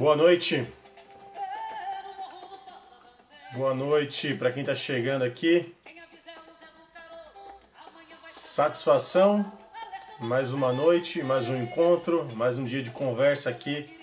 Boa 0.00 0.16
noite. 0.16 0.66
Boa 3.52 3.74
noite 3.74 4.32
para 4.32 4.50
quem 4.50 4.62
está 4.62 4.74
chegando 4.74 5.24
aqui. 5.24 5.74
Satisfação. 8.30 9.44
Mais 10.18 10.52
uma 10.52 10.72
noite, 10.72 11.22
mais 11.22 11.50
um 11.50 11.54
encontro, 11.54 12.26
mais 12.34 12.56
um 12.56 12.64
dia 12.64 12.82
de 12.82 12.88
conversa 12.88 13.50
aqui 13.50 13.94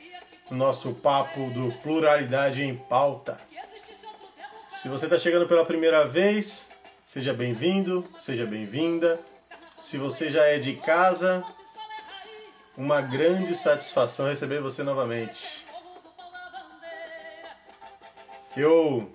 no 0.51 0.57
nosso 0.57 0.93
papo 0.93 1.49
do 1.49 1.73
Pluralidade 1.79 2.61
em 2.61 2.77
Pauta. 2.77 3.35
Se 4.69 4.87
você 4.87 5.07
está 5.07 5.17
chegando 5.17 5.47
pela 5.47 5.65
primeira 5.65 6.05
vez, 6.05 6.69
seja 7.07 7.33
bem-vindo, 7.33 8.03
seja 8.19 8.45
bem-vinda. 8.45 9.19
Se 9.79 9.97
você 9.97 10.29
já 10.29 10.43
é 10.43 10.59
de 10.59 10.75
casa, 10.75 11.43
uma 12.77 13.01
grande 13.01 13.55
satisfação 13.55 14.27
receber 14.27 14.61
você 14.61 14.83
novamente. 14.83 15.65
Eu 18.57 19.07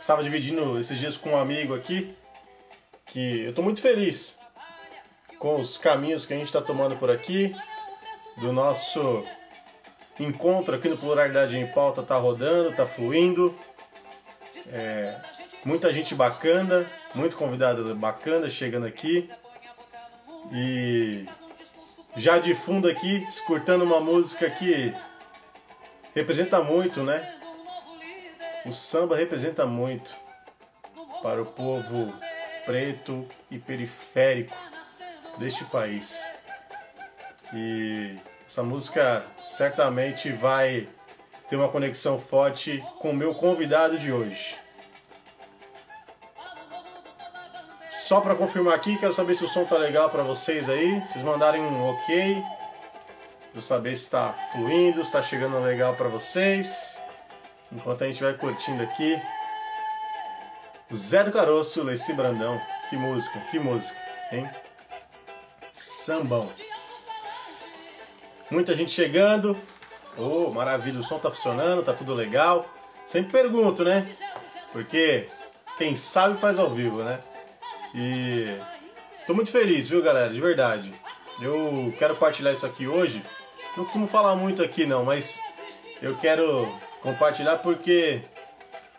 estava 0.00 0.20
dividindo 0.20 0.80
esses 0.80 0.98
dias 0.98 1.16
com 1.16 1.30
um 1.30 1.36
amigo 1.36 1.76
aqui 1.76 2.12
que 3.06 3.42
eu 3.42 3.50
estou 3.50 3.62
muito 3.62 3.80
feliz 3.80 4.36
com 5.38 5.60
os 5.60 5.78
caminhos 5.78 6.26
que 6.26 6.34
a 6.34 6.36
gente 6.36 6.48
está 6.48 6.60
tomando 6.60 6.96
por 6.96 7.08
aqui, 7.08 7.54
do 8.38 8.52
nosso 8.52 9.22
encontro 10.18 10.74
aqui 10.74 10.88
no 10.88 10.98
Pluralidade 10.98 11.56
em 11.56 11.68
Pauta 11.68 12.02
tá 12.02 12.16
rodando, 12.16 12.74
tá 12.74 12.84
fluindo. 12.84 13.56
É, 14.72 15.16
muita 15.64 15.92
gente 15.92 16.12
bacana, 16.16 16.84
muito 17.14 17.36
convidado 17.36 17.94
bacana 17.94 18.50
chegando 18.50 18.88
aqui. 18.88 19.30
E 20.52 21.26
já 22.16 22.38
de 22.38 22.56
fundo 22.56 22.88
aqui, 22.88 23.18
escutando 23.28 23.82
uma 23.82 24.00
música 24.00 24.50
que 24.50 24.92
representa 26.12 26.60
muito, 26.60 27.04
né? 27.04 27.37
O 28.66 28.72
samba 28.72 29.16
representa 29.16 29.64
muito 29.66 30.14
para 31.22 31.40
o 31.40 31.46
povo 31.46 32.12
preto 32.64 33.26
e 33.50 33.58
periférico 33.58 34.54
deste 35.38 35.64
país. 35.64 36.22
E 37.54 38.16
essa 38.46 38.62
música 38.62 39.24
certamente 39.46 40.30
vai 40.30 40.86
ter 41.48 41.56
uma 41.56 41.68
conexão 41.68 42.18
forte 42.18 42.78
com 42.98 43.10
o 43.10 43.16
meu 43.16 43.34
convidado 43.34 43.96
de 43.98 44.12
hoje. 44.12 44.56
Só 47.92 48.20
para 48.20 48.34
confirmar 48.34 48.74
aqui, 48.74 48.98
quero 48.98 49.12
saber 49.12 49.34
se 49.34 49.44
o 49.44 49.48
som 49.48 49.64
tá 49.64 49.76
legal 49.76 50.08
para 50.08 50.22
vocês 50.22 50.68
aí. 50.68 51.00
Vocês 51.00 51.22
mandarem 51.22 51.62
um 51.62 51.90
ok. 51.90 52.42
Para 53.52 53.62
saber 53.62 53.96
se 53.96 54.04
está 54.04 54.32
fluindo, 54.52 55.00
se 55.00 55.08
está 55.08 55.22
chegando 55.22 55.58
legal 55.60 55.94
para 55.94 56.08
vocês. 56.08 56.98
Enquanto 57.72 58.04
a 58.04 58.06
gente 58.06 58.22
vai 58.22 58.34
curtindo 58.34 58.82
aqui. 58.82 59.20
Zé 60.92 61.22
do 61.22 61.32
Caroço, 61.32 61.82
Leci 61.82 62.12
Brandão. 62.12 62.60
Que 62.88 62.96
música, 62.96 63.38
que 63.50 63.58
música, 63.58 63.98
hein? 64.32 64.48
Sambão. 65.74 66.48
Muita 68.50 68.74
gente 68.74 68.90
chegando. 68.90 69.56
Oh, 70.16 70.50
maravilha, 70.50 70.98
o 70.98 71.02
som 71.02 71.18
tá 71.18 71.30
funcionando, 71.30 71.82
tá 71.82 71.92
tudo 71.92 72.14
legal. 72.14 72.64
Sempre 73.06 73.30
pergunto, 73.30 73.84
né? 73.84 74.06
Porque 74.72 75.26
quem 75.76 75.94
sabe 75.94 76.40
faz 76.40 76.58
ao 76.58 76.70
vivo, 76.70 77.02
né? 77.02 77.20
E 77.94 78.58
tô 79.26 79.34
muito 79.34 79.50
feliz, 79.50 79.88
viu, 79.88 80.02
galera? 80.02 80.32
De 80.32 80.40
verdade. 80.40 80.92
Eu 81.40 81.94
quero 81.98 82.16
partilhar 82.16 82.52
isso 82.52 82.66
aqui 82.66 82.86
hoje. 82.88 83.22
Não 83.76 83.84
costumo 83.84 84.08
falar 84.08 84.34
muito 84.34 84.62
aqui, 84.62 84.86
não, 84.86 85.04
mas 85.04 85.38
eu 86.02 86.16
quero 86.16 86.66
compartilhar 87.02 87.58
porque 87.58 88.22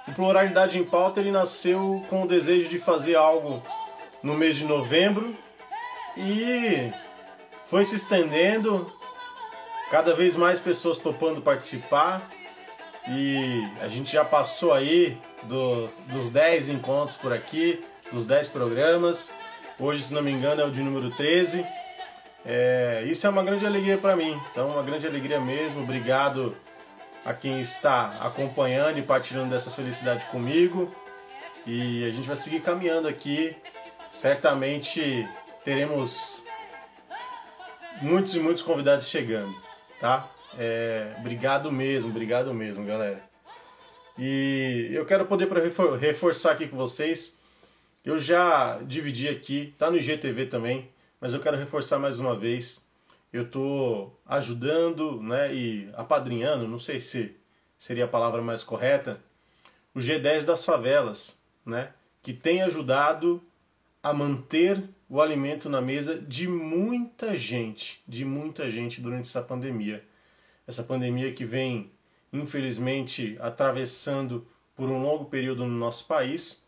o 0.07 0.11
Pluralidade 0.13 0.79
em 0.79 0.83
Pauta 0.83 1.19
ele 1.19 1.31
nasceu 1.31 2.05
com 2.09 2.23
o 2.23 2.27
desejo 2.27 2.69
de 2.69 2.79
fazer 2.79 3.15
algo 3.15 3.61
no 4.23 4.33
mês 4.35 4.55
de 4.55 4.65
novembro 4.65 5.35
e 6.17 6.91
foi 7.69 7.85
se 7.85 7.95
estendendo, 7.95 8.91
cada 9.91 10.13
vez 10.13 10.35
mais 10.35 10.59
pessoas 10.59 10.97
topando 10.97 11.41
participar. 11.41 12.21
E 13.07 13.63
a 13.81 13.87
gente 13.87 14.11
já 14.11 14.25
passou 14.25 14.73
aí 14.73 15.17
do, 15.43 15.87
dos 16.11 16.29
10 16.29 16.69
encontros 16.69 17.15
por 17.15 17.31
aqui, 17.31 17.81
dos 18.11 18.25
10 18.25 18.47
programas. 18.47 19.31
Hoje, 19.79 20.03
se 20.03 20.13
não 20.13 20.21
me 20.21 20.31
engano, 20.31 20.61
é 20.61 20.65
o 20.65 20.71
de 20.71 20.81
número 20.81 21.09
13. 21.11 21.65
É, 22.45 23.03
isso 23.05 23.25
é 23.25 23.29
uma 23.29 23.43
grande 23.43 23.65
alegria 23.65 23.97
para 23.97 24.15
mim. 24.15 24.39
Então, 24.51 24.69
uma 24.69 24.83
grande 24.83 25.07
alegria 25.07 25.39
mesmo. 25.39 25.81
Obrigado 25.81 26.55
a 27.25 27.33
quem 27.33 27.61
está 27.61 28.09
acompanhando 28.21 28.97
e 28.97 29.01
partilhando 29.01 29.49
dessa 29.49 29.71
felicidade 29.71 30.25
comigo. 30.25 30.89
E 31.65 32.05
a 32.05 32.11
gente 32.11 32.27
vai 32.27 32.35
seguir 32.35 32.61
caminhando 32.61 33.07
aqui. 33.07 33.55
Certamente 34.09 35.27
teremos 35.63 36.43
muitos 38.01 38.35
e 38.35 38.39
muitos 38.39 38.61
convidados 38.61 39.07
chegando, 39.07 39.53
tá? 39.99 40.27
É, 40.57 41.13
obrigado 41.19 41.71
mesmo, 41.71 42.09
obrigado 42.09 42.53
mesmo, 42.53 42.85
galera. 42.85 43.21
E 44.17 44.89
eu 44.91 45.05
quero 45.05 45.25
poder 45.25 45.47
para 45.47 45.61
reforçar 45.97 46.51
aqui 46.51 46.67
com 46.67 46.75
vocês. 46.75 47.37
Eu 48.03 48.17
já 48.17 48.79
dividi 48.79 49.29
aqui, 49.29 49.73
tá 49.77 49.91
no 49.91 49.97
IGTV 49.97 50.47
também, 50.47 50.89
mas 51.21 51.33
eu 51.33 51.39
quero 51.39 51.57
reforçar 51.57 51.99
mais 51.99 52.19
uma 52.19 52.35
vez. 52.35 52.88
Eu 53.31 53.49
tô 53.49 54.11
ajudando, 54.25 55.21
né, 55.21 55.53
e 55.53 55.89
apadrinhando, 55.95 56.67
não 56.67 56.79
sei 56.79 56.99
se 56.99 57.35
seria 57.77 58.05
a 58.05 58.07
palavra 58.07 58.41
mais 58.41 58.63
correta, 58.63 59.21
o 59.93 59.99
G10 59.99 60.45
das 60.45 60.65
favelas, 60.65 61.43
né, 61.65 61.93
que 62.21 62.33
tem 62.33 62.61
ajudado 62.61 63.41
a 64.01 64.13
manter 64.13 64.83
o 65.09 65.21
alimento 65.21 65.69
na 65.69 65.81
mesa 65.81 66.19
de 66.19 66.47
muita 66.47 67.35
gente, 67.35 68.01
de 68.07 68.23
muita 68.23 68.69
gente 68.69 69.01
durante 69.01 69.27
essa 69.27 69.41
pandemia. 69.41 70.03
Essa 70.67 70.83
pandemia 70.83 71.33
que 71.33 71.43
vem, 71.43 71.91
infelizmente, 72.31 73.37
atravessando 73.39 74.47
por 74.75 74.89
um 74.89 75.01
longo 75.01 75.25
período 75.25 75.65
no 75.65 75.75
nosso 75.75 76.07
país 76.07 76.65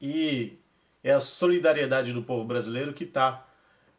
e 0.00 0.58
é 1.02 1.12
a 1.12 1.20
solidariedade 1.20 2.12
do 2.12 2.22
povo 2.22 2.44
brasileiro 2.44 2.92
que 2.92 3.04
está 3.04 3.47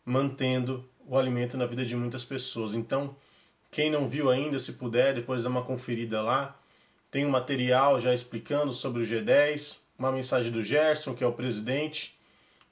mantendo 0.09 0.89
o 1.05 1.17
alimento 1.17 1.55
na 1.55 1.67
vida 1.67 1.85
de 1.85 1.95
muitas 1.95 2.23
pessoas. 2.23 2.73
Então, 2.73 3.15
quem 3.69 3.91
não 3.91 4.07
viu 4.07 4.31
ainda, 4.31 4.57
se 4.57 4.73
puder, 4.73 5.13
depois 5.13 5.43
dar 5.43 5.49
uma 5.49 5.63
conferida 5.63 6.19
lá. 6.19 6.59
Tem 7.11 7.25
um 7.25 7.29
material 7.29 7.99
já 7.99 8.11
explicando 8.11 8.73
sobre 8.73 9.03
o 9.03 9.05
G10, 9.05 9.79
uma 9.97 10.11
mensagem 10.11 10.51
do 10.51 10.63
Gerson, 10.63 11.13
que 11.13 11.23
é 11.23 11.27
o 11.27 11.33
presidente, 11.33 12.19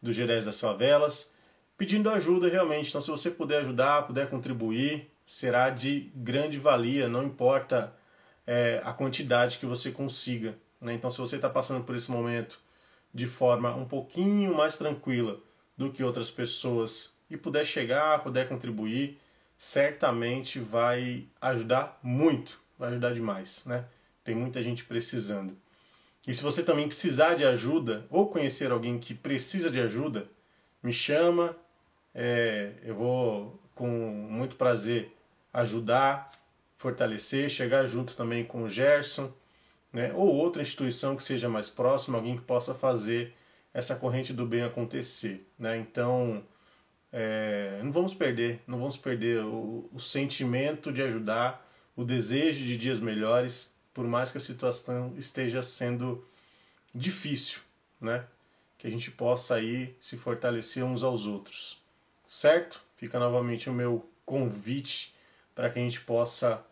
do 0.01 0.09
G10 0.11 0.45
das 0.45 0.59
favelas, 0.59 1.33
pedindo 1.77 2.09
ajuda 2.09 2.47
realmente. 2.47 2.89
Então, 2.89 3.01
se 3.01 3.11
você 3.11 3.29
puder 3.29 3.59
ajudar, 3.59 4.07
puder 4.07 4.29
contribuir, 4.29 5.07
será 5.23 5.69
de 5.69 6.11
grande 6.15 6.57
valia, 6.57 7.07
não 7.07 7.23
importa 7.23 7.93
é, 8.47 8.81
a 8.83 8.93
quantidade 8.93 9.59
que 9.59 9.65
você 9.65 9.91
consiga. 9.91 10.57
Né? 10.81 10.93
Então, 10.93 11.11
se 11.11 11.19
você 11.19 11.35
está 11.35 11.49
passando 11.49 11.83
por 11.83 11.95
esse 11.95 12.09
momento 12.09 12.59
de 13.13 13.27
forma 13.27 13.75
um 13.75 13.85
pouquinho 13.85 14.55
mais 14.55 14.77
tranquila 14.77 15.39
do 15.75 15.91
que 15.91 16.03
outras 16.03 16.31
pessoas 16.31 17.16
e 17.29 17.37
puder 17.37 17.65
chegar, 17.65 18.23
puder 18.23 18.47
contribuir, 18.47 19.19
certamente 19.57 20.59
vai 20.59 21.25
ajudar 21.41 21.99
muito, 22.01 22.59
vai 22.77 22.89
ajudar 22.89 23.13
demais, 23.13 23.65
né? 23.65 23.85
Tem 24.23 24.35
muita 24.35 24.61
gente 24.61 24.83
precisando. 24.83 25.57
E 26.27 26.33
se 26.33 26.43
você 26.43 26.61
também 26.61 26.87
precisar 26.87 27.35
de 27.35 27.45
ajuda 27.45 28.05
ou 28.09 28.27
conhecer 28.27 28.71
alguém 28.71 28.99
que 28.99 29.13
precisa 29.13 29.71
de 29.71 29.79
ajuda, 29.79 30.27
me 30.83 30.91
chama. 30.91 31.55
É, 32.13 32.71
eu 32.83 32.95
vou 32.95 33.59
com 33.75 33.87
muito 33.87 34.55
prazer 34.55 35.11
ajudar, 35.53 36.31
fortalecer, 36.77 37.49
chegar 37.49 37.85
junto 37.85 38.15
também 38.15 38.43
com 38.43 38.63
o 38.63 38.69
Gerson, 38.69 39.31
né, 39.93 40.11
ou 40.13 40.27
outra 40.27 40.61
instituição 40.61 41.15
que 41.15 41.23
seja 41.23 41.47
mais 41.47 41.69
próxima, 41.69 42.17
alguém 42.17 42.35
que 42.37 42.43
possa 42.43 42.73
fazer 42.73 43.33
essa 43.73 43.95
corrente 43.95 44.33
do 44.33 44.45
bem 44.45 44.63
acontecer. 44.63 45.47
Né? 45.57 45.77
Então, 45.77 46.43
é, 47.11 47.79
não 47.83 47.91
vamos 47.91 48.13
perder, 48.13 48.61
não 48.67 48.79
vamos 48.79 48.97
perder 48.97 49.43
o, 49.43 49.89
o 49.93 49.99
sentimento 49.99 50.91
de 50.91 51.01
ajudar, 51.01 51.65
o 51.95 52.03
desejo 52.03 52.65
de 52.65 52.77
dias 52.77 52.99
melhores, 52.99 53.75
por 53.93 54.05
mais 54.05 54.31
que 54.31 54.37
a 54.37 54.41
situação 54.41 55.13
esteja 55.17 55.61
sendo 55.61 56.23
difícil, 56.93 57.61
né? 57.99 58.25
Que 58.77 58.87
a 58.87 58.89
gente 58.89 59.09
possa 59.09 59.55
aí 59.55 59.95
se 59.99 60.17
fortalecer 60.17 60.83
uns 60.83 61.03
aos 61.03 61.25
outros, 61.25 61.81
certo? 62.27 62.83
Fica 62.97 63.17
novamente 63.19 63.69
o 63.69 63.73
meu 63.73 64.07
convite 64.25 65.15
para 65.55 65.69
que 65.69 65.79
a 65.79 65.81
gente 65.81 66.01
possa 66.01 66.63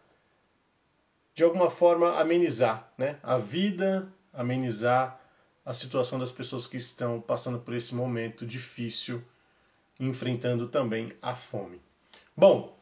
de 1.34 1.44
alguma 1.44 1.70
forma 1.70 2.20
amenizar, 2.20 2.92
né? 2.98 3.18
A 3.24 3.38
vida, 3.38 4.08
amenizar 4.32 5.20
a 5.66 5.74
situação 5.74 6.20
das 6.20 6.32
pessoas 6.32 6.68
que 6.68 6.78
estão 6.78 7.20
passando 7.20 7.60
por 7.60 7.74
esse 7.74 7.96
momento 7.96 8.46
difícil, 8.46 9.24
enfrentando 10.00 10.68
também 10.68 11.14
a 11.22 11.36
fome. 11.36 11.82
Bom, 12.36 12.78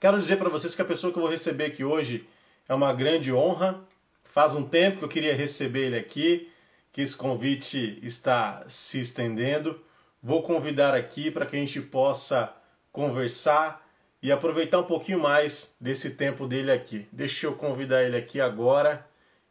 quero 0.00 0.18
dizer 0.18 0.36
para 0.36 0.48
vocês 0.48 0.74
que 0.74 0.82
a 0.82 0.84
pessoa 0.84 1.12
que 1.12 1.18
eu 1.18 1.22
vou 1.22 1.30
receber 1.30 1.66
aqui 1.66 1.84
hoje 1.84 2.26
É 2.68 2.74
uma 2.74 2.92
grande 2.92 3.32
honra. 3.32 3.80
Faz 4.24 4.54
um 4.54 4.68
tempo 4.68 4.98
que 4.98 5.04
eu 5.04 5.08
queria 5.08 5.34
receber 5.34 5.86
ele 5.86 5.98
aqui, 5.98 6.50
que 6.92 7.00
esse 7.00 7.16
convite 7.16 7.98
está 8.02 8.64
se 8.68 9.00
estendendo. 9.00 9.80
Vou 10.22 10.42
convidar 10.42 10.94
aqui 10.94 11.30
para 11.30 11.46
que 11.46 11.56
a 11.56 11.58
gente 11.58 11.80
possa 11.80 12.52
conversar 12.90 13.86
e 14.20 14.32
aproveitar 14.32 14.80
um 14.80 14.84
pouquinho 14.84 15.20
mais 15.20 15.76
desse 15.80 16.10
tempo 16.16 16.46
dele 16.46 16.72
aqui. 16.72 17.06
Deixa 17.12 17.46
eu 17.46 17.54
convidar 17.54 18.02
ele 18.02 18.16
aqui 18.16 18.40
agora 18.40 19.06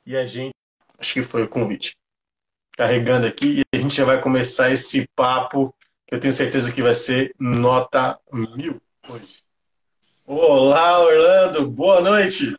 e 0.05 0.17
a 0.17 0.25
gente. 0.25 0.51
Acho 0.97 1.13
que 1.13 1.23
foi 1.23 1.43
o 1.43 1.47
convite. 1.47 1.95
Carregando 2.77 3.25
aqui 3.25 3.61
e 3.61 3.77
a 3.77 3.81
gente 3.81 3.95
já 3.95 4.03
vai 4.03 4.21
começar 4.21 4.71
esse 4.71 5.07
papo 5.15 5.73
eu 6.15 6.19
tenho 6.19 6.31
certeza 6.31 6.71
que 6.71 6.81
vai 6.81 6.93
ser 6.93 7.35
nota 7.37 8.17
mil 8.31 8.81
hoje. 9.09 9.43
Olá, 10.25 10.99
Orlando, 10.99 11.69
boa 11.69 11.99
noite. 11.99 12.55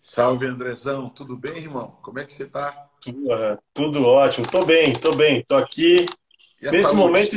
Salve, 0.00 0.46
Andrezão, 0.46 1.08
tudo 1.08 1.36
bem, 1.36 1.58
irmão? 1.58 1.96
Como 2.02 2.18
é 2.18 2.24
que 2.24 2.32
você 2.32 2.46
tá? 2.46 2.88
Tudo, 3.00 3.58
tudo 3.72 4.04
ótimo, 4.04 4.44
tô 4.50 4.66
bem, 4.66 4.92
tô 4.92 5.14
bem, 5.14 5.44
tô 5.46 5.54
aqui. 5.54 6.04
Nesse 6.60 6.90
saúde? 6.90 6.96
momento, 6.96 7.36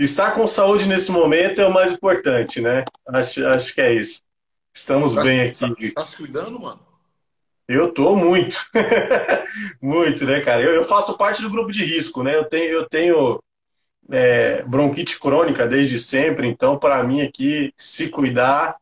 estar 0.00 0.32
com 0.32 0.44
saúde 0.48 0.84
nesse 0.86 1.12
momento 1.12 1.60
é 1.60 1.66
o 1.68 1.72
mais 1.72 1.92
importante, 1.92 2.60
né? 2.60 2.84
Acho, 3.06 3.46
acho 3.46 3.72
que 3.72 3.80
é 3.80 3.94
isso. 3.94 4.20
Estamos 4.74 5.14
tá, 5.14 5.22
bem 5.22 5.42
aqui. 5.42 5.92
Tá, 5.92 6.02
tá 6.02 6.08
se 6.10 6.16
cuidando, 6.16 6.58
mano? 6.58 6.80
Eu 7.68 7.94
tô 7.94 8.16
muito. 8.16 8.68
muito, 9.80 10.24
né, 10.24 10.40
cara? 10.40 10.60
Eu, 10.60 10.72
eu, 10.72 10.84
faço 10.84 11.16
parte 11.16 11.40
do 11.40 11.50
grupo 11.50 11.70
de 11.70 11.84
risco, 11.84 12.24
né? 12.24 12.34
Eu 12.34 12.46
tenho, 12.46 12.72
eu 12.72 12.88
tenho 12.88 13.40
é, 14.10 14.62
bronquite 14.62 15.18
crônica 15.18 15.66
desde 15.66 15.98
sempre, 15.98 16.48
então 16.48 16.78
para 16.78 17.02
mim 17.02 17.22
aqui 17.22 17.72
se 17.76 18.08
cuidar 18.08 18.76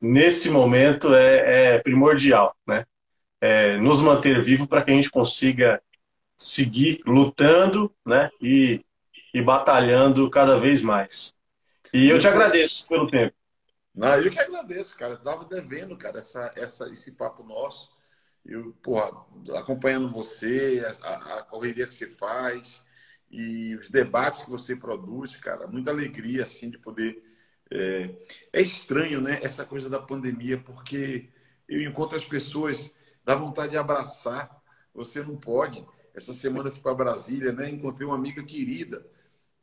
nesse 0.00 0.50
momento 0.50 1.14
é, 1.14 1.74
é 1.74 1.78
primordial, 1.78 2.54
né? 2.66 2.84
É, 3.40 3.76
nos 3.78 4.00
manter 4.00 4.42
vivo 4.42 4.66
para 4.66 4.82
que 4.82 4.90
a 4.90 4.94
gente 4.94 5.10
consiga 5.10 5.80
seguir 6.36 7.00
lutando, 7.06 7.92
né? 8.04 8.30
E, 8.40 8.84
e 9.32 9.42
batalhando 9.42 10.28
cada 10.30 10.58
vez 10.58 10.82
mais. 10.82 11.34
E 11.92 12.08
eu 12.08 12.18
te 12.18 12.28
agradeço 12.28 12.88
pelo 12.88 13.08
tempo. 13.08 13.34
Não, 13.94 14.14
eu 14.20 14.30
que 14.30 14.38
agradeço, 14.38 14.94
cara. 14.96 15.12
Eu 15.12 15.18
estava 15.18 15.44
devendo, 15.44 15.96
cara, 15.96 16.18
essa, 16.18 16.52
essa, 16.54 16.88
esse 16.88 17.12
papo 17.12 17.42
nosso. 17.42 17.90
Eu, 18.44 18.72
porra, 18.82 19.10
acompanhando 19.58 20.10
você, 20.10 20.84
a, 21.02 21.38
a 21.38 21.42
correria 21.42 21.86
que 21.86 21.94
você 21.94 22.08
faz, 22.08 22.84
e 23.30 23.74
os 23.74 23.88
debates 23.90 24.42
que 24.42 24.50
você 24.50 24.76
produz, 24.76 25.36
cara, 25.36 25.66
muita 25.66 25.90
alegria 25.90 26.44
assim 26.44 26.70
de 26.70 26.78
poder. 26.78 27.22
É, 27.70 28.14
é 28.52 28.62
estranho, 28.62 29.20
né? 29.20 29.40
Essa 29.42 29.64
coisa 29.64 29.90
da 29.90 30.00
pandemia, 30.00 30.58
porque 30.58 31.28
eu 31.68 31.82
encontro 31.82 32.16
as 32.16 32.24
pessoas, 32.24 32.94
dá 33.24 33.34
vontade 33.34 33.72
de 33.72 33.78
abraçar, 33.78 34.50
você 34.94 35.22
não 35.22 35.36
pode. 35.36 35.84
Essa 36.14 36.32
semana 36.32 36.68
eu 36.68 36.72
fui 36.72 36.80
para 36.80 36.94
Brasília, 36.94 37.52
né? 37.52 37.68
Encontrei 37.68 38.06
uma 38.06 38.16
amiga 38.16 38.42
querida, 38.44 39.06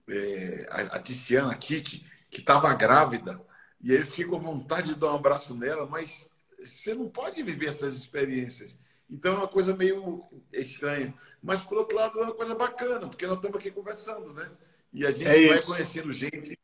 é, 0.07 0.67
a, 0.69 0.99
Tiziana, 0.99 1.51
a 1.51 1.55
Kitty, 1.57 2.05
que 2.29 2.41
estava 2.41 2.73
grávida. 2.73 3.41
E 3.81 3.91
aí 3.91 3.99
eu 3.99 4.07
fiquei 4.07 4.25
com 4.25 4.39
vontade 4.39 4.89
de 4.93 4.99
dar 4.99 5.13
um 5.13 5.15
abraço 5.15 5.55
nela, 5.55 5.85
mas 5.85 6.29
você 6.59 6.93
não 6.93 7.09
pode 7.09 7.41
viver 7.41 7.67
essas 7.67 7.95
experiências. 7.95 8.77
Então 9.13 9.35
é 9.35 9.37
uma 9.37 9.47
coisa 9.47 9.75
meio 9.75 10.23
estranha. 10.51 11.13
Mas, 11.41 11.61
por 11.61 11.77
outro 11.77 11.95
lado, 11.95 12.19
é 12.19 12.23
uma 12.23 12.33
coisa 12.33 12.55
bacana, 12.55 13.07
porque 13.07 13.27
nós 13.27 13.35
estamos 13.35 13.57
aqui 13.57 13.69
conversando, 13.69 14.33
né? 14.33 14.49
E 14.91 15.05
a 15.05 15.11
gente 15.11 15.27
é 15.27 15.49
vai 15.49 15.61
conhecendo 15.61 16.11
gente 16.11 16.57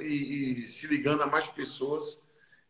e, 0.00 0.04
e, 0.04 0.66
se 0.66 0.88
ligando 0.88 1.22
a 1.22 1.26
mais 1.26 1.46
pessoas. 1.46 2.20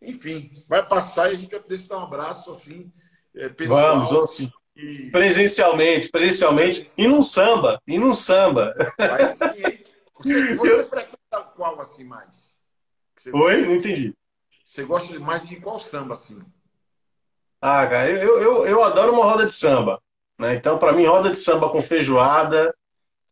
Enfim, 0.02 0.52
vai 0.69 0.87
passar 0.87 1.31
e 1.31 1.32
a 1.32 1.38
gente 1.38 1.50
vai 1.50 1.61
poder 1.61 1.79
se 1.79 1.88
dar 1.88 1.99
um 1.99 2.02
abraço 2.02 2.50
assim, 2.50 2.93
é, 3.34 3.49
pessoal. 3.49 3.94
Vamos, 3.96 4.11
vamos 4.11 4.31
sim. 4.37 4.50
E... 4.76 5.11
Presencialmente, 5.11 6.11
presencialmente. 6.11 6.90
E 6.99 7.08
num 7.08 7.23
samba, 7.23 7.81
e 7.87 7.99
num 7.99 8.12
samba. 8.12 8.75
Aí 8.99 9.32
sim, 9.32 9.84
Você, 10.19 10.56
você 10.56 10.73
Eu... 10.73 10.88
frequenta 10.88 11.40
qual 11.56 11.81
assim 11.81 12.05
mais? 12.05 12.55
Oi? 13.32 13.62
Não 13.62 13.76
entendi. 13.76 14.14
Você 14.62 14.84
gosta 14.84 15.19
mais 15.20 15.49
de 15.49 15.56
qual 15.56 15.81
samba 15.81 16.14
assim? 16.14 16.43
Ah, 17.62 17.87
cara, 17.87 18.11
eu, 18.11 18.41
eu, 18.41 18.67
eu 18.67 18.82
adoro 18.82 19.12
uma 19.12 19.25
roda 19.25 19.47
de 19.47 19.55
samba. 19.55 20.03
Né? 20.37 20.56
Então, 20.56 20.79
para 20.79 20.93
mim, 20.93 21.06
roda 21.06 21.31
de 21.31 21.38
samba 21.38 21.70
com 21.70 21.81
feijoada. 21.81 22.75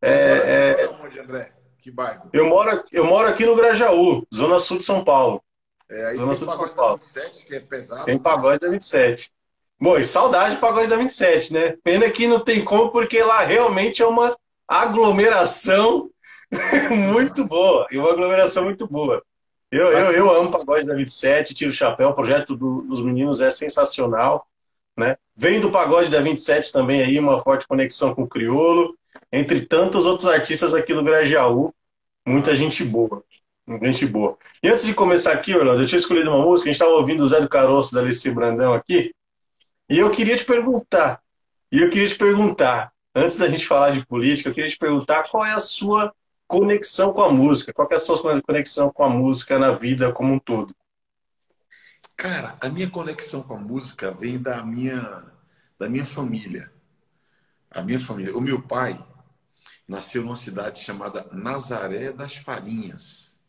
É, 0.00 0.76
é... 0.78 0.88
Onde, 0.88 1.18
André? 1.18 1.52
Que 1.76 1.90
bairro? 1.90 2.30
Eu 2.32 2.46
moro, 2.46 2.84
eu 2.92 3.04
moro 3.04 3.28
aqui 3.28 3.44
no 3.44 3.56
Grajaú, 3.56 4.24
Zona 4.32 4.60
Sul 4.60 4.78
de 4.78 4.84
São 4.84 5.02
Paulo. 5.02 5.42
É, 5.90 6.06
aí 6.06 6.16
Zona 6.16 6.34
Sul 6.36 6.46
de 6.46 6.54
São 6.54 6.68
Paulo. 6.68 6.98
27, 6.98 7.44
que 7.44 7.56
é 7.56 7.60
pesado. 7.60 8.04
Tem 8.04 8.16
pagode 8.16 8.60
da 8.60 8.70
27. 8.70 9.32
Bom, 9.80 9.96
e 9.96 10.04
saudade 10.04 10.54
do 10.54 10.60
pagode 10.60 10.88
da 10.88 10.96
27, 10.96 11.52
né? 11.52 11.76
Pena 11.82 12.08
que 12.10 12.28
não 12.28 12.38
tem 12.38 12.64
como, 12.64 12.90
porque 12.90 13.22
lá 13.22 13.40
realmente 13.40 14.02
é 14.02 14.06
uma 14.06 14.36
aglomeração 14.68 16.08
muito 16.90 17.44
boa. 17.46 17.86
E 17.90 17.98
uma 17.98 18.12
aglomeração 18.12 18.64
muito 18.64 18.86
boa. 18.86 19.24
Eu, 19.70 19.92
eu, 19.92 20.12
eu 20.12 20.30
amo 20.34 20.50
Pagode 20.50 20.84
da 20.84 20.94
27, 20.94 21.54
tiro 21.54 21.70
o 21.70 21.74
chapéu, 21.74 22.08
o 22.08 22.14
projeto 22.14 22.56
do, 22.56 22.82
dos 22.82 23.00
meninos 23.02 23.40
é 23.40 23.50
sensacional. 23.50 24.48
Né? 24.96 25.16
Vem 25.36 25.60
do 25.60 25.70
Pagode 25.70 26.10
da 26.10 26.20
27 26.20 26.72
também 26.72 27.00
aí, 27.02 27.18
uma 27.18 27.40
forte 27.40 27.66
conexão 27.68 28.14
com 28.14 28.22
o 28.22 28.28
Criolo, 28.28 28.98
entre 29.32 29.60
tantos 29.60 30.06
outros 30.06 30.28
artistas 30.28 30.74
aqui 30.74 30.92
do 30.92 31.04
Grajaú. 31.04 31.72
Muita 32.26 32.54
gente 32.54 32.84
boa. 32.84 33.22
Gente 33.80 34.04
boa. 34.06 34.36
E 34.60 34.68
antes 34.68 34.84
de 34.84 34.92
começar 34.92 35.32
aqui, 35.32 35.54
Orlando, 35.54 35.82
eu 35.82 35.86
tinha 35.86 36.00
escolhido 36.00 36.30
uma 36.30 36.44
música, 36.44 36.68
a 36.68 36.72
gente 36.72 36.82
estava 36.82 36.96
ouvindo 36.96 37.22
o 37.22 37.28
Zé 37.28 37.40
do 37.40 37.48
Caroço 37.48 37.94
da 37.94 38.00
Alice 38.00 38.28
Brandão 38.32 38.74
aqui, 38.74 39.14
e 39.88 39.98
eu 39.98 40.10
queria 40.10 40.36
te 40.36 40.44
perguntar, 40.44 41.20
e 41.70 41.80
eu 41.80 41.88
queria 41.88 42.08
te 42.08 42.16
perguntar, 42.16 42.92
antes 43.14 43.36
da 43.36 43.48
gente 43.48 43.66
falar 43.66 43.90
de 43.90 44.04
política, 44.04 44.48
eu 44.48 44.54
queria 44.54 44.68
te 44.68 44.76
perguntar 44.76 45.28
qual 45.28 45.44
é 45.44 45.52
a 45.52 45.60
sua 45.60 46.12
conexão 46.50 47.12
com 47.12 47.22
a 47.22 47.32
música? 47.32 47.72
Qual 47.72 47.88
é 47.92 47.94
a 47.94 47.98
sua 47.98 48.42
conexão 48.42 48.90
com 48.92 49.04
a 49.04 49.08
música 49.08 49.56
na 49.56 49.70
vida 49.70 50.12
como 50.12 50.34
um 50.34 50.38
todo? 50.38 50.74
Cara, 52.16 52.58
a 52.60 52.68
minha 52.68 52.90
conexão 52.90 53.40
com 53.40 53.54
a 53.54 53.58
música 53.58 54.10
vem 54.10 54.36
da 54.36 54.64
minha, 54.64 55.24
da 55.78 55.88
minha 55.88 56.04
família. 56.04 56.72
A 57.70 57.82
minha 57.82 58.00
família. 58.00 58.36
O 58.36 58.40
meu 58.40 58.60
pai 58.60 59.00
nasceu 59.86 60.24
numa 60.24 60.34
cidade 60.34 60.80
chamada 60.80 61.24
Nazaré 61.30 62.12
das 62.12 62.34
Farinhas. 62.34 63.40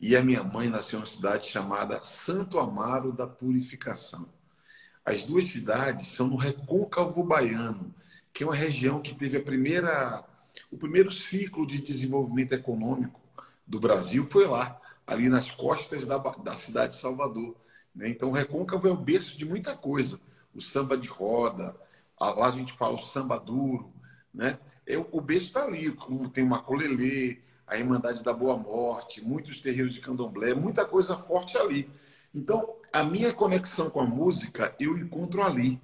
E 0.00 0.16
a 0.16 0.22
minha 0.22 0.42
mãe 0.42 0.68
nasceu 0.68 0.98
numa 0.98 1.06
cidade 1.06 1.48
chamada 1.48 2.02
Santo 2.02 2.58
Amaro 2.58 3.12
da 3.12 3.28
Purificação. 3.28 4.28
As 5.04 5.24
duas 5.24 5.44
cidades 5.44 6.08
são 6.08 6.26
no 6.26 6.36
Recôncavo 6.36 7.22
Baiano, 7.22 7.94
que 8.32 8.42
é 8.42 8.46
uma 8.46 8.54
região 8.54 9.00
que 9.00 9.14
teve 9.14 9.36
a 9.36 9.42
primeira 9.42 10.24
o 10.70 10.76
primeiro 10.76 11.10
ciclo 11.10 11.66
de 11.66 11.80
desenvolvimento 11.80 12.52
econômico 12.52 13.20
do 13.66 13.78
Brasil 13.78 14.26
foi 14.26 14.46
lá, 14.46 14.80
ali 15.06 15.28
nas 15.28 15.50
costas 15.50 16.06
da, 16.06 16.18
da 16.18 16.54
cidade 16.54 16.94
de 16.94 17.00
Salvador. 17.00 17.56
Né? 17.94 18.08
Então, 18.08 18.30
o 18.30 18.32
Recôncavo 18.32 18.86
é 18.86 18.90
o 18.90 18.96
berço 18.96 19.36
de 19.36 19.44
muita 19.44 19.76
coisa. 19.76 20.20
O 20.54 20.60
samba 20.60 20.96
de 20.96 21.08
roda, 21.08 21.76
lá 22.20 22.46
a 22.46 22.50
gente 22.50 22.72
fala 22.72 22.94
o 22.94 22.98
samba 22.98 23.38
duro. 23.38 23.92
Né? 24.32 24.58
É, 24.86 24.96
o 24.98 25.20
berço 25.20 25.46
está 25.46 25.64
ali, 25.64 25.90
como 25.92 26.28
tem 26.28 26.44
o 26.44 26.48
Macolelê, 26.48 27.38
a 27.66 27.78
Irmandade 27.78 28.24
da 28.24 28.32
Boa 28.32 28.56
Morte, 28.56 29.24
muitos 29.24 29.60
terreiros 29.60 29.94
de 29.94 30.00
candomblé, 30.00 30.54
muita 30.54 30.84
coisa 30.84 31.16
forte 31.16 31.56
ali. 31.56 31.88
Então, 32.34 32.76
a 32.92 33.04
minha 33.04 33.32
conexão 33.32 33.88
com 33.88 34.00
a 34.00 34.06
música 34.06 34.74
eu 34.80 34.98
encontro 34.98 35.42
ali, 35.42 35.80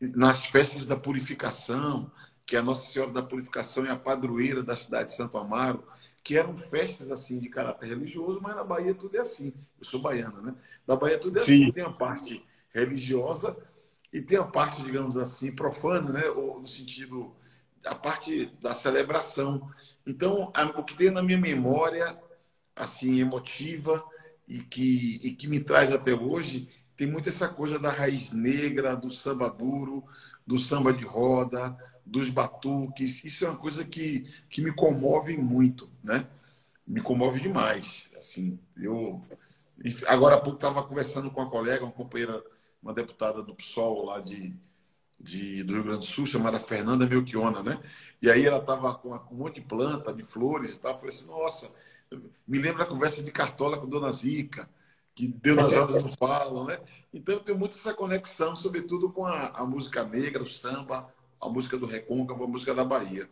nas 0.00 0.46
festas 0.46 0.86
da 0.86 0.96
purificação, 0.96 2.10
que 2.48 2.56
a 2.56 2.62
Nossa 2.62 2.90
Senhora 2.90 3.12
da 3.12 3.22
Purificação 3.22 3.84
é 3.84 3.90
a 3.90 3.96
padroeira 3.96 4.62
da 4.62 4.74
cidade 4.74 5.10
de 5.10 5.16
Santo 5.16 5.36
Amaro, 5.36 5.84
que 6.24 6.34
eram 6.34 6.56
festas 6.56 7.10
assim 7.10 7.38
de 7.38 7.50
caráter 7.50 7.90
religioso, 7.90 8.40
mas 8.40 8.56
na 8.56 8.64
Bahia 8.64 8.94
tudo 8.94 9.18
é 9.18 9.20
assim. 9.20 9.52
Eu 9.78 9.84
sou 9.84 10.00
baiano, 10.00 10.40
né? 10.40 10.54
Na 10.86 10.96
Bahia 10.96 11.18
tudo 11.18 11.36
é 11.36 11.42
Sim. 11.42 11.64
assim. 11.64 11.72
Tem 11.72 11.84
a 11.84 11.90
parte 11.90 12.42
religiosa 12.72 13.54
e 14.10 14.22
tem 14.22 14.38
a 14.38 14.44
parte, 14.44 14.82
digamos 14.82 15.18
assim, 15.18 15.54
profana, 15.54 16.10
né? 16.10 16.26
Ou 16.30 16.58
no 16.58 16.66
sentido 16.66 17.36
a 17.84 17.94
parte 17.94 18.46
da 18.62 18.72
celebração. 18.72 19.70
Então, 20.06 20.50
o 20.74 20.82
que 20.82 20.96
tem 20.96 21.10
na 21.10 21.22
minha 21.22 21.38
memória, 21.38 22.18
assim, 22.74 23.20
emotiva 23.20 24.02
e 24.48 24.60
que, 24.60 25.20
e 25.22 25.32
que 25.32 25.46
me 25.46 25.60
traz 25.60 25.92
até 25.92 26.14
hoje, 26.14 26.66
tem 26.96 27.06
muito 27.06 27.28
essa 27.28 27.46
coisa 27.46 27.78
da 27.78 27.90
raiz 27.90 28.32
negra, 28.32 28.96
do 28.96 29.10
samba 29.10 29.50
duro, 29.50 30.02
do 30.46 30.58
samba 30.58 30.94
de 30.94 31.04
roda, 31.04 31.76
dos 32.08 32.30
batuques. 32.30 33.24
Isso 33.24 33.44
é 33.44 33.48
uma 33.48 33.58
coisa 33.58 33.84
que, 33.84 34.20
que 34.48 34.62
me 34.62 34.72
comove 34.72 35.36
muito, 35.36 35.90
né? 36.02 36.26
Me 36.86 37.00
comove 37.00 37.40
demais. 37.40 38.10
Assim, 38.16 38.58
eu 38.76 39.20
agora 40.06 40.36
há 40.36 40.40
pouco 40.40 40.56
estava 40.56 40.82
conversando 40.82 41.30
com 41.30 41.40
uma 41.40 41.50
colega, 41.50 41.84
uma 41.84 41.92
companheira, 41.92 42.42
uma 42.82 42.94
deputada 42.94 43.42
do 43.42 43.54
PSOL 43.54 44.06
lá 44.06 44.20
de, 44.20 44.56
de, 45.20 45.62
do 45.62 45.74
Rio 45.74 45.84
Grande 45.84 46.00
do 46.00 46.06
Sul, 46.06 46.26
chamada 46.26 46.58
Fernanda 46.58 47.06
Melchiona, 47.06 47.62
né? 47.62 47.78
E 48.20 48.30
aí 48.30 48.46
ela 48.46 48.58
estava 48.58 48.94
com 48.94 49.10
um 49.30 49.36
monte 49.36 49.56
de 49.56 49.66
planta, 49.66 50.12
de 50.12 50.22
flores 50.22 50.76
e 50.76 50.80
tal. 50.80 50.92
Eu 50.92 50.98
falei 50.98 51.14
assim, 51.14 51.26
nossa, 51.26 51.70
me 52.46 52.58
lembra 52.58 52.84
a 52.84 52.86
conversa 52.86 53.22
de 53.22 53.30
Cartola 53.30 53.78
com 53.78 53.88
Dona 53.88 54.10
Zica, 54.10 54.68
que 55.14 55.28
Deus 55.28 55.56
nas 55.56 55.72
rodas 55.74 56.02
não 56.02 56.10
falam, 56.10 56.64
né? 56.64 56.80
Então 57.12 57.34
eu 57.34 57.40
tenho 57.40 57.58
muito 57.58 57.76
essa 57.76 57.92
conexão, 57.92 58.56
sobretudo 58.56 59.10
com 59.10 59.26
a, 59.26 59.48
a 59.48 59.66
música 59.66 60.04
negra, 60.04 60.42
o 60.42 60.48
samba, 60.48 61.12
a 61.40 61.48
música 61.48 61.76
do 61.76 61.86
Recôncavo, 61.86 62.44
a 62.44 62.48
música 62.48 62.74
da 62.74 62.84
Bahia. 62.84 63.28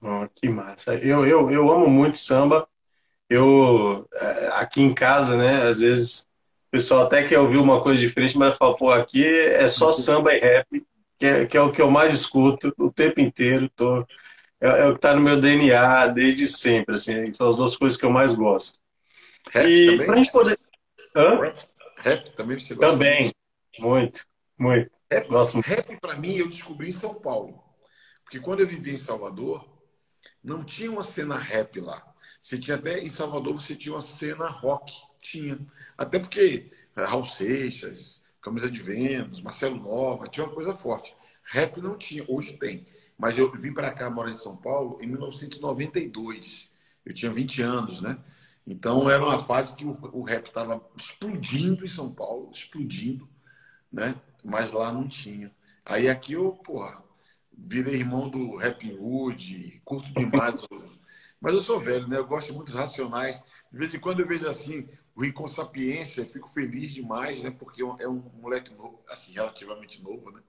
Oh, 0.00 0.28
que 0.34 0.48
massa. 0.48 0.94
Eu, 0.96 1.26
eu, 1.26 1.50
eu 1.50 1.70
amo 1.70 1.88
muito 1.88 2.18
samba. 2.18 2.68
Eu, 3.28 4.06
é, 4.12 4.48
aqui 4.54 4.82
em 4.82 4.92
casa, 4.92 5.36
né, 5.36 5.62
às 5.62 5.80
vezes 5.80 6.28
o 6.68 6.70
pessoal 6.70 7.06
até 7.06 7.26
quer 7.26 7.38
ouvir 7.38 7.56
uma 7.56 7.82
coisa 7.82 7.98
diferente, 7.98 8.36
mas 8.36 8.56
fala, 8.56 8.76
pô, 8.76 8.90
aqui 8.90 9.26
é 9.26 9.66
só 9.66 9.90
samba 9.92 10.34
e 10.34 10.40
rap, 10.40 10.86
que 11.18 11.26
é, 11.26 11.46
que 11.46 11.56
é 11.56 11.60
o 11.60 11.72
que 11.72 11.80
eu 11.80 11.90
mais 11.90 12.12
escuto 12.12 12.74
o 12.76 12.90
tempo 12.90 13.20
inteiro. 13.20 13.70
Tô, 13.74 14.06
é, 14.60 14.68
é 14.80 14.86
o 14.86 14.92
que 14.92 14.98
está 14.98 15.14
no 15.14 15.22
meu 15.22 15.40
DNA 15.40 16.08
desde 16.08 16.46
sempre, 16.46 16.96
assim, 16.96 17.32
são 17.32 17.48
as 17.48 17.56
duas 17.56 17.76
coisas 17.76 17.98
que 17.98 18.04
eu 18.04 18.10
mais 18.10 18.34
gosto. 18.34 18.78
Rap 19.50 19.68
e 19.68 19.86
também? 19.86 20.06
pra 20.06 20.16
gente 20.16 20.32
poder. 20.32 20.58
Hã? 21.14 21.40
Rap, 21.40 21.58
rap 21.96 22.30
também 22.34 22.58
você 22.58 22.74
gosta? 22.74 22.92
Também, 22.92 23.32
muito, 23.78 24.26
muito. 24.58 24.90
Rap, 25.10 25.30
muito. 25.30 25.60
rap 25.60 26.00
para 26.00 26.16
mim, 26.16 26.36
eu 26.36 26.48
descobri 26.48 26.90
em 26.90 26.92
São 26.92 27.14
Paulo. 27.14 27.62
Porque 28.24 28.40
quando 28.40 28.60
eu 28.60 28.66
vivia 28.66 28.94
em 28.94 28.98
Salvador, 28.98 29.68
não 30.42 30.64
tinha 30.64 30.90
uma 30.90 31.02
cena 31.02 31.36
rap 31.36 31.80
lá. 31.80 32.02
Você 32.40 32.58
tinha 32.58 32.76
até 32.76 33.00
em 33.00 33.08
Salvador, 33.08 33.54
você 33.54 33.74
tinha 33.74 33.94
uma 33.94 34.00
cena 34.00 34.46
rock. 34.46 34.92
Tinha. 35.20 35.58
Até 35.96 36.18
porque 36.18 36.72
eh, 36.96 37.04
Raul 37.04 37.24
Seixas, 37.24 38.22
Camisa 38.40 38.70
de 38.70 38.82
Vênus, 38.82 39.40
Marcelo 39.40 39.76
Nova, 39.76 40.28
tinha 40.28 40.44
uma 40.44 40.54
coisa 40.54 40.74
forte. 40.74 41.14
Rap 41.44 41.80
não 41.80 41.96
tinha, 41.96 42.24
hoje 42.28 42.56
tem. 42.58 42.86
Mas 43.18 43.38
eu 43.38 43.50
vim 43.52 43.72
para 43.72 43.92
cá, 43.92 44.10
morar 44.10 44.30
em 44.30 44.36
São 44.36 44.56
Paulo, 44.56 44.98
em 45.00 45.06
1992. 45.06 46.72
Eu 47.04 47.14
tinha 47.14 47.32
20 47.32 47.62
anos, 47.62 48.00
né? 48.00 48.18
Então 48.66 49.08
era 49.10 49.22
uma 49.22 49.44
fase 49.44 49.74
que 49.76 49.84
o, 49.84 49.98
o 50.12 50.22
rap 50.22 50.46
estava 50.46 50.82
explodindo 50.96 51.84
em 51.84 51.88
São 51.88 52.12
Paulo, 52.12 52.50
explodindo, 52.52 53.28
né? 53.92 54.14
Mas 54.44 54.72
lá 54.72 54.92
não 54.92 55.08
tinha. 55.08 55.50
Aí 55.84 56.08
aqui 56.08 56.34
eu, 56.34 56.52
porra, 56.52 57.02
virei 57.56 57.94
irmão 57.94 58.28
do 58.28 58.56
Rap 58.56 58.90
Hood, 58.92 59.80
curto 59.84 60.12
demais. 60.12 60.66
Mas 61.40 61.54
eu 61.54 61.62
sou 61.62 61.80
velho, 61.80 62.06
né? 62.06 62.18
Eu 62.18 62.26
gosto 62.26 62.52
muito 62.52 62.66
dos 62.66 62.74
Racionais. 62.74 63.42
De 63.72 63.78
vez 63.78 63.92
em 63.94 63.98
quando 63.98 64.20
eu 64.20 64.26
vejo 64.26 64.46
assim, 64.48 64.88
o 65.16 65.22
Rincon 65.22 65.48
Sapiência, 65.48 66.24
fico 66.24 66.48
feliz 66.48 66.92
demais, 66.92 67.42
né? 67.42 67.50
Porque 67.50 67.82
é 67.82 68.08
um 68.08 68.22
moleque 68.40 68.72
novo, 68.74 69.02
assim, 69.08 69.32
relativamente 69.32 70.02
novo, 70.02 70.30
né? 70.30 70.40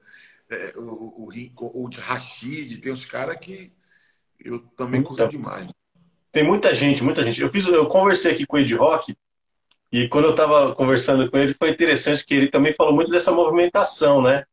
É, 0.49 0.73
o, 0.77 1.23
o, 1.23 1.29
Rincon, 1.29 1.71
o 1.73 1.89
Rashid, 1.89 2.77
tem 2.77 2.91
uns 2.91 3.05
caras 3.05 3.37
que 3.37 3.71
eu 4.39 4.59
também 4.59 5.01
curto 5.01 5.27
demais. 5.27 5.67
Tem 6.31 6.43
muita 6.43 6.75
gente, 6.75 7.01
muita 7.03 7.23
gente. 7.23 7.41
Eu 7.41 7.49
fiz, 7.49 7.67
eu 7.67 7.87
conversei 7.87 8.33
aqui 8.33 8.45
com 8.45 8.57
o 8.57 8.59
Ed 8.59 8.73
Rock 8.75 9.17
e 9.95 10.09
quando 10.09 10.25
eu 10.25 10.31
estava 10.31 10.75
conversando 10.75 11.31
com 11.31 11.37
ele 11.37 11.53
foi 11.57 11.69
interessante 11.69 12.25
que 12.25 12.33
ele 12.33 12.49
também 12.49 12.73
falou 12.73 12.93
muito 12.93 13.09
dessa 13.09 13.31
movimentação, 13.31 14.21
né? 14.21 14.43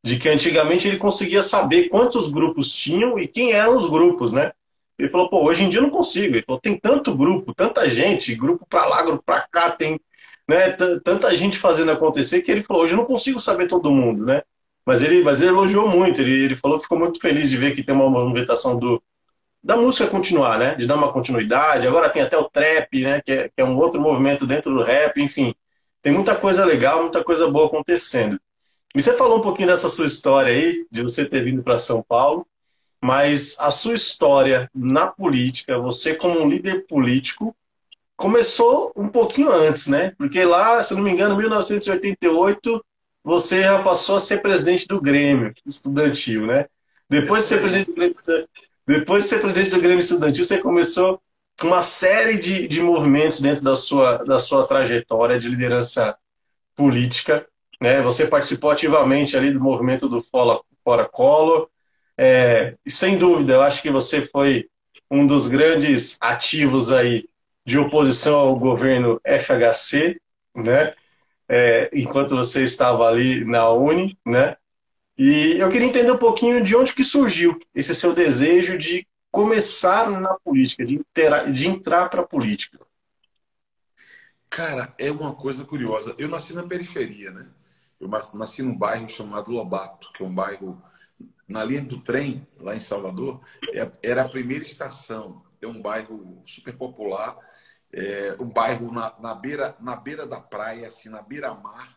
De 0.00 0.16
que 0.16 0.28
antigamente 0.28 0.86
ele 0.86 0.96
conseguia 0.96 1.42
saber 1.42 1.88
quantos 1.88 2.32
grupos 2.32 2.72
tinham 2.72 3.18
e 3.18 3.26
quem 3.26 3.50
eram 3.50 3.76
os 3.76 3.84
grupos, 3.90 4.32
né? 4.32 4.52
Ele 4.96 5.08
falou, 5.08 5.28
pô, 5.28 5.42
hoje 5.42 5.64
em 5.64 5.68
dia 5.68 5.80
eu 5.80 5.82
não 5.82 5.90
consigo. 5.90 6.36
Ele 6.36 6.44
falou, 6.44 6.60
tem 6.60 6.78
tanto 6.78 7.16
grupo, 7.16 7.52
tanta 7.52 7.90
gente, 7.90 8.32
grupo 8.36 8.64
para 8.64 8.86
lá, 8.86 9.02
grupo 9.02 9.24
para 9.26 9.40
cá, 9.50 9.72
tem 9.72 9.98
né, 10.48 10.70
tanta 11.02 11.34
gente 11.34 11.58
fazendo 11.58 11.90
acontecer 11.90 12.42
que 12.42 12.52
ele 12.52 12.62
falou, 12.62 12.84
hoje 12.84 12.92
eu 12.92 12.96
não 12.98 13.04
consigo 13.04 13.40
saber 13.40 13.66
todo 13.66 13.90
mundo, 13.90 14.24
né? 14.24 14.42
Mas 14.86 15.02
ele, 15.02 15.20
mas 15.24 15.42
ele 15.42 15.50
elogiou 15.50 15.88
muito, 15.88 16.20
ele, 16.20 16.44
ele 16.44 16.56
falou 16.56 16.78
ficou 16.78 16.96
muito 16.96 17.20
feliz 17.20 17.50
de 17.50 17.56
ver 17.56 17.74
que 17.74 17.82
tem 17.82 17.92
uma 17.92 18.08
movimentação 18.08 18.78
do, 18.78 19.02
da 19.62 19.76
música 19.76 20.10
continuar, 20.10 20.58
né? 20.58 20.74
De 20.74 20.86
dar 20.86 20.96
uma 20.96 21.12
continuidade. 21.12 21.86
Agora 21.86 22.10
tem 22.10 22.22
até 22.22 22.36
o 22.36 22.48
trap, 22.48 23.02
né? 23.02 23.20
Que 23.20 23.32
é, 23.32 23.48
que 23.48 23.60
é 23.60 23.64
um 23.64 23.78
outro 23.78 24.00
movimento 24.00 24.46
dentro 24.46 24.74
do 24.74 24.82
rap, 24.82 25.20
enfim. 25.20 25.54
Tem 26.02 26.12
muita 26.12 26.34
coisa 26.34 26.64
legal, 26.64 27.02
muita 27.02 27.22
coisa 27.22 27.48
boa 27.48 27.66
acontecendo. 27.66 28.40
E 28.94 29.00
você 29.00 29.16
falou 29.16 29.38
um 29.38 29.42
pouquinho 29.42 29.68
dessa 29.68 29.88
sua 29.88 30.06
história 30.06 30.52
aí, 30.52 30.84
de 30.90 31.02
você 31.02 31.24
ter 31.24 31.44
vindo 31.44 31.62
para 31.62 31.78
São 31.78 32.02
Paulo, 32.02 32.46
mas 33.00 33.56
a 33.58 33.70
sua 33.70 33.94
história 33.94 34.70
na 34.74 35.06
política, 35.06 35.78
você 35.78 36.14
como 36.14 36.40
um 36.40 36.48
líder 36.48 36.86
político, 36.86 37.56
começou 38.16 38.92
um 38.94 39.08
pouquinho 39.08 39.50
antes, 39.50 39.86
né? 39.86 40.12
Porque 40.18 40.44
lá, 40.44 40.82
se 40.82 40.94
não 40.94 41.02
me 41.02 41.10
engano, 41.10 41.34
em 41.34 41.38
1988, 41.38 42.84
você 43.24 43.62
já 43.62 43.82
passou 43.82 44.16
a 44.16 44.20
ser 44.20 44.42
presidente 44.42 44.86
do 44.86 45.00
Grêmio 45.00 45.54
estudantil, 45.64 46.46
né? 46.46 46.66
Depois 47.08 47.44
de 47.44 47.48
ser 47.48 47.60
presidente 47.60 47.86
do 47.88 47.94
Grêmio 47.94 48.14
depois 48.86 49.24
de 49.24 49.28
ser 49.28 49.40
presidente 49.40 49.70
do 49.70 49.80
Grêmio 49.80 50.00
Estudantil, 50.00 50.44
você 50.44 50.58
começou 50.58 51.20
uma 51.62 51.82
série 51.82 52.38
de, 52.38 52.66
de 52.66 52.80
movimentos 52.80 53.40
dentro 53.40 53.62
da 53.62 53.76
sua, 53.76 54.18
da 54.18 54.38
sua 54.38 54.66
trajetória 54.66 55.38
de 55.38 55.48
liderança 55.48 56.16
política. 56.74 57.46
Né? 57.80 58.00
Você 58.02 58.26
participou 58.26 58.70
ativamente 58.70 59.36
ali 59.36 59.52
do 59.52 59.60
movimento 59.60 60.08
do 60.08 60.20
Fora, 60.20 60.60
Fora 60.84 61.08
Collor. 61.08 61.68
É, 62.18 62.74
e 62.84 62.90
sem 62.90 63.18
dúvida, 63.18 63.54
eu 63.54 63.62
acho 63.62 63.82
que 63.82 63.90
você 63.90 64.22
foi 64.22 64.68
um 65.10 65.26
dos 65.26 65.46
grandes 65.46 66.18
ativos 66.20 66.90
aí 66.90 67.28
de 67.64 67.78
oposição 67.78 68.38
ao 68.38 68.56
governo 68.56 69.20
FHC, 69.24 70.20
né? 70.54 70.94
É, 71.48 71.90
enquanto 71.92 72.34
você 72.34 72.64
estava 72.64 73.06
ali 73.06 73.44
na 73.44 73.70
Uni, 73.70 74.18
né? 74.26 74.56
E 75.16 75.58
eu 75.58 75.68
queria 75.68 75.86
entender 75.86 76.10
um 76.10 76.18
pouquinho 76.18 76.62
de 76.62 76.74
onde 76.74 76.94
que 76.94 77.04
surgiu 77.04 77.58
esse 77.74 77.94
seu 77.94 78.14
desejo 78.14 78.78
de 78.78 79.06
começar 79.30 80.10
na 80.10 80.34
política, 80.34 80.84
de, 80.84 81.00
de 81.52 81.66
entrar 81.66 82.08
para 82.08 82.22
a 82.22 82.26
política. 82.26 82.78
Cara, 84.48 84.94
é 84.98 85.10
uma 85.10 85.34
coisa 85.34 85.64
curiosa. 85.64 86.14
Eu 86.18 86.28
nasci 86.28 86.54
na 86.54 86.62
periferia, 86.62 87.30
né? 87.30 87.48
Eu 87.98 88.08
nasci 88.08 88.62
num 88.62 88.76
bairro 88.76 89.08
chamado 89.08 89.50
Lobato, 89.50 90.12
que 90.12 90.22
é 90.22 90.26
um 90.26 90.34
bairro 90.34 90.82
na 91.48 91.64
linha 91.64 91.82
do 91.82 92.00
trem, 92.00 92.46
lá 92.58 92.74
em 92.74 92.80
Salvador. 92.80 93.40
É, 93.72 93.90
era 94.02 94.22
a 94.22 94.28
primeira 94.28 94.64
estação. 94.64 95.42
É 95.60 95.66
um 95.66 95.80
bairro 95.80 96.42
super 96.44 96.76
popular, 96.76 97.38
é 97.92 98.36
um 98.40 98.50
bairro 98.50 98.90
na, 98.92 99.14
na, 99.20 99.34
beira, 99.34 99.76
na 99.80 99.94
beira 99.94 100.26
da 100.26 100.40
praia, 100.40 100.88
assim, 100.88 101.08
na 101.08 101.22
beira-mar, 101.22 101.96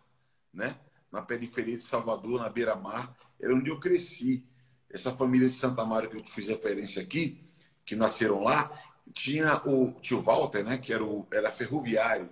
né? 0.53 0.77
Na 1.15 1.21
periferia 1.21 1.77
de 1.77 1.83
Salvador, 1.83 2.41
na 2.41 2.49
beira-mar. 2.49 3.15
Era 3.41 3.55
onde 3.55 3.69
eu 3.69 3.79
cresci. 3.79 4.45
Essa 4.91 5.15
família 5.15 5.47
de 5.47 5.55
Santa 5.55 5.83
Maria 5.83 6.09
que 6.09 6.17
eu 6.17 6.21
te 6.21 6.31
fiz 6.31 6.47
referência 6.47 7.01
aqui, 7.01 7.43
que 7.85 7.95
nasceram 7.95 8.43
lá, 8.43 8.71
tinha 9.13 9.61
o 9.65 9.93
tio 9.99 10.21
Walter, 10.21 10.63
né, 10.63 10.77
que 10.77 10.93
era, 10.93 11.03
o, 11.03 11.25
era 11.33 11.51
ferroviário. 11.51 12.29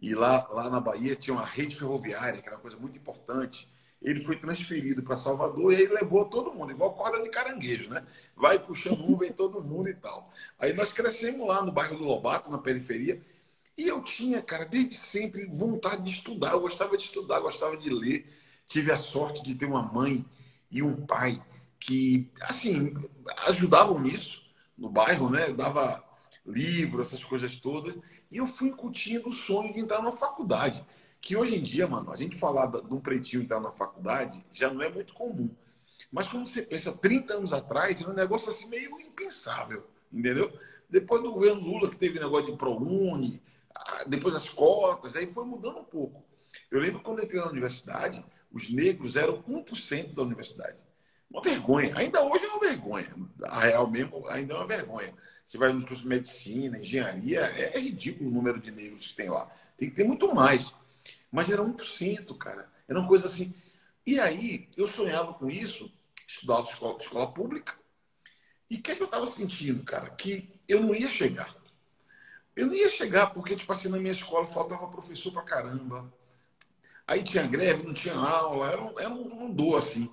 E 0.00 0.14
lá, 0.14 0.46
lá 0.50 0.70
na 0.70 0.80
Bahia 0.80 1.14
tinha 1.14 1.34
uma 1.34 1.44
rede 1.44 1.76
ferroviária, 1.76 2.40
que 2.40 2.48
era 2.48 2.56
uma 2.56 2.62
coisa 2.62 2.76
muito 2.76 2.96
importante. 2.96 3.70
Ele 4.00 4.24
foi 4.24 4.36
transferido 4.36 5.02
para 5.02 5.14
Salvador 5.14 5.72
e 5.72 5.76
aí 5.76 5.86
levou 5.86 6.24
todo 6.24 6.54
mundo, 6.54 6.72
igual 6.72 6.94
corda 6.94 7.22
de 7.22 7.28
caranguejo, 7.28 7.90
né? 7.90 8.04
Vai 8.34 8.58
puxando 8.58 9.04
um, 9.04 9.16
vem 9.16 9.30
todo 9.30 9.62
mundo 9.62 9.90
e 9.90 9.94
tal. 9.94 10.32
Aí 10.58 10.72
nós 10.72 10.90
crescemos 10.92 11.46
lá 11.46 11.62
no 11.62 11.70
bairro 11.70 11.98
do 11.98 12.04
Lobato, 12.04 12.50
na 12.50 12.58
periferia, 12.58 13.20
e 13.80 13.88
eu 13.88 14.02
tinha, 14.02 14.42
cara, 14.42 14.66
desde 14.66 14.94
sempre 14.94 15.46
vontade 15.46 16.02
de 16.02 16.10
estudar. 16.10 16.52
Eu 16.52 16.60
gostava 16.60 16.98
de 16.98 17.02
estudar, 17.02 17.40
gostava 17.40 17.78
de 17.78 17.88
ler. 17.88 18.30
Tive 18.66 18.92
a 18.92 18.98
sorte 18.98 19.42
de 19.42 19.54
ter 19.54 19.64
uma 19.64 19.82
mãe 19.82 20.22
e 20.70 20.82
um 20.82 21.06
pai 21.06 21.42
que, 21.78 22.30
assim, 22.42 22.92
ajudavam 23.46 23.98
nisso 23.98 24.42
no 24.76 24.90
bairro, 24.90 25.30
né? 25.30 25.50
Dava 25.52 26.04
livro, 26.44 27.00
essas 27.00 27.24
coisas 27.24 27.54
todas. 27.54 27.96
E 28.30 28.36
eu 28.36 28.46
fui 28.46 28.68
incutindo 28.68 29.30
o 29.30 29.32
sonho 29.32 29.72
de 29.72 29.80
entrar 29.80 30.02
na 30.02 30.12
faculdade. 30.12 30.84
Que 31.18 31.34
hoje 31.34 31.56
em 31.56 31.62
dia, 31.62 31.86
mano, 31.86 32.12
a 32.12 32.16
gente 32.16 32.36
falar 32.36 32.66
de 32.66 32.92
um 32.92 33.00
pretinho 33.00 33.44
entrar 33.44 33.60
na 33.60 33.70
faculdade 33.70 34.44
já 34.52 34.70
não 34.70 34.82
é 34.82 34.90
muito 34.90 35.14
comum. 35.14 35.48
Mas 36.12 36.28
quando 36.28 36.46
você 36.46 36.60
pensa 36.60 36.92
30 36.92 37.32
anos 37.32 37.52
atrás, 37.54 37.98
era 37.98 38.10
um 38.10 38.14
negócio 38.14 38.50
assim 38.50 38.68
meio 38.68 39.00
impensável, 39.00 39.86
entendeu? 40.12 40.52
Depois 40.86 41.22
do 41.22 41.32
governo 41.32 41.62
Lula, 41.62 41.88
que 41.88 41.96
teve 41.96 42.20
negócio 42.20 42.50
de 42.50 42.58
ProUni, 42.58 43.40
depois 44.06 44.34
as 44.34 44.48
cotas, 44.48 45.16
aí 45.16 45.32
foi 45.32 45.44
mudando 45.44 45.80
um 45.80 45.84
pouco. 45.84 46.24
Eu 46.70 46.80
lembro 46.80 47.00
quando 47.00 47.18
eu 47.18 47.24
entrei 47.24 47.40
na 47.40 47.48
universidade, 47.48 48.24
os 48.52 48.70
negros 48.70 49.16
eram 49.16 49.42
1% 49.42 50.14
da 50.14 50.22
universidade. 50.22 50.76
Uma 51.30 51.42
vergonha. 51.42 51.96
Ainda 51.96 52.22
hoje 52.24 52.44
é 52.44 52.48
uma 52.48 52.60
vergonha. 52.60 53.14
A 53.44 53.60
real 53.60 53.88
mesmo 53.88 54.26
ainda 54.28 54.54
é 54.54 54.56
uma 54.56 54.66
vergonha. 54.66 55.14
Você 55.44 55.58
vai 55.58 55.72
nos 55.72 55.84
cursos 55.84 56.02
de 56.02 56.08
medicina, 56.08 56.78
engenharia, 56.78 57.40
é, 57.40 57.78
ridículo 57.78 58.30
o 58.30 58.32
número 58.32 58.60
de 58.60 58.70
negros 58.70 59.08
que 59.08 59.14
tem 59.14 59.28
lá. 59.28 59.50
Tem 59.76 59.88
que 59.88 59.96
ter 59.96 60.04
muito 60.04 60.34
mais. 60.34 60.74
Mas 61.30 61.50
era 61.50 61.62
1%, 61.62 62.36
cara. 62.36 62.68
Era 62.88 62.98
uma 62.98 63.08
coisa 63.08 63.26
assim. 63.26 63.54
E 64.04 64.18
aí, 64.18 64.68
eu 64.76 64.88
sonhava 64.88 65.34
com 65.34 65.48
isso, 65.48 65.92
estudava 66.26 66.68
escola, 66.68 66.98
escola 66.98 67.32
pública. 67.32 67.74
E 68.68 68.76
o 68.76 68.82
que, 68.82 68.90
é 68.90 68.96
que 68.96 69.02
eu 69.02 69.06
estava 69.06 69.26
sentindo, 69.26 69.84
cara? 69.84 70.10
Que 70.10 70.48
eu 70.68 70.82
não 70.82 70.94
ia 70.94 71.08
chegar. 71.08 71.54
Eu 72.60 72.66
não 72.66 72.74
ia 72.74 72.90
chegar 72.90 73.28
porque, 73.28 73.56
tipo 73.56 73.72
assim, 73.72 73.88
na 73.88 73.96
minha 73.96 74.12
escola 74.12 74.46
faltava 74.46 74.86
professor 74.86 75.32
pra 75.32 75.40
caramba. 75.40 76.12
Aí 77.06 77.24
tinha 77.24 77.46
greve, 77.46 77.86
não 77.86 77.94
tinha 77.94 78.14
aula, 78.14 78.70
era 78.70 78.82
um, 78.82 79.00
era 79.00 79.08
um 79.08 79.50
dor, 79.50 79.78
assim. 79.78 80.10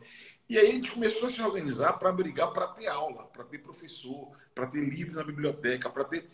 E 0.47 0.57
aí 0.57 0.69
a 0.69 0.71
gente 0.71 0.91
começou 0.91 1.27
a 1.27 1.31
se 1.31 1.41
organizar 1.41 1.99
para 1.99 2.09
brigar 2.09 2.53
para 2.53 2.67
ter 2.67 2.87
aula, 2.87 3.25
para 3.25 3.43
ter 3.43 3.57
professor, 3.57 4.31
para 4.55 4.65
ter 4.65 4.79
livro 4.79 5.17
na 5.17 5.25
biblioteca, 5.25 5.89
para 5.89 6.05
ter. 6.05 6.31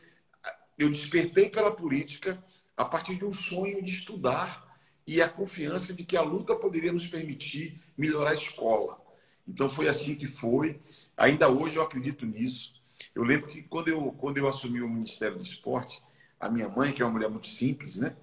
Eu 0.78 0.92
despertei 0.92 1.50
pela 1.50 1.76
política 1.76 2.44
a 2.78 2.86
partir 2.86 3.16
de 3.16 3.26
um 3.26 3.34
sonho 3.34 3.82
de 3.82 3.90
estudar 3.90 4.78
e 5.08 5.20
a 5.20 5.28
confiança 5.28 5.96
de 5.96 6.04
que 6.04 6.16
a 6.16 6.22
luta 6.22 6.56
poderia 6.56 6.94
nos 6.94 7.08
permitir 7.08 7.82
melhorar 7.98 8.30
a 8.30 8.36
escola. 8.36 9.02
Então 9.48 9.68
foi 9.68 9.88
assim 9.88 10.16
que 10.16 10.28
foi. 10.28 10.80
Ainda 11.18 11.50
hoje 11.50 11.78
eu 11.78 11.82
acredito 11.82 12.24
nisso. 12.24 12.83
Eu 13.16 13.24
lembro 13.24 13.48
que 13.48 13.62
quando 13.64 13.90
eu, 13.90 14.12
quando 14.14 14.38
eu 14.38 14.48
assumi 14.48 14.82
o 14.82 14.90
Ministério 14.90 15.38
do 15.38 15.44
Esporte, 15.44 16.02
a 16.40 16.50
minha 16.50 16.68
mãe, 16.68 16.92
que 16.92 17.02
é 17.02 17.06
uma 17.06 17.12
mulher 17.12 17.30
muito 17.30 17.48
simples, 17.48 17.98
né? 17.98 18.16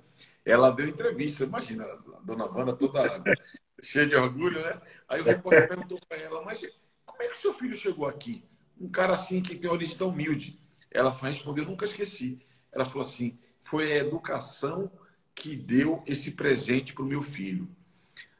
Ela 0.44 0.70
deu 0.70 0.88
entrevista, 0.88 1.44
imagina, 1.44 1.84
a 1.84 2.20
dona 2.24 2.46
Wanda 2.46 2.72
toda 2.72 3.02
cheia 3.82 4.06
de 4.06 4.16
orgulho, 4.16 4.60
né? 4.62 4.80
Aí 5.08 5.20
o 5.20 5.24
repórter 5.24 5.68
perguntou 5.68 5.98
para 6.08 6.18
ela, 6.18 6.42
mas 6.42 6.60
como 7.04 7.22
é 7.22 7.28
que 7.28 7.36
o 7.36 7.40
seu 7.40 7.54
filho 7.54 7.74
chegou 7.74 8.06
aqui? 8.06 8.44
Um 8.80 8.88
cara 8.88 9.14
assim 9.14 9.40
que 9.42 9.54
tem 9.54 9.70
origem 9.70 9.96
tão 9.96 10.08
humilde. 10.08 10.58
Ela 10.90 11.10
respondeu, 11.10 11.64
nunca 11.64 11.84
esqueci. 11.84 12.40
Ela 12.72 12.84
falou 12.84 13.02
assim, 13.02 13.38
foi 13.58 13.92
a 13.92 13.98
educação 13.98 14.90
que 15.34 15.54
deu 15.54 16.02
esse 16.06 16.32
presente 16.32 16.92
para 16.92 17.02
o 17.02 17.06
meu 17.06 17.22
filho. 17.22 17.68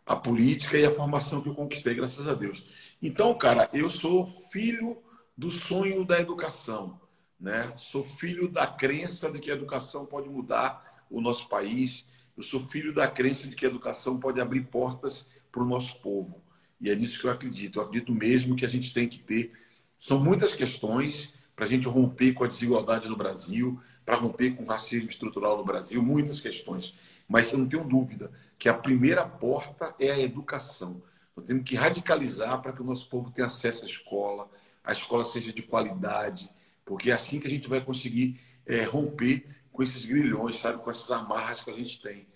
A 0.04 0.16
política 0.16 0.76
e 0.76 0.84
a 0.84 0.92
formação 0.92 1.40
que 1.40 1.48
eu 1.48 1.54
conquistei, 1.54 1.94
graças 1.94 2.26
a 2.26 2.34
Deus. 2.34 2.94
Então, 3.00 3.32
cara, 3.36 3.70
eu 3.72 3.88
sou 3.88 4.26
filho 4.50 5.00
do 5.40 5.48
sonho 5.48 6.04
da 6.04 6.20
educação. 6.20 7.00
Né? 7.40 7.72
Sou 7.78 8.04
filho 8.04 8.46
da 8.46 8.66
crença 8.66 9.32
de 9.32 9.38
que 9.38 9.50
a 9.50 9.54
educação 9.54 10.04
pode 10.04 10.28
mudar 10.28 11.06
o 11.08 11.18
nosso 11.18 11.48
país. 11.48 12.04
Eu 12.36 12.42
sou 12.42 12.68
filho 12.68 12.92
da 12.92 13.08
crença 13.08 13.48
de 13.48 13.56
que 13.56 13.64
a 13.64 13.68
educação 13.70 14.20
pode 14.20 14.38
abrir 14.38 14.64
portas 14.64 15.30
para 15.50 15.62
o 15.62 15.66
nosso 15.66 15.98
povo. 16.02 16.42
E 16.78 16.90
é 16.90 16.94
nisso 16.94 17.18
que 17.18 17.26
eu 17.26 17.30
acredito. 17.30 17.78
Eu 17.78 17.84
acredito 17.84 18.12
mesmo 18.12 18.54
que 18.54 18.66
a 18.66 18.68
gente 18.68 18.92
tem 18.92 19.08
que 19.08 19.18
ter. 19.18 19.52
São 19.98 20.20
muitas 20.20 20.52
questões 20.52 21.32
para 21.56 21.64
a 21.64 21.68
gente 21.68 21.88
romper 21.88 22.34
com 22.34 22.44
a 22.44 22.46
desigualdade 22.46 23.08
no 23.08 23.16
Brasil, 23.16 23.80
para 24.04 24.16
romper 24.16 24.50
com 24.50 24.64
o 24.64 24.66
racismo 24.66 25.08
estrutural 25.08 25.56
no 25.56 25.64
Brasil, 25.64 26.02
muitas 26.02 26.38
questões. 26.38 26.94
Mas 27.26 27.50
eu 27.50 27.58
não 27.58 27.66
tenho 27.66 27.84
dúvida 27.84 28.30
que 28.58 28.68
a 28.68 28.74
primeira 28.74 29.24
porta 29.24 29.94
é 29.98 30.10
a 30.10 30.20
educação. 30.20 31.02
Nós 31.34 31.46
temos 31.46 31.64
que 31.64 31.76
radicalizar 31.76 32.60
para 32.60 32.74
que 32.74 32.82
o 32.82 32.84
nosso 32.84 33.08
povo 33.08 33.30
tenha 33.30 33.46
acesso 33.46 33.84
à 33.84 33.88
escola, 33.88 34.50
a 34.84 34.92
escola 34.92 35.24
seja 35.24 35.52
de 35.52 35.62
qualidade, 35.62 36.50
porque 36.84 37.10
é 37.10 37.14
assim 37.14 37.38
que 37.38 37.46
a 37.46 37.50
gente 37.50 37.68
vai 37.68 37.80
conseguir 37.80 38.40
é, 38.66 38.82
romper 38.82 39.46
com 39.72 39.82
esses 39.82 40.04
grilhões, 40.04 40.56
sabe? 40.56 40.82
Com 40.82 40.90
essas 40.90 41.10
amarras 41.10 41.62
que 41.62 41.70
a 41.70 41.74
gente 41.74 42.00
tem. 42.00 42.26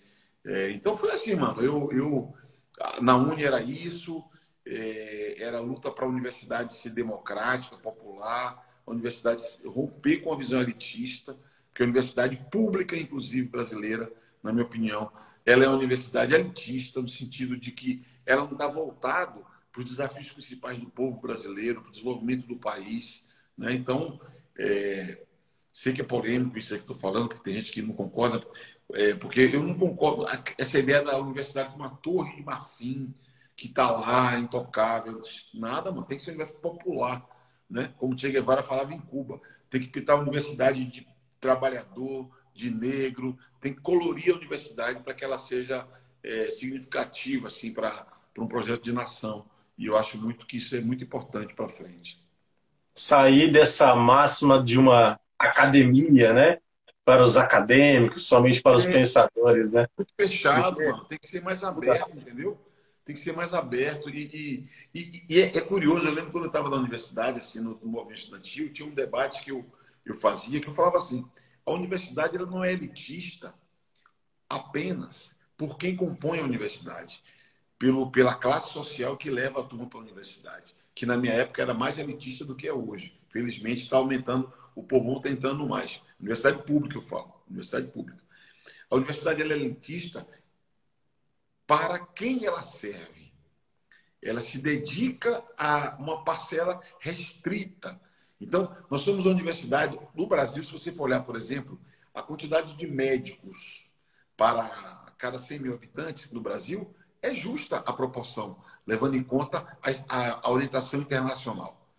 É, 0.43 0.71
então 0.71 0.97
foi 0.97 1.11
assim, 1.11 1.35
mano. 1.35 1.61
Eu, 1.61 1.89
eu 1.91 2.33
na 3.01 3.15
Uni 3.15 3.43
era 3.43 3.61
isso, 3.61 4.23
é, 4.65 5.35
era 5.41 5.59
luta 5.59 5.91
para 5.91 6.05
a 6.05 6.09
universidade 6.09 6.73
ser 6.73 6.91
democrática, 6.91 7.77
popular, 7.77 8.63
a 8.85 8.91
universidade 8.91 9.41
romper 9.65 10.17
com 10.17 10.33
a 10.33 10.37
visão 10.37 10.61
elitista, 10.61 11.37
porque 11.69 11.83
a 11.83 11.85
universidade 11.85 12.35
pública, 12.51 12.95
inclusive 12.95 13.47
brasileira, 13.47 14.11
na 14.41 14.53
minha 14.53 14.65
opinião, 14.65 15.11
ela 15.45 15.63
é 15.63 15.67
uma 15.67 15.77
universidade 15.77 16.35
elitista 16.35 17.01
no 17.01 17.07
sentido 17.07 17.57
de 17.57 17.71
que 17.71 18.05
ela 18.25 18.43
não 18.43 18.53
está 18.53 18.67
voltado 18.67 19.45
para 19.75 19.81
os 19.81 19.89
desafios 19.89 20.31
principais 20.31 20.79
do 20.79 20.89
povo 20.89 21.19
brasileiro, 21.19 21.81
para 21.81 21.89
o 21.89 21.91
desenvolvimento 21.91 22.47
do 22.47 22.55
país. 22.55 23.25
Né? 23.57 23.73
Então, 23.73 24.21
é, 24.57 25.21
sei 25.73 25.91
que 25.91 25.99
é 25.99 26.03
polêmico 26.05 26.57
isso 26.57 26.73
que 26.75 26.79
estou 26.79 26.95
falando, 26.95 27.27
porque 27.27 27.43
tem 27.43 27.55
gente 27.55 27.73
que 27.73 27.81
não 27.81 27.93
concorda, 27.93 28.41
é, 28.93 29.13
porque 29.15 29.41
eu 29.41 29.61
não 29.61 29.77
concordo. 29.77 30.25
Essa 30.57 30.79
ideia 30.79 31.03
da 31.03 31.17
universidade 31.17 31.71
como 31.71 31.83
uma 31.83 31.97
torre 31.97 32.37
de 32.37 32.43
marfim, 32.43 33.13
que 33.53 33.67
está 33.67 33.91
lá, 33.91 34.39
intocável, 34.39 35.21
nada, 35.53 35.91
mano. 35.91 36.05
Tem 36.05 36.17
que 36.17 36.23
ser 36.23 36.31
uma 36.31 36.35
universidade 36.35 36.61
popular, 36.61 37.27
né? 37.69 37.93
como 37.97 38.17
Che 38.17 38.29
Guevara 38.29 38.63
falava 38.63 38.93
em 38.93 38.99
Cuba. 38.99 39.41
Tem 39.69 39.81
que 39.81 39.87
pintar 39.87 40.17
a 40.17 40.21
universidade 40.21 40.85
de 40.85 41.05
trabalhador, 41.41 42.29
de 42.53 42.71
negro, 42.71 43.37
tem 43.59 43.73
que 43.73 43.81
colorir 43.81 44.33
a 44.33 44.37
universidade 44.37 45.03
para 45.03 45.13
que 45.13 45.25
ela 45.25 45.37
seja 45.37 45.85
é, 46.23 46.49
significativa 46.49 47.47
assim, 47.47 47.73
para 47.73 48.07
um 48.39 48.47
projeto 48.47 48.81
de 48.81 48.93
nação. 48.93 49.45
E 49.77 49.87
eu 49.87 49.97
acho 49.97 50.21
muito 50.21 50.45
que 50.45 50.57
isso 50.57 50.75
é 50.75 50.81
muito 50.81 51.03
importante 51.03 51.53
para 51.53 51.67
frente. 51.67 52.23
Sair 52.93 53.51
dessa 53.51 53.95
máxima 53.95 54.63
de 54.63 54.79
uma 54.79 55.19
academia, 55.37 56.33
né? 56.33 56.59
Para 57.03 57.23
os 57.23 57.37
acadêmicos, 57.37 58.25
somente 58.25 58.61
para 58.61 58.77
os 58.77 58.85
é. 58.85 58.91
pensadores, 58.91 59.71
né? 59.71 59.87
Muito 59.97 60.13
fechado, 60.15 60.77
mano. 60.77 61.05
Tem 61.05 61.19
que 61.19 61.27
ser 61.27 61.41
mais 61.41 61.63
aberto, 61.63 62.17
entendeu? 62.17 62.57
Tem 63.03 63.15
que 63.15 63.21
ser 63.21 63.33
mais 63.33 63.53
aberto. 63.53 64.09
E, 64.09 64.23
e, 64.33 64.69
e, 64.93 65.25
e 65.29 65.41
é, 65.41 65.57
é, 65.57 65.61
curioso, 65.61 66.07
eu 66.07 66.13
lembro 66.13 66.31
quando 66.31 66.45
eu 66.45 66.49
estava 66.49 66.69
na 66.69 66.77
universidade, 66.77 67.39
assim, 67.39 67.59
no, 67.59 67.79
no 67.79 67.87
movimento 67.87 68.19
estudantil, 68.19 68.71
tinha 68.71 68.87
um 68.87 68.93
debate 68.93 69.43
que 69.43 69.51
eu, 69.51 69.65
eu 70.05 70.15
fazia, 70.15 70.59
que 70.59 70.67
eu 70.67 70.73
falava 70.73 70.97
assim, 70.97 71.27
a 71.65 71.71
universidade 71.71 72.35
ela 72.35 72.45
não 72.45 72.63
é 72.63 72.71
elitista 72.71 73.53
apenas 74.49 75.35
por 75.57 75.77
quem 75.77 75.95
compõe 75.95 76.39
a 76.39 76.43
universidade 76.43 77.21
pelo, 77.77 78.11
pela 78.11 78.35
classe 78.35 78.71
social 78.71 79.17
que 79.17 79.29
leva 79.29 79.59
a 79.59 79.63
turma 79.63 79.87
para 79.87 79.99
a 79.99 80.03
universidade, 80.03 80.75
que 80.93 81.05
na 81.05 81.17
minha 81.17 81.33
época 81.33 81.61
era 81.61 81.73
mais 81.73 81.97
elitista 81.97 82.45
do 82.45 82.55
que 82.55 82.67
é 82.67 82.73
hoje. 82.73 83.19
Felizmente 83.29 83.83
está 83.83 83.97
aumentando, 83.97 84.51
o 84.73 84.83
povo 84.83 85.19
tentando 85.19 85.67
mais. 85.67 86.01
Universidade 86.19 86.63
pública, 86.63 86.97
eu 86.97 87.01
falo, 87.01 87.33
universidade 87.47 87.87
pública. 87.87 88.23
A 88.89 88.95
universidade 88.95 89.41
é 89.41 89.45
elitista 89.45 90.27
para 91.67 91.99
quem 91.99 92.45
ela 92.45 92.63
serve. 92.63 93.33
Ela 94.21 94.41
se 94.41 94.59
dedica 94.59 95.43
a 95.57 95.95
uma 95.99 96.23
parcela 96.23 96.81
restrita. 96.99 97.99
Então, 98.39 98.75
nós 98.89 99.01
somos 99.01 99.25
a 99.25 99.29
universidade 99.29 99.99
do 100.13 100.27
Brasil, 100.27 100.63
se 100.63 100.71
você 100.71 100.91
for 100.91 101.03
olhar, 101.03 101.23
por 101.23 101.35
exemplo, 101.35 101.79
a 102.13 102.21
quantidade 102.21 102.75
de 102.75 102.87
médicos 102.87 103.89
para 104.35 104.67
cada 105.17 105.37
100 105.37 105.59
mil 105.59 105.73
habitantes 105.73 106.31
no 106.31 106.41
Brasil, 106.41 106.93
é 107.25 107.33
justa 107.33 107.77
a 107.77 107.93
proporção, 107.93 108.57
levando 108.85 109.15
em 109.15 109.23
conta 109.23 109.77
a, 109.81 110.47
a, 110.47 110.51
orientação 110.51 111.01
internacional. 111.01 111.89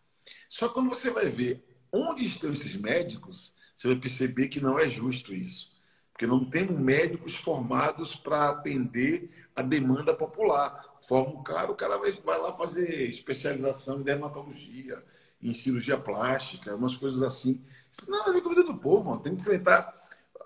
Só 0.49 0.69
quando 0.69 0.89
você 0.89 1.11
vai 1.11 1.27
ver 1.27 1.65
onde 1.93 2.27
estão 2.27 2.53
esses 2.53 2.77
médicos, 2.77 3.55
você 3.75 3.89
vai 3.89 3.97
perceber 3.97 4.49
que 4.49 4.61
não 4.61 4.79
é 4.79 4.89
justo 4.89 5.35
isso. 5.35 5.75
Porque 6.13 6.27
não 6.27 6.49
temos 6.49 6.79
médicos 6.79 7.35
formados 7.35 8.15
para 8.15 8.49
atender 8.49 9.31
a 9.55 9.61
demanda 9.61 10.15
popular. 10.15 10.97
Forma 11.07 11.41
um 11.41 11.43
cara, 11.43 11.71
o 11.71 11.75
cara 11.75 11.99
vai, 11.99 12.11
vai 12.11 12.41
lá 12.41 12.55
fazer 12.55 12.89
especialização 13.09 14.01
em 14.01 14.03
dermatologia, 14.03 15.05
em 15.43 15.53
cirurgia 15.53 15.99
plástica, 15.99 16.75
umas 16.75 16.97
coisas 16.97 17.23
assim. 17.23 17.63
Isso 17.93 18.11
não 18.11 18.27
é 18.27 18.31
a 18.31 18.49
vida 18.49 18.65
do 18.65 18.79
povo, 18.79 19.11
mano. 19.11 19.23
Tem 19.23 19.35
que 19.35 19.43
enfrentar 19.43 19.95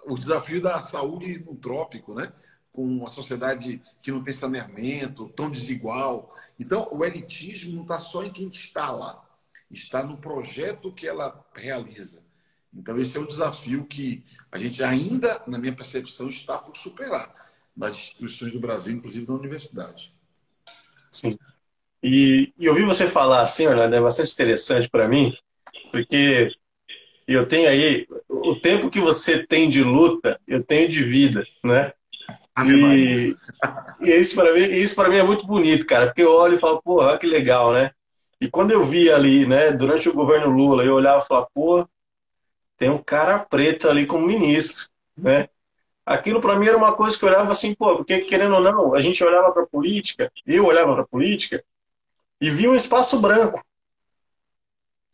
os 0.07 0.21
desafios 0.21 0.63
da 0.63 0.81
saúde 0.81 1.39
no 1.39 1.55
trópico, 1.55 2.15
né? 2.15 2.33
Com 2.73 2.85
uma 2.85 3.09
sociedade 3.09 3.83
que 4.03 4.11
não 4.11 4.23
tem 4.23 4.35
saneamento, 4.35 5.29
tão 5.31 5.51
desigual. 5.51 6.35
Então, 6.59 6.89
o 6.93 7.05
elitismo 7.05 7.75
não 7.75 7.83
está 7.83 7.99
só 7.99 8.25
em 8.25 8.31
quem 8.31 8.49
está 8.49 8.91
lá, 8.91 9.25
está 9.71 10.03
no 10.03 10.17
projeto 10.17 10.93
que 10.93 11.07
ela 11.07 11.45
realiza. 11.55 12.23
Então, 12.73 12.99
esse 13.01 13.17
é 13.17 13.21
um 13.21 13.27
desafio 13.27 13.85
que 13.85 14.25
a 14.51 14.59
gente 14.59 14.83
ainda, 14.83 15.43
na 15.47 15.59
minha 15.59 15.75
percepção, 15.75 16.29
está 16.29 16.57
por 16.59 16.77
superar 16.77 17.35
nas 17.77 17.95
instituições 17.95 18.53
do 18.53 18.61
Brasil, 18.61 18.95
inclusive 18.95 19.27
na 19.27 19.35
universidade. 19.35 20.15
Sim. 21.11 21.37
E, 22.03 22.53
e 22.59 22.69
ouvir 22.69 22.85
você 22.85 23.07
falar 23.07 23.43
assim, 23.43 23.67
Orlando, 23.67 23.95
é 23.95 24.01
bastante 24.01 24.33
interessante 24.33 24.89
para 24.89 25.09
mim, 25.09 25.37
porque 25.91 26.53
eu 27.27 27.47
tenho 27.47 27.69
aí 27.69 28.07
o 28.29 28.55
tempo 28.55 28.91
que 28.91 29.01
você 29.01 29.45
tem 29.45 29.69
de 29.69 29.83
luta, 29.83 30.41
eu 30.47 30.63
tenho 30.63 30.89
de 30.89 31.03
vida, 31.03 31.45
né? 31.65 31.93
E, 32.67 33.37
e 34.01 34.11
isso 34.11 34.35
para 34.35 34.53
mim, 34.53 34.61
isso 34.61 34.95
para 34.95 35.09
mim 35.09 35.17
é 35.17 35.23
muito 35.23 35.47
bonito, 35.47 35.87
cara, 35.87 36.07
porque 36.07 36.23
eu 36.23 36.33
olho 36.33 36.55
e 36.57 36.59
falo, 36.59 36.83
porra, 36.83 37.19
que 37.19 37.27
legal, 37.27 37.73
né? 37.73 37.93
E 38.41 38.49
quando 38.49 38.71
eu 38.71 38.85
vi 38.85 39.11
ali, 39.11 39.47
né, 39.47 39.71
durante 39.71 40.09
o 40.09 40.15
governo 40.15 40.51
Lula, 40.51 40.83
eu 40.83 40.95
olhava 40.95 41.23
e 41.23 41.27
falava, 41.27 41.49
pô, 41.55 41.87
tem 42.77 42.91
um 42.91 42.99
cara 42.99 43.39
preto 43.39 43.89
ali 43.89 44.07
como 44.07 44.27
ministro, 44.27 44.89
né? 45.17 45.49
Aquilo 46.05 46.41
para 46.41 46.59
mim 46.59 46.67
era 46.67 46.77
uma 46.77 46.93
coisa 46.93 47.17
que 47.17 47.25
eu 47.25 47.29
olhava 47.29 47.53
assim, 47.53 47.75
pô, 47.75 47.97
porque 47.97 48.19
querendo 48.19 48.55
ou 48.55 48.61
não, 48.61 48.95
a 48.95 49.01
gente 49.01 49.23
olhava 49.23 49.53
para 49.53 49.67
política, 49.67 50.33
eu 50.47 50.65
olhava 50.67 50.95
para 50.95 51.07
política 51.07 51.63
e 52.41 52.51
via 52.51 52.71
um 52.71 52.75
espaço 52.75 53.21
branco, 53.21 53.63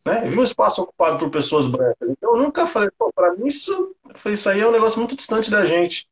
né? 0.05 0.21
Via 0.29 0.39
um 0.39 0.43
espaço 0.43 0.81
ocupado 0.81 1.19
por 1.19 1.29
pessoas 1.29 1.67
brancas. 1.67 2.09
Então 2.09 2.35
eu 2.35 2.41
nunca 2.41 2.65
falei, 2.65 2.89
pô, 2.97 3.11
para 3.13 3.35
mim 3.35 3.47
isso, 3.47 3.95
isso 4.25 4.49
aí 4.49 4.61
é 4.61 4.67
um 4.67 4.71
negócio 4.71 4.97
muito 4.99 5.15
distante 5.15 5.51
da 5.51 5.65
gente 5.65 6.07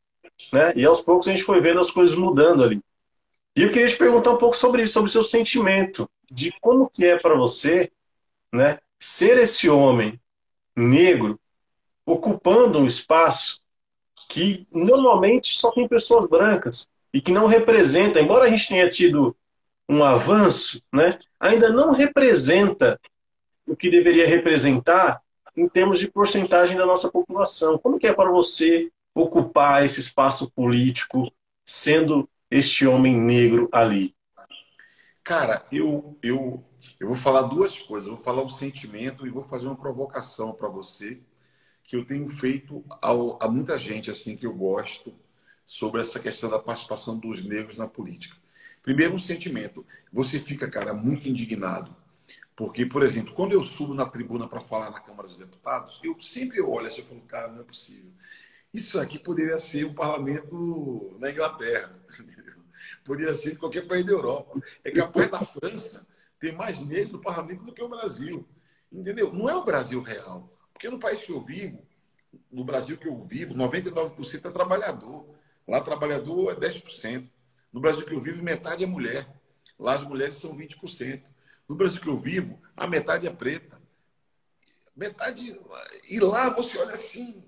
né? 0.52 0.74
E 0.76 0.86
aos 0.86 1.02
poucos 1.02 1.28
a 1.28 1.32
gente 1.32 1.44
foi 1.44 1.62
vendo 1.62 1.80
as 1.80 1.92
coisas 1.92 2.16
mudando 2.16 2.64
ali. 2.64 2.82
E 3.56 3.64
eu 3.64 3.72
queria 3.72 3.88
te 3.88 3.98
perguntar 3.98 4.32
um 4.32 4.38
pouco 4.38 4.58
sobre 4.58 4.84
isso, 4.84 4.94
sobre 4.94 5.10
o 5.10 5.12
seu 5.12 5.24
sentimento, 5.24 6.10
de 6.30 6.52
como 6.60 6.90
que 6.90 7.06
é 7.06 7.18
para 7.18 7.36
você, 7.36 7.92
né, 8.52 8.80
ser 9.00 9.38
esse 9.38 9.70
homem 9.70 10.20
negro 10.76 11.40
ocupando 12.06 12.80
um 12.80 12.86
espaço 12.86 13.62
que 14.30 14.68
normalmente 14.72 15.58
só 15.58 15.72
tem 15.72 15.88
pessoas 15.88 16.28
brancas 16.28 16.90
e 17.14 17.22
que 17.22 17.32
não 17.32 17.48
representa, 17.48 18.20
embora 18.20 18.46
a 18.46 18.50
gente 18.50 18.68
tenha 18.68 18.90
tido 18.90 19.36
um 19.88 20.04
avanço, 20.04 20.82
né, 20.92 21.18
ainda 21.40 21.70
não 21.70 21.92
representa 21.92 23.00
o 23.66 23.76
que 23.76 23.90
deveria 23.90 24.28
representar 24.28 25.22
em 25.56 25.70
termos 25.70 26.00
de 26.00 26.12
porcentagem 26.12 26.78
da 26.78 26.86
nossa 26.86 27.10
população. 27.10 27.78
Como 27.78 27.98
que 27.98 28.08
é 28.08 28.14
para 28.14 28.30
você 28.30 28.92
ocupar 29.16 29.84
esse 29.86 30.00
espaço 30.02 30.52
político 30.52 31.32
sendo 31.66 32.30
este 32.52 32.86
homem 32.86 33.20
negro 33.20 33.70
ali? 33.72 34.16
Cara, 35.24 35.66
eu, 35.72 36.18
eu, 36.22 36.64
eu 37.00 37.08
vou 37.08 37.18
falar 37.18 37.44
duas 37.44 37.80
coisas. 37.80 38.08
Eu 38.08 38.16
vou 38.16 38.24
falar 38.24 38.44
o 38.44 38.50
sentimento 38.50 39.26
e 39.26 39.32
vou 39.32 39.44
fazer 39.44 39.66
uma 39.66 39.76
provocação 39.76 40.54
para 40.54 40.68
você 40.68 41.20
que 41.84 41.96
eu 41.96 42.06
tenho 42.06 42.28
feito 42.28 42.84
ao, 43.02 43.42
a 43.42 43.48
muita 43.48 43.78
gente 43.78 44.12
assim 44.12 44.36
que 44.36 44.46
eu 44.46 44.54
gosto 44.54 45.14
sobre 45.66 46.02
essa 46.02 46.20
questão 46.20 46.50
da 46.50 46.60
participação 46.60 47.18
dos 47.18 47.44
negros 47.44 47.78
na 47.78 47.88
política. 47.88 48.36
Primeiro, 48.84 49.16
um 49.16 49.20
sentimento. 49.20 49.86
Você 50.14 50.40
fica, 50.40 50.70
cara, 50.70 50.94
muito 50.94 51.28
indignado. 51.28 51.96
Porque, 52.56 52.86
por 52.86 53.04
exemplo, 53.04 53.34
quando 53.34 53.54
eu 53.54 53.64
subo 53.64 53.94
na 53.94 54.06
tribuna 54.06 54.48
para 54.48 54.62
falar 54.62 54.90
na 54.92 55.00
Câmara 55.00 55.28
dos 55.28 55.38
Deputados, 55.38 56.00
eu 56.04 56.20
sempre 56.22 56.62
olho 56.62 56.88
assim 56.88 57.02
e 57.02 57.06
falo, 57.06 57.22
cara, 57.22 57.48
não 57.52 57.62
é 57.62 57.64
possível. 57.64 58.12
Isso 58.76 59.00
aqui 59.00 59.18
poderia 59.18 59.58
ser 59.58 59.86
o 59.86 59.92
um 59.92 59.94
parlamento 59.94 61.16
na 61.18 61.32
Inglaterra. 61.32 61.98
Poderia 63.06 63.34
ser 63.34 63.58
qualquer 63.58 63.88
país 63.88 64.04
da 64.04 64.12
Europa. 64.12 64.60
É 64.84 64.92
capaz 64.92 65.32
da 65.32 65.40
França 65.40 66.06
ter 66.38 66.52
mais 66.52 66.82
negros 66.86 67.14
no 67.14 67.22
parlamento 67.22 67.64
do 67.64 67.74
que 67.74 67.82
o 67.82 67.88
Brasil. 67.88 68.46
Entendeu? 68.92 69.32
Não 69.32 69.48
é 69.48 69.56
o 69.56 69.64
Brasil 69.64 70.02
real. 70.02 70.54
Porque 70.74 70.90
no 70.90 71.00
país 71.00 71.24
que 71.24 71.32
eu 71.32 71.40
vivo, 71.40 71.88
no 72.52 72.66
Brasil 72.66 72.98
que 72.98 73.08
eu 73.08 73.18
vivo, 73.18 73.56
99% 73.56 74.46
é 74.46 74.52
trabalhador. 74.52 75.26
Lá, 75.66 75.80
trabalhador 75.80 76.52
é 76.52 76.56
10%. 76.56 77.30
No 77.72 77.80
Brasil 77.80 78.06
que 78.06 78.14
eu 78.14 78.20
vivo, 78.20 78.44
metade 78.44 78.84
é 78.84 78.88
mulher. 78.88 79.26
Lá, 79.80 79.94
as 79.94 80.04
mulheres 80.04 80.36
são 80.36 80.54
20%. 80.54 81.24
No 81.70 81.78
Brasil 81.78 82.02
que 82.02 82.10
eu 82.10 82.20
vivo, 82.20 82.62
a 82.76 82.86
metade 82.88 83.26
é 83.26 83.32
preta. 83.32 83.82
Metade. 84.94 85.58
E 86.10 86.20
lá 86.20 86.50
você 86.50 86.78
olha 86.78 86.94
assim: 86.94 87.42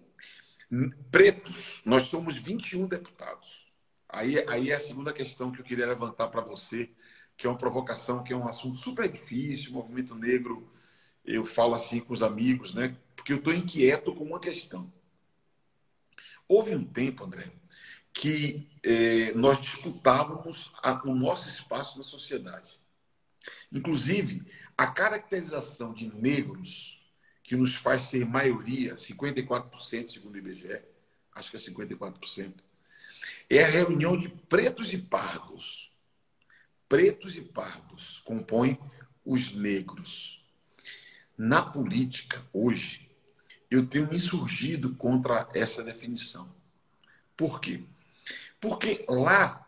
pretos, 1.12 1.82
nós 1.86 2.04
somos 2.04 2.36
21 2.36 2.88
deputados. 2.88 3.68
Aí, 4.10 4.44
aí 4.48 4.72
é 4.72 4.76
a 4.76 4.80
segunda 4.80 5.14
questão 5.14 5.52
que 5.52 5.60
eu 5.60 5.66
queria 5.66 5.86
levantar 5.86 6.28
para 6.28 6.42
você, 6.42 6.90
que 7.36 7.46
é 7.46 7.50
uma 7.50 7.58
provocação, 7.58 8.24
que 8.24 8.34
é 8.34 8.36
um 8.36 8.48
assunto 8.48 8.78
super 8.78 9.12
difícil. 9.12 9.72
O 9.72 9.76
movimento 9.76 10.16
negro, 10.16 10.72
eu 11.26 11.46
falo 11.46 11.76
assim 11.76 12.00
com 12.00 12.14
os 12.14 12.24
amigos, 12.24 12.74
né? 12.74 12.98
Porque 13.16 13.34
eu 13.34 13.38
estou 13.38 13.54
inquieto 13.54 14.14
com 14.14 14.24
uma 14.24 14.40
questão. 14.40 14.92
Houve 16.48 16.74
um 16.74 16.86
tempo, 16.86 17.26
André, 17.26 17.52
que 18.14 18.70
eh, 18.84 19.34
nós 19.36 19.60
disputávamos 19.60 20.72
a, 20.82 21.02
o 21.06 21.14
nosso 21.14 21.50
espaço 21.50 21.98
na 21.98 22.04
sociedade. 22.04 22.80
Inclusive, 23.72 24.44
a 24.78 24.88
caracterização 24.88 25.94
de 25.94 26.14
negros, 26.16 26.97
que 27.48 27.56
nos 27.56 27.76
faz 27.76 28.02
ser 28.02 28.26
maioria, 28.26 28.96
54% 28.96 30.12
segundo 30.12 30.36
o 30.36 30.38
IBGE, 30.38 30.82
acho 31.32 31.50
que 31.50 31.56
é 31.56 31.60
54%, 31.62 32.56
é 33.50 33.64
a 33.64 33.70
reunião 33.70 34.18
de 34.18 34.28
pretos 34.28 34.92
e 34.92 34.98
pardos. 34.98 35.90
Pretos 36.90 37.38
e 37.38 37.42
pardos 37.42 38.22
compõem 38.26 38.78
os 39.24 39.54
negros. 39.54 40.46
Na 41.38 41.66
política, 41.66 42.46
hoje, 42.52 43.10
eu 43.72 43.88
tenho 43.88 44.10
me 44.10 44.18
insurgido 44.18 44.94
contra 44.96 45.50
essa 45.54 45.82
definição. 45.82 46.54
Por 47.38 47.62
quê? 47.62 47.82
Porque 48.60 49.06
lá 49.08 49.66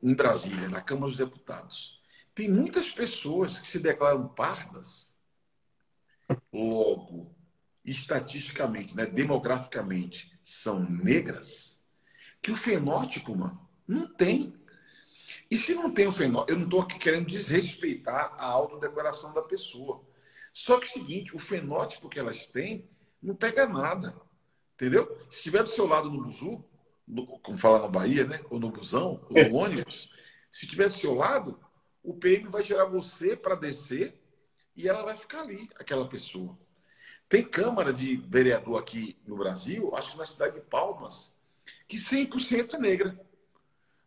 em 0.00 0.14
Brasília, 0.14 0.68
na 0.68 0.80
Câmara 0.80 1.08
dos 1.08 1.16
Deputados, 1.16 2.00
tem 2.32 2.48
muitas 2.48 2.88
pessoas 2.88 3.58
que 3.58 3.66
se 3.66 3.80
declaram 3.80 4.28
pardas, 4.28 5.15
logo, 6.52 7.34
estatisticamente, 7.84 8.96
né, 8.96 9.06
demograficamente, 9.06 10.36
são 10.42 10.80
negras, 10.80 11.78
que 12.42 12.50
o 12.50 12.56
fenótipo, 12.56 13.34
mano, 13.36 13.60
não 13.86 14.06
tem. 14.06 14.54
E 15.50 15.56
se 15.56 15.74
não 15.74 15.90
tem 15.90 16.06
o 16.06 16.12
fenótipo, 16.12 16.52
eu 16.52 16.58
não 16.58 16.64
estou 16.64 16.80
aqui 16.80 16.98
querendo 16.98 17.26
desrespeitar 17.26 18.34
a 18.36 18.46
autodeclaração 18.46 19.32
da 19.32 19.42
pessoa. 19.42 20.04
Só 20.52 20.78
que 20.78 20.86
é 20.86 20.90
o 20.90 20.92
seguinte, 20.92 21.36
o 21.36 21.38
fenótipo 21.38 22.08
que 22.08 22.18
elas 22.18 22.46
têm 22.46 22.88
não 23.22 23.34
pega 23.34 23.66
nada. 23.66 24.20
Entendeu? 24.74 25.18
Se 25.30 25.36
estiver 25.36 25.62
do 25.62 25.68
seu 25.68 25.86
lado 25.86 26.10
no 26.10 26.22
buzu, 26.22 26.64
no, 27.06 27.26
como 27.40 27.58
fala 27.58 27.80
na 27.80 27.88
Bahia, 27.88 28.24
né? 28.24 28.40
Ou 28.50 28.58
no 28.58 28.70
busão, 28.70 29.24
ou 29.30 29.48
no 29.48 29.54
ônibus, 29.56 30.10
se 30.50 30.64
estiver 30.64 30.88
do 30.88 30.94
seu 30.94 31.14
lado, 31.14 31.58
o 32.02 32.14
PM 32.14 32.48
vai 32.48 32.62
gerar 32.62 32.84
você 32.84 33.36
para 33.36 33.54
descer 33.54 34.20
e 34.76 34.88
ela 34.88 35.02
vai 35.02 35.16
ficar 35.16 35.40
ali, 35.40 35.68
aquela 35.78 36.08
pessoa. 36.08 36.56
Tem 37.28 37.42
Câmara 37.42 37.92
de 37.92 38.16
Vereador 38.16 38.78
aqui 38.78 39.16
no 39.26 39.36
Brasil, 39.36 39.94
acho 39.96 40.12
que 40.12 40.18
na 40.18 40.26
cidade 40.26 40.54
de 40.54 40.60
Palmas, 40.60 41.32
que 41.88 41.96
100% 41.96 42.74
é 42.74 42.78
negra. 42.78 43.20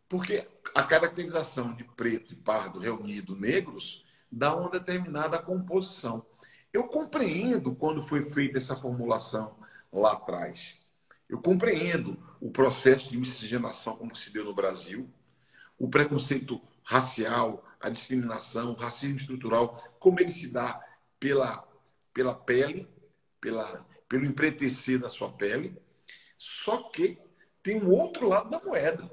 Porque 0.08 0.46
a 0.74 0.82
caracterização 0.82 1.74
de 1.74 1.84
preto 1.84 2.32
e 2.32 2.36
pardo 2.36 2.78
reunido 2.78 3.36
negros 3.36 4.04
dá 4.30 4.54
uma 4.56 4.70
determinada 4.70 5.38
composição. 5.38 6.24
Eu 6.72 6.88
compreendo 6.88 7.74
quando 7.74 8.02
foi 8.02 8.22
feita 8.22 8.58
essa 8.58 8.76
formulação 8.76 9.56
lá 9.92 10.12
atrás. 10.12 10.78
Eu 11.28 11.40
compreendo 11.40 12.18
o 12.40 12.50
processo 12.50 13.10
de 13.10 13.16
miscigenação 13.16 13.96
como 13.96 14.14
se 14.16 14.32
deu 14.32 14.44
no 14.44 14.54
Brasil, 14.54 15.08
o 15.78 15.88
preconceito 15.88 16.60
racial, 16.82 17.64
a 17.80 17.88
discriminação, 17.88 18.72
o 18.72 18.76
racismo 18.76 19.16
estrutural, 19.16 19.96
como 19.98 20.20
ele 20.20 20.30
se 20.30 20.48
dá 20.48 20.84
pela, 21.18 21.66
pela 22.12 22.34
pele, 22.34 22.86
pela, 23.40 23.86
pelo 24.08 24.26
empretecer 24.26 24.98
da 24.98 25.08
sua 25.08 25.32
pele. 25.32 25.76
Só 26.36 26.90
que 26.90 27.18
tem 27.62 27.82
um 27.82 27.90
outro 27.90 28.28
lado 28.28 28.50
da 28.50 28.60
moeda. 28.60 29.10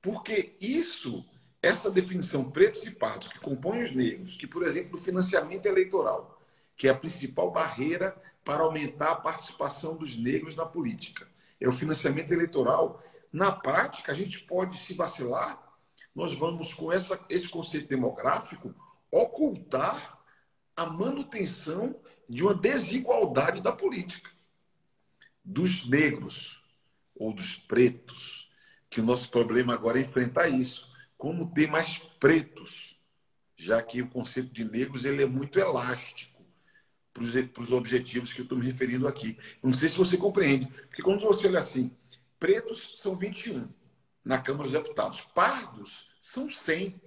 Porque 0.00 0.54
isso, 0.60 1.26
essa 1.62 1.90
definição 1.90 2.50
pretos 2.50 2.84
e 2.84 2.90
pardos 2.90 3.28
que 3.28 3.38
compõem 3.38 3.82
os 3.82 3.94
negros, 3.94 4.36
que, 4.36 4.46
por 4.46 4.62
exemplo, 4.62 4.98
o 4.98 5.02
financiamento 5.02 5.66
eleitoral, 5.66 6.42
que 6.76 6.88
é 6.88 6.90
a 6.90 6.94
principal 6.94 7.50
barreira 7.50 8.14
para 8.44 8.62
aumentar 8.62 9.12
a 9.12 9.16
participação 9.16 9.96
dos 9.96 10.16
negros 10.16 10.56
na 10.56 10.66
política, 10.66 11.26
é 11.60 11.68
o 11.68 11.72
financiamento 11.72 12.32
eleitoral. 12.32 13.02
Na 13.32 13.50
prática, 13.50 14.12
a 14.12 14.14
gente 14.14 14.40
pode 14.40 14.76
se 14.76 14.92
vacilar 14.92 15.63
nós 16.14 16.32
vamos, 16.36 16.72
com 16.72 16.92
essa, 16.92 17.18
esse 17.28 17.48
conceito 17.48 17.88
demográfico, 17.88 18.74
ocultar 19.10 20.18
a 20.76 20.86
manutenção 20.86 22.00
de 22.28 22.42
uma 22.42 22.54
desigualdade 22.54 23.60
da 23.60 23.72
política. 23.72 24.30
Dos 25.44 25.88
negros 25.88 26.62
ou 27.14 27.32
dos 27.32 27.54
pretos, 27.54 28.50
que 28.88 29.00
o 29.00 29.04
nosso 29.04 29.28
problema 29.30 29.74
agora 29.74 29.98
é 29.98 30.02
enfrentar 30.02 30.48
isso. 30.48 30.92
Como 31.16 31.52
ter 31.52 31.68
mais 31.68 31.98
pretos, 32.20 32.98
já 33.56 33.82
que 33.82 34.02
o 34.02 34.08
conceito 34.08 34.52
de 34.52 34.64
negros 34.64 35.04
ele 35.04 35.22
é 35.22 35.26
muito 35.26 35.58
elástico 35.58 36.44
para 37.12 37.22
os 37.62 37.72
objetivos 37.72 38.32
que 38.32 38.40
eu 38.40 38.44
estou 38.44 38.58
me 38.58 38.64
referindo 38.66 39.06
aqui. 39.06 39.38
Não 39.62 39.72
sei 39.72 39.88
se 39.88 39.96
você 39.96 40.16
compreende, 40.16 40.66
porque 40.66 41.02
quando 41.02 41.20
você 41.20 41.46
olha 41.46 41.60
assim, 41.60 41.96
pretos 42.38 42.94
são 42.98 43.16
21 43.16 43.68
na 44.24 44.38
Câmara 44.38 44.64
dos 44.64 44.72
Deputados. 44.72 45.20
Pardos 45.20 46.08
são 46.20 46.48
100. 46.48 47.00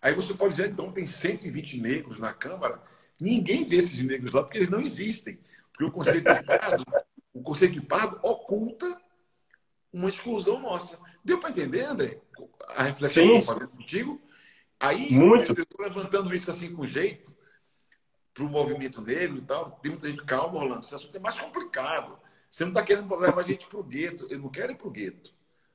Aí 0.00 0.14
você 0.14 0.34
pode 0.34 0.54
dizer, 0.54 0.70
então, 0.70 0.92
tem 0.92 1.06
120 1.06 1.80
negros 1.80 2.18
na 2.18 2.32
Câmara. 2.32 2.82
Ninguém 3.20 3.64
vê 3.64 3.76
esses 3.76 4.02
negros 4.04 4.32
lá 4.32 4.42
porque 4.42 4.58
eles 4.58 4.68
não 4.68 4.80
existem. 4.80 5.40
Porque 5.72 5.84
o 5.84 5.90
conceito 5.90 6.32
de 6.32 6.42
pardo, 6.42 6.84
o 7.32 7.42
conceito 7.42 7.74
de 7.74 7.80
pardo 7.80 8.20
oculta 8.22 9.00
uma 9.92 10.08
exclusão 10.08 10.60
nossa. 10.60 10.98
Deu 11.24 11.38
para 11.38 11.50
entender, 11.50 11.84
André? 11.84 12.20
A 12.68 12.84
reflexão 12.84 13.24
Sim. 13.24 13.30
que 13.30 13.36
eu 13.36 13.42
falei 13.42 13.68
contigo? 13.68 14.20
Aí, 14.80 15.12
Muito. 15.12 15.52
eu 15.56 15.62
estou 15.62 15.86
levantando 15.86 16.34
isso 16.34 16.50
assim 16.50 16.74
com 16.74 16.84
jeito 16.84 17.32
para 18.34 18.44
o 18.44 18.48
movimento 18.48 19.00
negro 19.02 19.38
e 19.38 19.42
tal. 19.42 19.70
Tem 19.82 19.92
muita 19.92 20.08
gente, 20.08 20.24
calma, 20.24 20.58
Rolando, 20.58 20.84
esse 20.84 20.94
assunto 20.94 21.16
é 21.16 21.20
mais 21.20 21.38
complicado. 21.38 22.18
Você 22.50 22.64
não 22.64 22.72
está 22.72 22.82
querendo 22.82 23.14
levar 23.16 23.40
a 23.40 23.44
gente 23.44 23.66
para 23.66 23.78
o 23.78 23.84
gueto. 23.84 24.26
Eu 24.28 24.38
não 24.40 24.48
quero 24.48 24.72
ir 24.72 24.76
para 24.76 24.88
o 24.88 24.90
gueto 24.90 25.31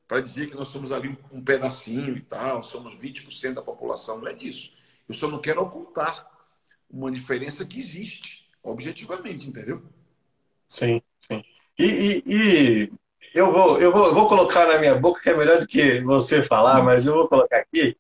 para 0.08 0.22
dizer 0.22 0.50
que 0.50 0.56
nós 0.56 0.70
somos 0.70 0.92
ali 0.92 1.18
um 1.32 1.44
pedacinho 1.44 2.16
e 2.16 2.22
tal, 2.22 2.64
somos 2.64 2.96
20% 2.96 3.56
da 3.56 3.62
população. 3.62 4.20
Não 4.20 4.28
é 4.28 4.34
disso. 4.34 4.74
Eu 5.08 5.14
só 5.14 5.28
não 5.28 5.40
quero 5.40 5.62
ocultar 5.62 6.28
uma 6.90 7.12
diferença 7.12 7.66
que 7.66 7.80
existe, 7.80 8.50
objetivamente, 8.64 9.50
entendeu? 9.50 9.84
Sim, 10.70 11.02
sim. 11.22 11.44
E, 11.78 11.86
e, 11.86 12.24
e, 12.26 12.92
eu, 13.34 13.52
vou, 13.52 13.80
eu, 13.80 13.92
vou, 13.92 14.08
eu 14.08 14.14
vou 14.14 14.28
colocar 14.28 14.66
na 14.68 14.78
minha 14.78 14.96
boca, 14.96 15.22
que 15.22 15.30
é 15.30 15.36
melhor 15.36 15.60
do 15.60 15.68
que 15.68 16.00
você 16.02 16.42
falar, 16.42 16.82
mas 16.82 17.06
eu 17.06 17.14
vou 17.14 17.28
colocar 17.28 17.58
aqui, 17.58 17.98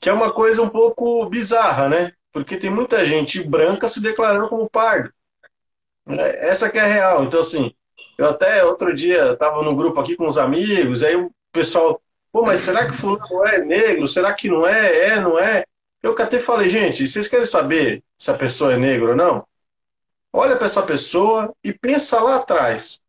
que 0.00 0.08
é 0.08 0.12
uma 0.12 0.30
coisa 0.30 0.62
um 0.62 0.68
pouco 0.68 1.26
bizarra, 1.26 1.88
né? 1.88 2.12
Porque 2.30 2.56
tem 2.56 2.70
muita 2.70 3.04
gente 3.04 3.42
branca 3.42 3.88
se 3.88 4.02
declarando 4.02 4.48
como 4.48 4.68
pardo. 4.68 5.12
Essa 6.06 6.70
que 6.70 6.78
é 6.78 6.86
real. 6.86 7.24
Então, 7.24 7.40
assim, 7.40 7.74
eu 8.16 8.26
até 8.26 8.64
outro 8.64 8.94
dia 8.94 9.32
estava 9.32 9.62
no 9.62 9.74
grupo 9.74 10.00
aqui 10.00 10.16
com 10.16 10.26
os 10.26 10.38
amigos, 10.38 11.02
aí 11.02 11.14
pessoal, 11.52 12.00
pô, 12.32 12.42
mas 12.42 12.60
será 12.60 12.86
que 12.86 12.92
fulano 12.92 13.46
é 13.46 13.58
negro? 13.58 14.06
Será 14.06 14.32
que 14.32 14.48
não 14.48 14.66
é? 14.66 15.08
É, 15.10 15.20
não 15.20 15.38
é? 15.38 15.64
Eu 16.02 16.14
até 16.18 16.38
falei, 16.38 16.68
gente, 16.68 17.06
vocês 17.06 17.26
querem 17.26 17.46
saber 17.46 18.02
se 18.16 18.30
a 18.30 18.34
pessoa 18.34 18.74
é 18.74 18.76
negra 18.76 19.10
ou 19.10 19.16
não? 19.16 19.46
Olha 20.32 20.56
para 20.56 20.66
essa 20.66 20.82
pessoa 20.82 21.52
e 21.64 21.72
pensa 21.72 22.20
lá 22.20 22.36
atrás, 22.36 23.00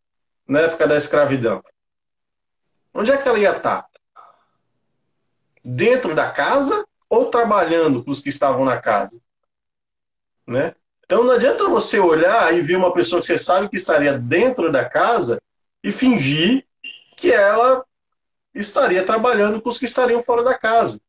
na 0.47 0.61
época 0.61 0.87
da 0.87 0.95
escravidão. 0.95 1.63
onde 2.93 3.11
é 3.11 3.17
que 3.17 3.27
ela 3.27 3.37
ia 3.37 3.55
estar? 3.55 3.87
Dentro 5.63 6.15
da 6.15 6.31
casa 6.31 6.85
ou 7.09 7.29
trabalhando 7.29 8.03
com 8.03 8.11
os 8.11 8.21
que 8.21 8.29
estavam 8.29 8.65
na 8.65 8.77
casa? 8.77 9.15
Né? 10.47 10.73
Então 11.05 11.23
não 11.23 11.31
adianta 11.31 11.67
você 11.67 11.99
olhar 11.99 12.53
e 12.53 12.61
ver 12.61 12.75
uma 12.75 12.93
pessoa 12.93 13.19
que 13.19 13.27
você 13.27 13.37
sabe 13.37 13.69
que 13.69 13.75
estaria 13.75 14.17
dentro 14.17 14.71
da 14.71 14.87
casa 14.87 15.39
e 15.83 15.91
fingir 15.91 16.65
que 17.15 17.31
ela 17.31 17.85
estaria 18.61 19.03
trabalhando 19.03 19.61
com 19.61 19.69
os 19.69 19.77
que 19.77 19.85
estariam 19.85 20.21
fora 20.21 20.43
da 20.43 20.57
casa. 20.57 20.99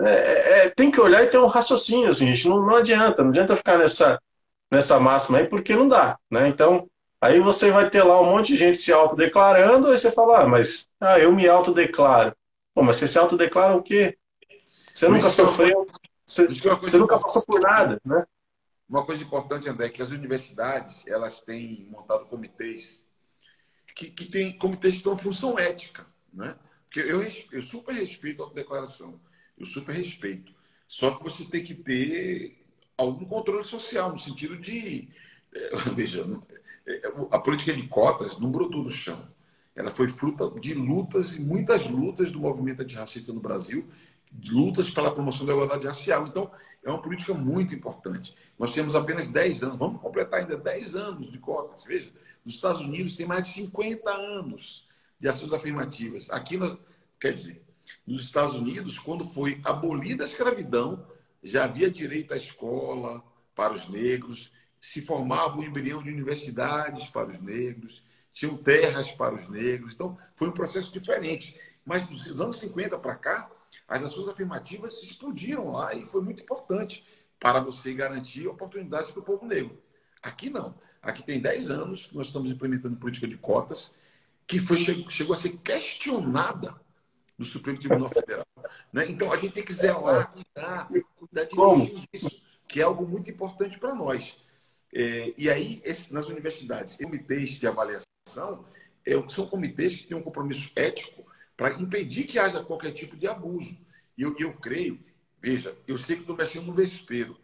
É, 0.00 0.10
é, 0.10 0.66
é, 0.66 0.70
tem 0.70 0.90
que 0.90 1.00
olhar 1.00 1.22
e 1.22 1.28
ter 1.28 1.38
um 1.38 1.46
raciocínio, 1.46 2.08
assim, 2.08 2.26
gente. 2.26 2.48
Não, 2.48 2.64
não 2.64 2.76
adianta, 2.76 3.22
não 3.22 3.30
adianta 3.30 3.56
ficar 3.56 3.78
nessa, 3.78 4.20
nessa 4.70 4.98
máxima 4.98 5.38
aí, 5.38 5.46
porque 5.46 5.76
não 5.76 5.88
dá. 5.88 6.18
Né? 6.30 6.48
Então, 6.48 6.88
aí 7.20 7.40
você 7.40 7.70
vai 7.70 7.90
ter 7.90 8.02
lá 8.02 8.20
um 8.20 8.26
monte 8.26 8.48
de 8.48 8.56
gente 8.56 8.78
se 8.78 8.92
autodeclarando, 8.92 9.88
aí 9.88 9.98
você 9.98 10.10
fala, 10.10 10.42
ah, 10.42 10.48
mas 10.48 10.88
ah, 11.00 11.18
eu 11.18 11.32
me 11.32 11.48
autodeclaro. 11.48 12.34
Pô, 12.74 12.82
mas 12.82 12.96
você 12.96 13.06
se 13.06 13.18
autodeclara 13.18 13.76
o 13.76 13.82
quê? 13.82 14.16
Você 14.66 15.08
nunca 15.08 15.28
sofreu, 15.28 15.86
você, 16.26 16.46
você 16.48 16.96
nunca 16.98 17.18
passou 17.18 17.42
por 17.44 17.60
nada, 17.60 18.00
né? 18.04 18.24
Uma 18.88 19.04
coisa 19.04 19.22
importante, 19.22 19.68
André, 19.68 19.86
é 19.86 19.88
que 19.88 20.02
as 20.02 20.10
universidades 20.10 21.06
elas 21.06 21.40
têm 21.40 21.88
montado 21.90 22.26
comitês 22.26 23.02
que, 23.94 24.10
que 24.10 24.24
têm 24.26 24.56
comitês 24.56 24.94
que 24.94 25.02
têm 25.02 25.12
uma 25.12 25.18
função 25.18 25.58
ética, 25.58 26.06
né? 26.32 26.56
Porque 26.92 27.10
eu, 27.10 27.22
eu 27.52 27.62
super 27.62 27.94
respeito 27.94 28.44
a 28.44 28.52
declaração, 28.52 29.18
eu 29.58 29.64
super 29.64 29.94
respeito. 29.94 30.52
Só 30.86 31.12
que 31.12 31.22
você 31.24 31.46
tem 31.46 31.64
que 31.64 31.74
ter 31.74 32.62
algum 32.98 33.24
controle 33.24 33.64
social, 33.64 34.12
no 34.12 34.18
sentido 34.18 34.58
de. 34.58 35.08
Eh, 35.54 35.70
veja, 35.96 36.22
a 37.30 37.38
política 37.38 37.72
de 37.74 37.88
cotas 37.88 38.38
não 38.38 38.52
brotou 38.52 38.82
do 38.82 38.90
chão. 38.90 39.26
Ela 39.74 39.90
foi 39.90 40.06
fruta 40.06 40.50
de 40.60 40.74
lutas 40.74 41.36
e 41.36 41.40
muitas 41.40 41.88
lutas 41.88 42.30
do 42.30 42.38
movimento 42.38 42.82
antirracista 42.82 43.32
no 43.32 43.40
Brasil, 43.40 43.88
lutas 44.50 44.90
pela 44.90 45.14
promoção 45.14 45.46
da 45.46 45.54
igualdade 45.54 45.86
racial. 45.86 46.26
Então, 46.26 46.50
é 46.84 46.90
uma 46.90 47.00
política 47.00 47.32
muito 47.32 47.74
importante. 47.74 48.36
Nós 48.58 48.74
temos 48.74 48.94
apenas 48.94 49.28
10 49.28 49.62
anos, 49.62 49.78
vamos 49.78 49.98
completar 49.98 50.40
ainda 50.40 50.58
10 50.58 50.94
anos 50.94 51.32
de 51.32 51.38
cotas. 51.38 51.84
Veja, 51.84 52.12
nos 52.44 52.56
Estados 52.56 52.82
Unidos 52.82 53.16
tem 53.16 53.24
mais 53.24 53.44
de 53.48 53.54
50 53.54 54.10
anos 54.10 54.91
de 55.22 55.28
ações 55.28 55.52
afirmativas. 55.52 56.28
Aqui, 56.30 56.56
nós, 56.56 56.76
quer 57.20 57.32
dizer, 57.32 57.62
nos 58.04 58.22
Estados 58.22 58.56
Unidos, 58.56 58.98
quando 58.98 59.24
foi 59.24 59.60
abolida 59.62 60.24
a 60.24 60.26
escravidão, 60.26 61.06
já 61.40 61.62
havia 61.62 61.88
direito 61.88 62.34
à 62.34 62.36
escola 62.36 63.22
para 63.54 63.72
os 63.72 63.88
negros, 63.88 64.50
se 64.80 65.00
formava 65.00 65.58
um 65.58 65.62
embrião 65.62 66.02
de 66.02 66.10
universidades 66.10 67.06
para 67.06 67.28
os 67.28 67.40
negros, 67.40 68.04
tinham 68.32 68.56
terras 68.56 69.12
para 69.12 69.36
os 69.36 69.48
negros. 69.48 69.92
Então, 69.92 70.18
foi 70.34 70.48
um 70.48 70.52
processo 70.52 70.92
diferente. 70.92 71.56
Mas 71.84 72.04
dos 72.04 72.40
anos 72.40 72.58
50 72.58 72.98
para 72.98 73.14
cá, 73.14 73.48
as 73.86 74.02
ações 74.02 74.28
afirmativas 74.28 75.04
explodiram 75.04 75.70
lá 75.70 75.94
e 75.94 76.04
foi 76.04 76.20
muito 76.20 76.42
importante 76.42 77.06
para 77.38 77.60
você 77.60 77.94
garantir 77.94 78.48
oportunidades 78.48 79.12
para 79.12 79.20
o 79.20 79.24
povo 79.24 79.46
negro. 79.46 79.80
Aqui 80.20 80.50
não. 80.50 80.74
Aqui 81.00 81.22
tem 81.22 81.38
10 81.38 81.70
anos 81.70 82.06
que 82.06 82.16
nós 82.16 82.26
estamos 82.26 82.50
implementando 82.50 82.96
política 82.96 83.28
de 83.28 83.36
cotas 83.36 83.94
que 84.46 84.60
foi, 84.60 84.76
chegou 85.08 85.34
a 85.34 85.38
ser 85.38 85.56
questionada 85.58 86.80
no 87.38 87.44
Supremo 87.44 87.78
Tribunal 87.78 88.10
Federal. 88.10 88.46
Né? 88.92 89.06
Então 89.08 89.32
a 89.32 89.36
gente 89.36 89.52
tem 89.52 89.64
que 89.64 89.72
zelar, 89.72 90.30
cuidar, 90.30 90.88
cuidar 91.16 91.44
de 91.44 92.08
isso, 92.12 92.42
que 92.68 92.80
é 92.80 92.84
algo 92.84 93.06
muito 93.06 93.30
importante 93.30 93.78
para 93.78 93.94
nós. 93.94 94.36
É, 94.94 95.32
e 95.38 95.48
aí, 95.48 95.80
esse, 95.84 96.12
nas 96.12 96.26
universidades, 96.26 96.96
comitês 96.96 97.50
de 97.50 97.66
avaliação 97.66 98.66
é, 99.06 99.12
são 99.28 99.46
comitês 99.46 99.96
que 99.96 100.06
têm 100.06 100.16
um 100.16 100.22
compromisso 100.22 100.70
ético 100.76 101.24
para 101.56 101.74
impedir 101.80 102.24
que 102.24 102.38
haja 102.38 102.62
qualquer 102.62 102.92
tipo 102.92 103.16
de 103.16 103.26
abuso. 103.26 103.78
E 104.16 104.22
eu, 104.22 104.34
eu 104.38 104.52
creio, 104.54 105.00
veja, 105.40 105.76
eu 105.86 105.96
sei 105.96 106.16
que 106.16 106.22
estou 106.22 106.36
mexendo 106.36 106.66
no 106.66 106.74
vespeiro, 106.74 107.38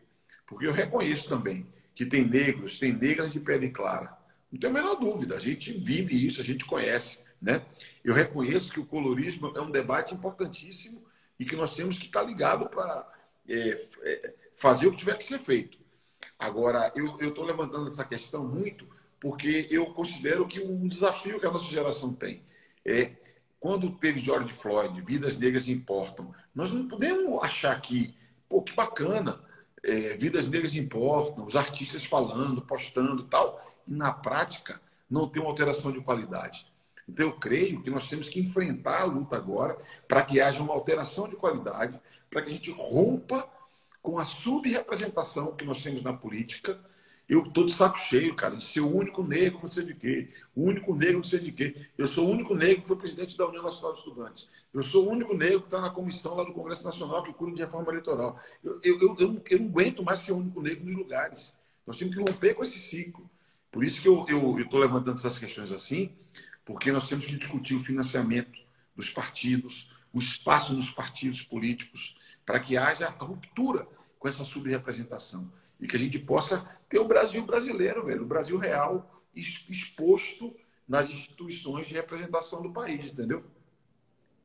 porque 0.46 0.66
eu 0.66 0.72
reconheço 0.72 1.28
também 1.28 1.66
que 1.94 2.04
tem 2.06 2.24
negros, 2.24 2.78
tem 2.78 2.92
negras 2.92 3.32
de 3.32 3.40
pele 3.40 3.70
clara. 3.70 4.16
Não 4.50 4.58
tenho 4.58 4.72
a 4.72 4.80
menor 4.80 4.94
dúvida, 4.96 5.36
a 5.36 5.40
gente 5.40 5.72
vive 5.72 6.26
isso, 6.26 6.40
a 6.40 6.44
gente 6.44 6.64
conhece. 6.64 7.20
Né? 7.40 7.62
Eu 8.02 8.14
reconheço 8.14 8.72
que 8.72 8.80
o 8.80 8.86
colorismo 8.86 9.52
é 9.56 9.60
um 9.60 9.70
debate 9.70 10.14
importantíssimo 10.14 11.04
e 11.38 11.44
que 11.44 11.56
nós 11.56 11.74
temos 11.74 11.98
que 11.98 12.06
estar 12.06 12.22
ligado 12.22 12.68
para 12.68 13.08
é, 13.48 13.86
é, 14.02 14.34
fazer 14.54 14.86
o 14.86 14.92
que 14.92 14.98
tiver 14.98 15.16
que 15.16 15.24
ser 15.24 15.38
feito. 15.38 15.78
Agora, 16.38 16.92
eu 16.94 17.28
estou 17.28 17.44
levantando 17.44 17.88
essa 17.88 18.04
questão 18.04 18.44
muito 18.44 18.86
porque 19.20 19.66
eu 19.70 19.86
considero 19.86 20.46
que 20.46 20.60
um 20.60 20.86
desafio 20.86 21.40
que 21.40 21.46
a 21.46 21.50
nossa 21.50 21.70
geração 21.70 22.12
tem 22.12 22.42
é 22.84 23.12
quando 23.58 23.90
teve 23.90 24.20
George 24.20 24.52
Floyd, 24.52 25.00
vidas 25.00 25.36
negras 25.36 25.68
importam, 25.68 26.32
nós 26.54 26.72
não 26.72 26.86
podemos 26.86 27.42
achar 27.42 27.80
que, 27.80 28.14
pô, 28.48 28.62
que 28.62 28.72
bacana, 28.72 29.40
é, 29.82 30.14
vidas 30.14 30.48
negras 30.48 30.76
importam, 30.76 31.44
os 31.44 31.56
artistas 31.56 32.04
falando, 32.04 32.62
postando 32.62 33.24
tal, 33.24 33.67
e 33.88 33.94
na 33.94 34.12
prática 34.12 34.80
não 35.08 35.26
tem 35.26 35.42
uma 35.42 35.50
alteração 35.50 35.90
de 35.90 36.00
qualidade. 36.00 36.66
Então, 37.08 37.26
eu 37.26 37.32
creio 37.32 37.82
que 37.82 37.90
nós 37.90 38.08
temos 38.08 38.28
que 38.28 38.38
enfrentar 38.38 39.00
a 39.00 39.04
luta 39.04 39.36
agora 39.36 39.78
para 40.06 40.22
que 40.22 40.40
haja 40.40 40.62
uma 40.62 40.74
alteração 40.74 41.26
de 41.26 41.36
qualidade, 41.36 41.98
para 42.28 42.42
que 42.42 42.50
a 42.50 42.52
gente 42.52 42.70
rompa 42.70 43.48
com 44.02 44.18
a 44.18 44.24
subrepresentação 44.24 45.56
que 45.56 45.64
nós 45.64 45.82
temos 45.82 46.02
na 46.02 46.12
política. 46.12 46.78
Eu 47.26 47.42
estou 47.42 47.64
de 47.64 47.72
saco 47.72 47.98
cheio, 47.98 48.34
cara, 48.34 48.56
de 48.56 48.64
ser 48.64 48.80
o 48.80 48.94
único 48.94 49.22
negro, 49.22 49.58
não 49.60 49.68
sei 49.68 49.84
de 49.84 49.94
quê. 49.94 50.30
O 50.54 50.66
único 50.66 50.94
negro, 50.94 51.18
não 51.18 51.24
sei 51.24 51.40
de 51.40 51.52
quê. 51.52 51.88
Eu 51.96 52.08
sou 52.08 52.26
o 52.26 52.30
único 52.30 52.54
negro 52.54 52.82
que 52.82 52.88
foi 52.88 52.96
presidente 52.96 53.36
da 53.36 53.46
União 53.46 53.62
Nacional 53.62 53.92
de 53.92 53.98
Estudantes. 53.98 54.48
Eu 54.72 54.82
sou 54.82 55.06
o 55.06 55.10
único 55.10 55.34
negro 55.34 55.60
que 55.60 55.66
está 55.66 55.80
na 55.80 55.90
comissão 55.90 56.34
lá 56.36 56.44
do 56.44 56.52
Congresso 56.52 56.84
Nacional 56.84 57.22
que 57.22 57.32
cuida 57.32 57.56
de 57.56 57.62
reforma 57.62 57.90
eleitoral. 57.90 58.38
Eu, 58.62 58.80
eu, 58.82 59.00
eu, 59.00 59.42
eu 59.50 59.58
não 59.58 59.66
aguento 59.66 60.02
mais 60.02 60.20
ser 60.20 60.32
o 60.32 60.36
único 60.36 60.62
negro 60.62 60.84
nos 60.84 60.96
lugares. 60.96 61.52
Nós 61.86 61.98
temos 61.98 62.16
que 62.16 62.22
romper 62.22 62.54
com 62.54 62.64
esse 62.64 62.78
ciclo. 62.78 63.28
Por 63.70 63.84
isso 63.84 64.00
que 64.00 64.08
eu 64.08 64.24
estou 64.58 64.80
levantando 64.80 65.18
essas 65.18 65.38
questões 65.38 65.72
assim, 65.72 66.12
porque 66.64 66.92
nós 66.92 67.08
temos 67.08 67.26
que 67.26 67.36
discutir 67.36 67.74
o 67.74 67.84
financiamento 67.84 68.58
dos 68.94 69.10
partidos, 69.10 69.90
o 70.12 70.18
espaço 70.18 70.72
nos 70.72 70.90
partidos 70.90 71.42
políticos, 71.42 72.16
para 72.44 72.58
que 72.58 72.76
haja 72.76 73.08
ruptura 73.08 73.86
com 74.18 74.28
essa 74.28 74.44
subrepresentação 74.44 75.50
e 75.80 75.86
que 75.86 75.96
a 75.96 75.98
gente 75.98 76.18
possa 76.18 76.68
ter 76.88 76.98
o 76.98 77.04
Brasil 77.04 77.44
brasileiro, 77.44 78.04
velho, 78.04 78.22
o 78.22 78.26
Brasil 78.26 78.58
real 78.58 79.22
exposto 79.34 80.54
nas 80.88 81.10
instituições 81.10 81.86
de 81.86 81.94
representação 81.94 82.62
do 82.62 82.72
país, 82.72 83.12
entendeu? 83.12 83.44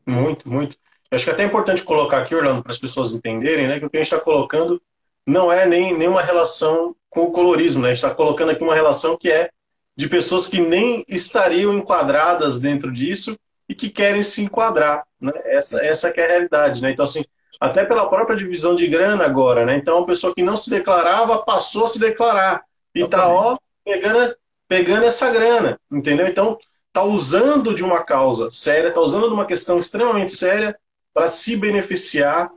Muito, 0.06 0.48
muito. 0.48 0.78
acho 1.10 1.24
que 1.24 1.32
é 1.32 1.34
até 1.34 1.44
importante 1.44 1.84
colocar 1.84 2.22
aqui, 2.22 2.36
Orlando, 2.36 2.62
para 2.62 2.72
as 2.72 2.78
pessoas 2.78 3.14
entenderem, 3.14 3.68
né, 3.68 3.80
que 3.80 3.86
o 3.86 3.90
que 3.90 3.98
a 3.98 4.04
gente 4.04 4.14
está 4.14 4.24
colocando 4.24 4.82
não 5.26 5.52
é 5.52 5.66
nem 5.66 5.98
nenhuma 5.98 6.22
relação 6.22 6.96
com 7.10 7.24
o 7.24 7.32
colorismo, 7.32 7.82
né? 7.82 7.90
A 7.90 7.94
gente 7.94 8.04
está 8.04 8.14
colocando 8.14 8.52
aqui 8.52 8.64
uma 8.64 8.76
relação 8.76 9.18
que 9.18 9.32
é 9.32 9.50
de 9.96 10.10
pessoas 10.10 10.48
que 10.48 10.60
nem 10.60 11.06
estariam 11.08 11.74
enquadradas 11.78 12.60
dentro 12.60 12.92
disso 12.92 13.38
e 13.70 13.76
que 13.76 13.90
querem 13.90 14.24
se 14.24 14.44
enquadrar. 14.44 15.06
Né? 15.22 15.32
Essa, 15.46 15.86
essa 15.86 16.10
é 16.10 16.24
a 16.24 16.28
realidade. 16.28 16.82
Né? 16.82 16.92
Então, 16.92 17.06
assim, 17.06 17.24
até 17.60 17.86
pela 17.86 18.10
própria 18.10 18.36
divisão 18.36 18.76
de 18.76 18.88
grana 18.88 19.24
agora, 19.24 19.66
né? 19.66 19.76
Então, 19.76 19.98
uma 20.00 20.06
pessoa 20.06 20.34
que 20.34 20.44
não 20.44 20.56
se 20.56 20.70
declarava 20.70 21.40
passou 21.40 21.86
a 21.86 21.88
se 21.88 22.00
declarar. 22.00 22.64
E 22.94 23.08
tá, 23.08 23.28
ó, 23.28 23.56
pegando, 23.86 24.36
pegando 24.68 25.06
essa 25.06 25.30
grana, 25.30 25.80
entendeu? 25.92 26.28
Então, 26.28 26.58
tá 26.92 27.04
usando 27.04 27.74
de 27.74 27.84
uma 27.84 28.04
causa 28.04 28.50
séria, 28.52 28.92
tá 28.92 29.00
usando 29.00 29.28
de 29.28 29.34
uma 29.34 29.46
questão 29.46 29.80
extremamente 29.80 30.34
séria 30.34 30.78
para 31.14 31.28
se 31.28 31.56
beneficiar 31.56 32.52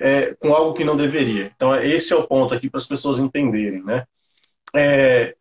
é, 0.00 0.34
com 0.34 0.54
algo 0.54 0.74
que 0.74 0.84
não 0.84 0.96
deveria. 0.96 1.52
Então, 1.54 1.74
esse 1.74 2.12
é 2.12 2.16
o 2.16 2.26
ponto 2.26 2.54
aqui 2.54 2.70
para 2.70 2.78
as 2.78 2.86
pessoas 2.86 3.18
entenderem, 3.18 3.82
né? 3.82 4.06
É, 4.74 5.34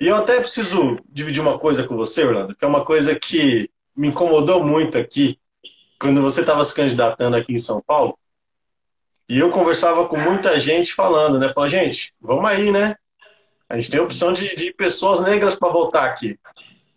e 0.00 0.08
eu 0.08 0.16
até 0.16 0.40
preciso 0.40 0.98
dividir 1.08 1.40
uma 1.40 1.58
coisa 1.58 1.84
com 1.86 1.96
você, 1.96 2.24
Orlando, 2.24 2.54
que 2.54 2.64
é 2.64 2.68
uma 2.68 2.84
coisa 2.84 3.18
que 3.18 3.70
me 3.96 4.08
incomodou 4.08 4.64
muito 4.64 4.98
aqui, 4.98 5.38
quando 6.00 6.20
você 6.20 6.40
estava 6.40 6.64
se 6.64 6.74
candidatando 6.74 7.36
aqui 7.36 7.54
em 7.54 7.58
São 7.58 7.80
Paulo. 7.80 8.18
E 9.28 9.38
eu 9.38 9.50
conversava 9.50 10.08
com 10.08 10.16
muita 10.16 10.58
gente 10.58 10.92
falando, 10.92 11.38
né? 11.38 11.48
Falando, 11.48 11.70
gente, 11.70 12.12
vamos 12.20 12.44
aí, 12.50 12.72
né? 12.72 12.96
A 13.68 13.78
gente 13.78 13.90
tem 13.90 14.00
a 14.00 14.02
opção 14.02 14.32
de, 14.32 14.54
de 14.56 14.72
pessoas 14.74 15.20
negras 15.20 15.54
para 15.54 15.72
votar 15.72 16.04
aqui, 16.04 16.38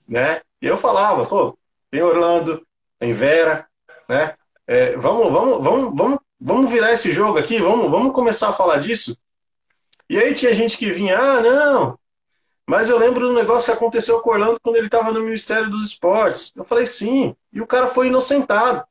né? 0.07 0.41
E 0.61 0.65
eu 0.65 0.75
falava, 0.75 1.25
pô, 1.25 1.57
tem 1.91 2.01
Orlando, 2.01 2.65
tem 2.97 3.13
Vera, 3.13 3.67
né? 4.09 4.33
É, 4.67 4.97
vamos, 4.97 5.31
vamos, 5.31 5.63
vamos, 5.63 5.95
vamos, 5.95 6.19
vamos 6.39 6.71
virar 6.71 6.91
esse 6.91 7.11
jogo 7.11 7.37
aqui, 7.37 7.59
vamos, 7.59 7.89
vamos 7.89 8.13
começar 8.13 8.49
a 8.49 8.53
falar 8.53 8.77
disso. 8.77 9.17
E 10.09 10.17
aí 10.17 10.33
tinha 10.33 10.53
gente 10.53 10.77
que 10.77 10.91
vinha, 10.91 11.17
ah, 11.17 11.41
não, 11.41 11.99
mas 12.67 12.89
eu 12.89 12.97
lembro 12.97 13.27
do 13.27 13.33
negócio 13.33 13.71
que 13.71 13.77
aconteceu 13.77 14.19
com 14.19 14.29
o 14.29 14.33
Orlando 14.33 14.59
quando 14.61 14.75
ele 14.77 14.87
estava 14.87 15.11
no 15.11 15.21
Ministério 15.21 15.69
dos 15.69 15.89
Esportes. 15.89 16.51
Eu 16.55 16.65
falei, 16.65 16.85
sim. 16.85 17.35
E 17.53 17.61
o 17.61 17.67
cara 17.67 17.87
foi 17.87 18.07
inocentado. 18.07 18.83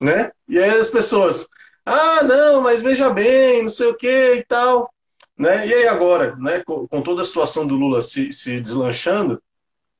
Né? 0.00 0.32
E 0.48 0.58
aí 0.58 0.70
as 0.70 0.90
pessoas, 0.90 1.48
ah, 1.84 2.22
não, 2.22 2.60
mas 2.60 2.82
veja 2.82 3.08
bem, 3.08 3.62
não 3.62 3.68
sei 3.68 3.86
o 3.86 3.94
que 3.94 4.34
e 4.34 4.44
tal. 4.44 4.92
Né? 5.38 5.68
E 5.68 5.74
aí 5.74 5.86
agora, 5.86 6.34
né, 6.36 6.62
com, 6.64 7.02
toda 7.02 7.22
a 7.22 7.24
situação 7.24 7.66
do 7.66 7.76
Lula 7.76 8.02
se, 8.02 8.32
se 8.32 8.60
deslanchando, 8.60 9.40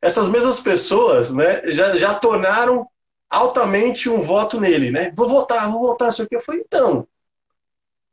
essas 0.02 0.28
mesmas 0.28 0.60
pessoas 0.60 1.30
né, 1.30 1.62
já, 1.70 1.94
já 1.96 2.14
tornaram 2.14 2.88
altamente 3.28 4.08
um 4.08 4.22
voto 4.22 4.60
nele, 4.60 4.90
né? 4.90 5.12
Vou 5.14 5.28
votar, 5.28 5.70
vou 5.70 5.80
votar, 5.80 6.12
sei 6.12 6.24
o 6.24 6.28
que. 6.28 6.36
Eu 6.36 6.40
falei, 6.40 6.62
então, 6.64 7.06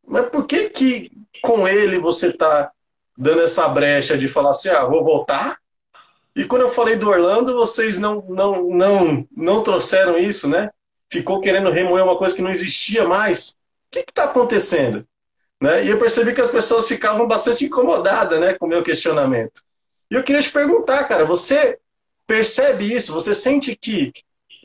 mas 0.06 0.28
por 0.30 0.46
que 0.46 0.70
que 0.70 1.12
com 1.42 1.68
ele 1.68 1.98
você 1.98 2.32
tá 2.32 2.72
dando 3.18 3.42
essa 3.42 3.68
brecha 3.68 4.18
de 4.18 4.28
falar 4.28 4.52
assim, 4.52 4.70
ah, 4.70 4.86
vou 4.86 5.04
votar? 5.04 5.58
E 6.36 6.46
quando 6.46 6.64
eu 6.64 6.70
falei 6.70 6.96
do 6.96 7.10
Orlando, 7.10 7.54
vocês 7.54 8.00
não, 8.00 8.24
não, 8.28 8.70
não, 8.70 9.28
não 9.36 9.64
trouxeram 9.64 10.18
isso, 10.18 10.50
né? 10.50 10.72
Ficou 11.10 11.40
querendo 11.40 11.70
remoer 11.70 12.04
uma 12.04 12.18
coisa 12.18 12.36
que 12.36 12.42
não 12.42 12.50
existia 12.50 13.08
mais. 13.08 13.52
O 13.52 13.92
que 13.92 14.00
está 14.00 14.24
acontecendo? 14.24 15.06
Né? 15.62 15.86
E 15.86 15.90
eu 15.90 16.00
percebi 16.00 16.34
que 16.34 16.42
as 16.42 16.50
pessoas 16.50 16.88
ficavam 16.88 17.28
bastante 17.28 17.66
incomodadas 17.66 18.40
né, 18.40 18.56
com 18.56 18.66
o 18.66 18.70
meu 18.70 18.84
questionamento. 18.84 19.62
E 20.10 20.16
eu 20.16 20.24
queria 20.24 20.42
te 20.42 20.52
perguntar, 20.52 21.04
cara, 21.06 21.24
você 21.24 21.78
percebe 22.26 22.92
isso? 22.92 23.14
Você 23.14 23.36
sente 23.36 23.76
que, 23.76 24.12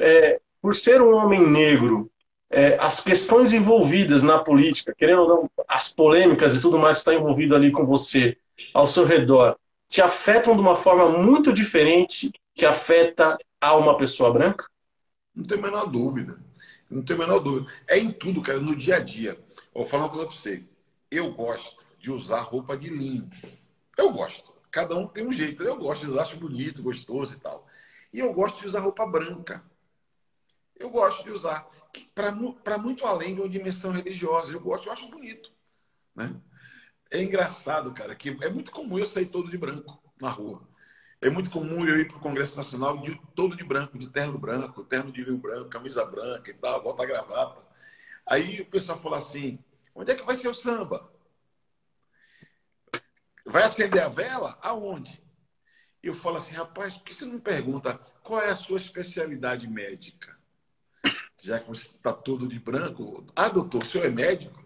é, 0.00 0.40
por 0.60 0.74
ser 0.74 1.00
um 1.00 1.14
homem 1.14 1.46
negro, 1.46 2.10
é, 2.50 2.76
as 2.80 3.00
questões 3.00 3.52
envolvidas 3.52 4.22
na 4.22 4.38
política, 4.38 4.94
querendo 4.96 5.22
ou 5.22 5.28
não, 5.28 5.50
as 5.66 5.88
polêmicas 5.88 6.54
e 6.54 6.60
tudo 6.60 6.78
mais 6.78 6.98
que 6.98 7.10
está 7.10 7.14
envolvido 7.14 7.54
ali 7.54 7.70
com 7.70 7.84
você, 7.84 8.36
ao 8.72 8.86
seu 8.86 9.04
redor, 9.04 9.56
te 9.88 10.02
afetam 10.02 10.54
de 10.54 10.60
uma 10.60 10.76
forma 10.76 11.08
muito 11.10 11.52
diferente 11.52 12.32
que 12.54 12.66
afeta 12.66 13.38
a 13.60 13.76
uma 13.76 13.96
pessoa 13.96 14.32
branca? 14.32 14.66
Não 15.34 15.44
tem 15.44 15.58
a 15.58 15.62
menor 15.62 15.86
dúvida. 15.86 16.40
Não 16.90 17.02
tem 17.02 17.16
a 17.16 17.18
menor 17.18 17.38
dúvida. 17.38 17.70
É 17.86 17.98
em 17.98 18.10
tudo, 18.10 18.42
cara, 18.42 18.58
no 18.58 18.74
dia 18.74 18.96
a 18.96 19.00
dia. 19.00 19.38
Vou 19.74 19.86
falar 19.86 20.04
uma 20.04 20.10
coisa 20.10 20.26
para 20.26 20.34
você. 20.34 20.64
Eu 21.10 21.32
gosto 21.32 21.76
de 21.98 22.10
usar 22.10 22.40
roupa 22.40 22.76
de 22.76 22.88
linho. 22.88 23.28
Eu 23.96 24.10
gosto. 24.10 24.52
Cada 24.70 24.96
um 24.96 25.06
tem 25.06 25.26
um 25.26 25.32
jeito. 25.32 25.62
Eu 25.62 25.76
gosto 25.76 26.10
usar, 26.10 26.22
acho 26.22 26.36
bonito, 26.36 26.82
gostoso 26.82 27.36
e 27.36 27.40
tal. 27.40 27.66
E 28.12 28.18
eu 28.18 28.32
gosto 28.32 28.60
de 28.60 28.66
usar 28.66 28.80
roupa 28.80 29.06
branca. 29.06 29.62
Eu 30.78 30.90
gosto 30.90 31.24
de 31.24 31.30
usar 31.30 31.68
para 32.14 32.78
muito 32.78 33.04
além 33.04 33.34
de 33.34 33.40
uma 33.40 33.48
dimensão 33.48 33.90
religiosa. 33.92 34.52
Eu 34.52 34.60
gosto, 34.60 34.86
eu 34.86 34.92
acho 34.92 35.10
bonito. 35.10 35.50
Né? 36.14 36.34
É 37.10 37.22
engraçado, 37.22 37.92
cara, 37.92 38.14
que 38.14 38.36
é 38.42 38.48
muito 38.48 38.70
comum 38.70 38.98
eu 38.98 39.06
sair 39.06 39.26
todo 39.26 39.50
de 39.50 39.58
branco 39.58 40.02
na 40.20 40.30
rua. 40.30 40.60
É 41.20 41.28
muito 41.28 41.50
comum 41.50 41.84
eu 41.84 41.98
ir 41.98 42.06
para 42.06 42.16
o 42.16 42.20
Congresso 42.20 42.56
Nacional 42.56 42.98
de, 42.98 43.20
todo 43.34 43.56
de 43.56 43.64
branco, 43.64 43.98
de 43.98 44.08
terno 44.08 44.38
branco, 44.38 44.84
terno 44.84 45.10
de 45.10 45.24
linho 45.24 45.38
branco, 45.38 45.68
camisa 45.68 46.04
branca 46.04 46.50
e 46.50 46.54
tal, 46.54 46.82
bota 46.82 47.02
a 47.02 47.06
gravata. 47.06 47.60
Aí 48.24 48.60
o 48.60 48.66
pessoal 48.66 49.00
fala 49.00 49.16
assim: 49.16 49.58
onde 49.94 50.12
é 50.12 50.14
que 50.14 50.24
vai 50.24 50.36
ser 50.36 50.48
o 50.48 50.54
samba? 50.54 51.10
Vai 53.44 53.64
acender 53.64 54.02
a 54.02 54.08
vela? 54.08 54.58
Aonde? 54.62 55.22
Eu 56.02 56.14
falo 56.14 56.36
assim, 56.36 56.54
rapaz, 56.54 56.94
por 56.96 57.04
que 57.04 57.14
você 57.14 57.24
não 57.24 57.40
pergunta 57.40 57.98
qual 58.22 58.40
é 58.40 58.50
a 58.50 58.56
sua 58.56 58.76
especialidade 58.76 59.66
médica? 59.66 60.37
Já 61.40 61.60
que 61.60 61.68
você 61.68 61.86
está 61.86 62.12
todo 62.12 62.48
de 62.48 62.58
branco. 62.58 63.26
Ah, 63.34 63.48
doutor, 63.48 63.82
o 63.82 63.86
senhor 63.86 64.06
é 64.06 64.10
médico? 64.10 64.64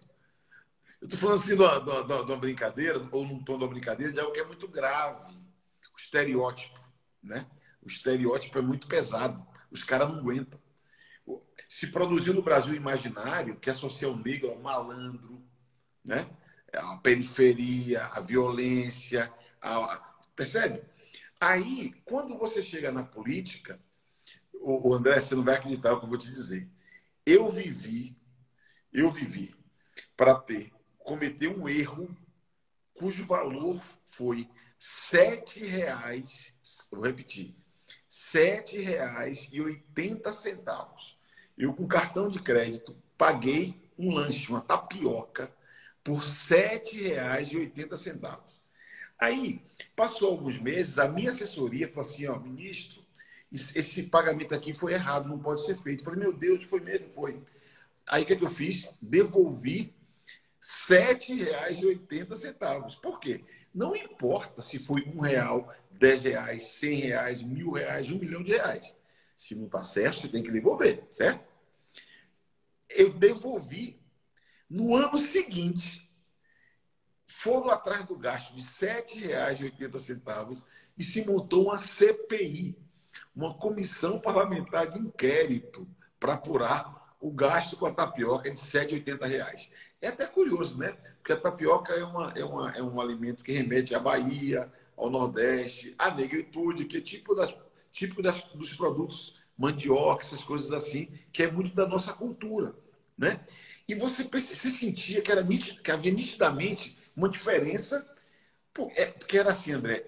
Eu 1.01 1.07
estou 1.07 1.19
falando 1.19 1.39
assim 1.41 1.57
de 1.57 1.63
uma, 1.63 1.81
de, 1.81 1.91
uma, 1.91 2.03
de 2.05 2.13
uma, 2.33 2.37
brincadeira, 2.37 3.09
ou 3.11 3.27
num 3.27 3.43
tom 3.43 3.59
de 3.59 3.65
uma 3.65 3.71
brincadeira, 3.71 4.13
de 4.13 4.21
algo 4.21 4.33
que 4.33 4.41
é 4.41 4.45
muito 4.45 4.69
grave. 4.69 5.35
O 5.93 5.99
estereótipo, 5.99 6.79
né? 7.23 7.47
O 7.83 7.89
estereótipo 7.89 8.59
é 8.59 8.63
muito 8.63 8.87
pesado. 8.87 9.45
Os 9.71 9.83
caras 9.83 10.09
não 10.09 10.19
aguentam. 10.19 10.61
Se 11.69 11.89
produziu 11.89 12.33
no 12.33 12.43
Brasil 12.43 12.75
imaginário 12.75 13.57
que 13.57 13.71
associa 13.71 14.09
o 14.09 14.17
negro 14.17 14.51
ao 14.51 14.61
malandro, 14.61 15.43
né? 16.05 16.29
A 16.73 16.97
periferia, 16.99 18.07
a 18.07 18.21
violência, 18.21 19.33
a... 19.61 20.15
percebe? 20.35 20.83
Aí, 21.41 21.93
quando 22.05 22.39
você 22.39 22.63
chega 22.63 22.93
na 22.93 23.03
política, 23.03 23.81
o 24.63 24.95
André, 24.95 25.21
você 25.21 25.35
não 25.35 25.43
vai 25.43 25.57
acreditar 25.57 25.93
o 25.93 25.99
que 25.99 26.05
eu 26.05 26.09
vou 26.09 26.19
te 26.19 26.31
dizer. 26.33 26.69
Eu 27.25 27.51
vivi, 27.51 28.17
eu 28.93 29.11
vivi 29.11 29.55
para 30.17 30.35
ter 30.35 30.73
cometer 30.99 31.49
um 31.49 31.69
erro 31.69 32.09
cujo 32.95 33.27
valor 33.27 33.83
foi 34.05 34.49
sete 34.79 35.67
reais, 35.67 36.55
vou 36.91 37.05
repetir, 37.05 37.55
sete 38.09 38.81
reais 38.81 39.49
e 39.53 39.61
oitenta 39.61 40.33
centavos. 40.33 41.19
Eu 41.57 41.75
com 41.75 41.87
cartão 41.87 42.29
de 42.29 42.41
crédito 42.41 42.97
paguei 43.17 43.91
um 43.99 44.15
lanche, 44.15 44.51
uma 44.51 44.61
tapioca, 44.61 45.53
por 46.03 46.25
sete 46.25 47.01
reais 47.01 47.49
e 47.53 47.57
oitenta 47.57 47.97
centavos. 47.97 48.61
Aí 49.19 49.65
passou 49.95 50.31
alguns 50.31 50.59
meses, 50.59 50.99
a 50.99 51.07
minha 51.09 51.31
assessoria 51.31 51.89
falou 51.89 52.09
assim, 52.09 52.27
ó, 52.27 52.39
ministro, 52.39 53.02
esse 53.53 54.05
pagamento 54.05 54.55
aqui 54.55 54.73
foi 54.73 54.95
errado, 54.95 55.29
não 55.29 55.39
pode 55.39 55.65
ser 55.65 55.77
feito. 55.79 56.01
Eu 56.01 56.05
falei, 56.05 56.21
meu 56.21 56.33
Deus, 56.33 56.65
foi 56.65 56.81
mesmo, 56.81 57.11
foi. 57.11 57.43
Aí 58.07 58.23
o 58.23 58.27
que, 58.27 58.33
é 58.33 58.37
que 58.37 58.45
eu 58.45 58.51
fiz? 58.51 58.89
Devolvi 59.01 59.95
R$ 60.61 61.15
7,80. 61.17 63.01
Por 63.01 63.21
quê? 63.21 63.45
Não 63.75 63.95
importa 63.97 64.63
se 64.63 64.79
foi 64.79 65.03
um 65.15 65.21
real, 65.21 65.73
dez 65.91 66.25
reais, 66.25 66.63
cem 66.63 67.01
reais, 67.01 67.43
mil 67.43 67.73
reais, 67.73 68.11
um 68.11 68.19
milhão 68.19 68.43
de 68.43 68.53
reais. 68.53 68.97
Se 69.37 69.55
não 69.55 69.67
está 69.67 69.83
certo, 69.83 70.21
você 70.21 70.29
tem 70.29 70.43
que 70.43 70.51
devolver, 70.51 71.07
certo? 71.11 71.45
Eu 72.89 73.13
devolvi. 73.13 74.01
No 74.69 74.97
ano 74.97 75.19
seguinte, 75.19 76.11
foram 77.27 77.69
atrás 77.71 78.07
do 78.07 78.17
gasto 78.17 78.55
de 78.55 78.63
R$ 78.63 79.03
7,80 79.03 80.63
e 80.97 81.03
se 81.03 81.25
montou 81.25 81.65
uma 81.65 81.77
CPI, 81.77 82.77
uma 83.35 83.55
comissão 83.55 84.19
parlamentar 84.19 84.91
de 84.91 84.99
inquérito, 84.99 85.89
para 86.19 86.35
apurar 86.35 87.17
o 87.21 87.31
gasto 87.31 87.77
com 87.77 87.87
a 87.87 87.93
tapioca 87.93 88.51
de 88.51 88.61
R$ 88.61 88.87
7,80. 88.87 89.71
É 90.01 90.09
até 90.09 90.27
curioso, 90.27 90.79
né? 90.79 90.93
Porque 91.17 91.33
a 91.33 91.37
tapioca 91.37 91.93
é, 91.95 92.05
uma, 92.05 92.33
é, 92.37 92.45
uma, 92.45 92.71
é 92.71 92.83
um 92.83 93.01
alimento 93.01 93.43
que 93.43 93.53
remete 93.53 93.95
à 93.95 93.99
Bahia, 93.99 94.73
ao 94.97 95.11
Nordeste, 95.11 95.95
à 95.99 96.13
negritude, 96.13 96.85
que 96.85 96.99
é 96.99 97.01
tipo, 97.01 97.35
das, 97.35 97.55
tipo 97.91 98.23
das, 98.23 98.45
dos 98.55 98.75
produtos 98.75 99.41
mandioca, 99.57 100.25
essas 100.25 100.43
coisas 100.43 100.73
assim, 100.73 101.09
que 101.33 101.43
é 101.43 101.51
muito 101.51 101.75
da 101.75 101.87
nossa 101.87 102.13
cultura, 102.13 102.75
né? 103.17 103.41
E 103.89 103.95
você, 103.95 104.25
você 104.25 104.71
sentia 104.71 105.21
que, 105.21 105.31
era 105.31 105.45
que 105.45 105.91
havia 105.91 106.13
nitidamente 106.13 106.97
uma 107.17 107.29
diferença, 107.29 108.09
é, 108.97 109.07
porque 109.07 109.39
era 109.39 109.51
assim, 109.51 109.73
André, 109.73 110.05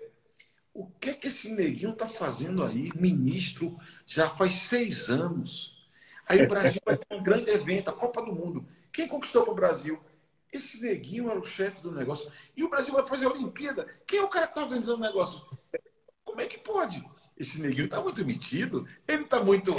o 0.74 0.86
que 1.00 1.10
é 1.10 1.14
que 1.14 1.28
esse 1.28 1.52
neguinho 1.52 1.92
está 1.92 2.08
fazendo 2.08 2.64
aí, 2.64 2.90
ministro, 2.96 3.78
já 4.04 4.28
faz 4.28 4.54
seis 4.54 5.08
anos? 5.08 5.88
Aí 6.28 6.42
o 6.42 6.48
Brasil 6.48 6.80
vai 6.84 6.96
ter 6.96 7.14
um 7.14 7.22
grande 7.22 7.48
evento, 7.50 7.90
a 7.90 7.92
Copa 7.92 8.20
do 8.20 8.32
Mundo. 8.32 8.66
Quem 8.92 9.06
conquistou 9.06 9.44
para 9.44 9.52
o 9.52 9.56
Brasil? 9.56 10.00
Esse 10.52 10.82
neguinho 10.82 11.30
era 11.30 11.38
o 11.38 11.44
chefe 11.44 11.80
do 11.80 11.92
negócio. 11.92 12.30
E 12.56 12.64
o 12.64 12.70
Brasil 12.70 12.92
vai 12.92 13.06
fazer 13.06 13.26
a 13.26 13.30
Olimpíada. 13.30 13.86
Quem 14.04 14.18
é 14.18 14.22
o 14.22 14.28
cara 14.28 14.46
que 14.46 14.52
está 14.52 14.62
organizando 14.62 14.98
o 14.98 15.06
negócio? 15.06 15.46
Como 16.24 16.40
é 16.40 16.46
que 16.46 16.58
pode? 16.58 17.04
Esse 17.36 17.60
neguinho 17.60 17.86
está 17.86 18.00
muito 18.00 18.24
metido, 18.24 18.88
ele 19.06 19.24
está 19.24 19.42
muito, 19.42 19.74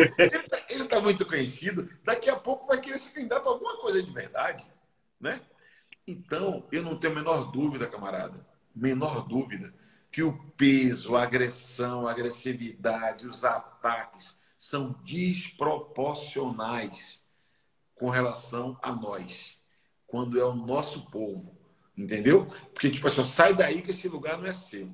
ele 0.69 0.83
tá, 0.83 0.95
tá 0.95 1.01
muito 1.01 1.25
conhecido. 1.25 1.89
Daqui 2.03 2.29
a 2.29 2.35
pouco 2.37 2.67
vai 2.67 2.79
querer 2.79 2.99
ser 2.99 3.13
candidato 3.13 3.47
a 3.47 3.51
alguma 3.51 3.77
coisa 3.77 4.01
de 4.01 4.11
verdade, 4.11 4.69
né? 5.19 5.41
Então, 6.07 6.67
eu 6.71 6.83
não 6.83 6.97
tenho 6.97 7.13
a 7.13 7.15
menor 7.15 7.51
dúvida, 7.51 7.87
camarada, 7.87 8.45
menor 8.75 9.27
dúvida, 9.27 9.73
que 10.15 10.23
o 10.23 10.31
peso, 10.55 11.15
a 11.17 11.23
agressão, 11.23 12.07
a 12.07 12.11
agressividade, 12.11 13.27
os 13.27 13.43
ataques 13.43 14.39
são 14.57 14.93
desproporcionais 15.03 17.21
com 17.93 18.09
relação 18.09 18.79
a 18.81 18.93
nós, 18.93 19.59
quando 20.07 20.39
é 20.39 20.45
o 20.45 20.55
nosso 20.55 21.11
povo. 21.11 21.59
Entendeu? 21.97 22.45
Porque, 22.73 22.89
tipo 22.89 23.09
assim, 23.09 23.25
sai 23.25 23.53
daí 23.53 23.81
que 23.81 23.91
esse 23.91 24.07
lugar 24.07 24.37
não 24.37 24.45
é 24.45 24.53
seu. 24.53 24.89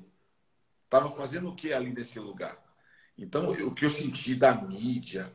Estava 0.86 1.08
fazendo 1.12 1.50
o 1.50 1.54
que 1.54 1.72
ali 1.72 1.92
nesse 1.92 2.18
lugar? 2.18 2.60
Então, 3.16 3.46
o 3.46 3.72
que 3.72 3.84
eu 3.84 3.90
senti 3.90 4.34
da 4.34 4.60
mídia. 4.60 5.32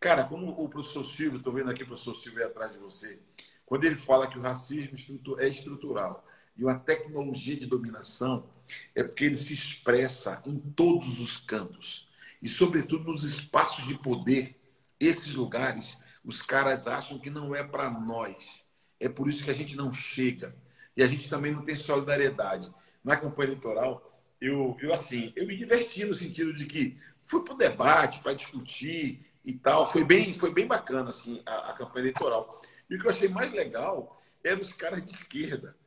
Cara, 0.00 0.24
como 0.24 0.52
o 0.52 0.70
professor 0.70 1.04
Silvio, 1.04 1.36
estou 1.36 1.52
vendo 1.52 1.70
aqui 1.70 1.82
o 1.82 1.86
professor 1.86 2.14
Silvio 2.14 2.44
aí 2.44 2.48
atrás 2.48 2.72
de 2.72 2.78
você, 2.78 3.20
quando 3.66 3.84
ele 3.84 3.96
fala 3.96 4.26
que 4.26 4.38
o 4.38 4.42
racismo 4.42 4.96
é 5.38 5.48
estrutural 5.48 6.26
e 6.58 6.64
uma 6.64 6.78
tecnologia 6.78 7.56
de 7.56 7.66
dominação, 7.66 8.50
é 8.94 9.02
porque 9.02 9.24
ele 9.24 9.36
se 9.36 9.54
expressa 9.54 10.42
em 10.44 10.58
todos 10.58 11.20
os 11.20 11.36
cantos. 11.36 12.08
E, 12.42 12.48
sobretudo, 12.48 13.04
nos 13.04 13.22
espaços 13.24 13.86
de 13.86 13.96
poder, 13.96 14.60
esses 14.98 15.34
lugares 15.34 15.96
os 16.24 16.42
caras 16.42 16.86
acham 16.86 17.18
que 17.18 17.30
não 17.30 17.54
é 17.54 17.64
para 17.64 17.88
nós. 17.90 18.66
É 19.00 19.08
por 19.08 19.30
isso 19.30 19.42
que 19.42 19.50
a 19.50 19.54
gente 19.54 19.74
não 19.76 19.90
chega. 19.90 20.54
E 20.94 21.02
a 21.02 21.06
gente 21.06 21.26
também 21.26 21.52
não 21.52 21.64
tem 21.64 21.74
solidariedade. 21.74 22.70
Na 23.02 23.16
campanha 23.16 23.50
eleitoral, 23.50 24.20
eu, 24.38 24.76
eu 24.80 24.92
assim, 24.92 25.32
eu 25.34 25.46
me 25.46 25.56
diverti 25.56 26.04
no 26.04 26.12
sentido 26.12 26.52
de 26.52 26.66
que 26.66 26.98
fui 27.22 27.42
para 27.42 27.54
o 27.54 27.56
debate, 27.56 28.20
para 28.20 28.34
discutir 28.34 29.24
e 29.42 29.54
tal. 29.54 29.90
Foi 29.90 30.04
bem, 30.04 30.38
foi 30.38 30.52
bem 30.52 30.66
bacana 30.66 31.08
assim, 31.08 31.40
a, 31.46 31.70
a 31.70 31.72
campanha 31.72 32.02
eleitoral. 32.02 32.60
E 32.90 32.96
o 32.96 32.98
que 32.98 33.06
eu 33.06 33.10
achei 33.10 33.28
mais 33.28 33.50
legal 33.52 34.14
eram 34.44 34.60
os 34.60 34.72
caras 34.74 35.02
de 35.02 35.12
esquerda 35.12 35.77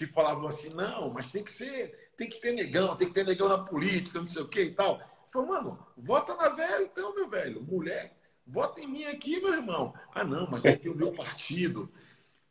que 0.00 0.06
falavam 0.06 0.48
assim, 0.48 0.70
não, 0.74 1.12
mas 1.12 1.30
tem 1.30 1.44
que 1.44 1.52
ser, 1.52 2.10
tem 2.16 2.26
que 2.26 2.40
ter 2.40 2.52
negão, 2.52 2.96
tem 2.96 3.06
que 3.06 3.12
ter 3.12 3.22
negão 3.22 3.50
na 3.50 3.58
política, 3.58 4.18
não 4.18 4.26
sei 4.26 4.40
o 4.40 4.48
que 4.48 4.62
e 4.62 4.70
tal. 4.70 4.98
Falei, 5.30 5.50
mano, 5.50 5.86
vota 5.94 6.34
na 6.36 6.48
velha 6.48 6.84
então, 6.84 7.14
meu 7.14 7.28
velho. 7.28 7.62
Mulher, 7.62 8.16
vota 8.46 8.80
em 8.80 8.86
mim 8.86 9.04
aqui, 9.04 9.38
meu 9.40 9.52
irmão. 9.52 9.92
Ah, 10.14 10.24
não, 10.24 10.48
mas 10.50 10.64
aí 10.64 10.74
tem 10.74 10.90
o 10.90 10.96
meu 10.96 11.12
partido, 11.12 11.92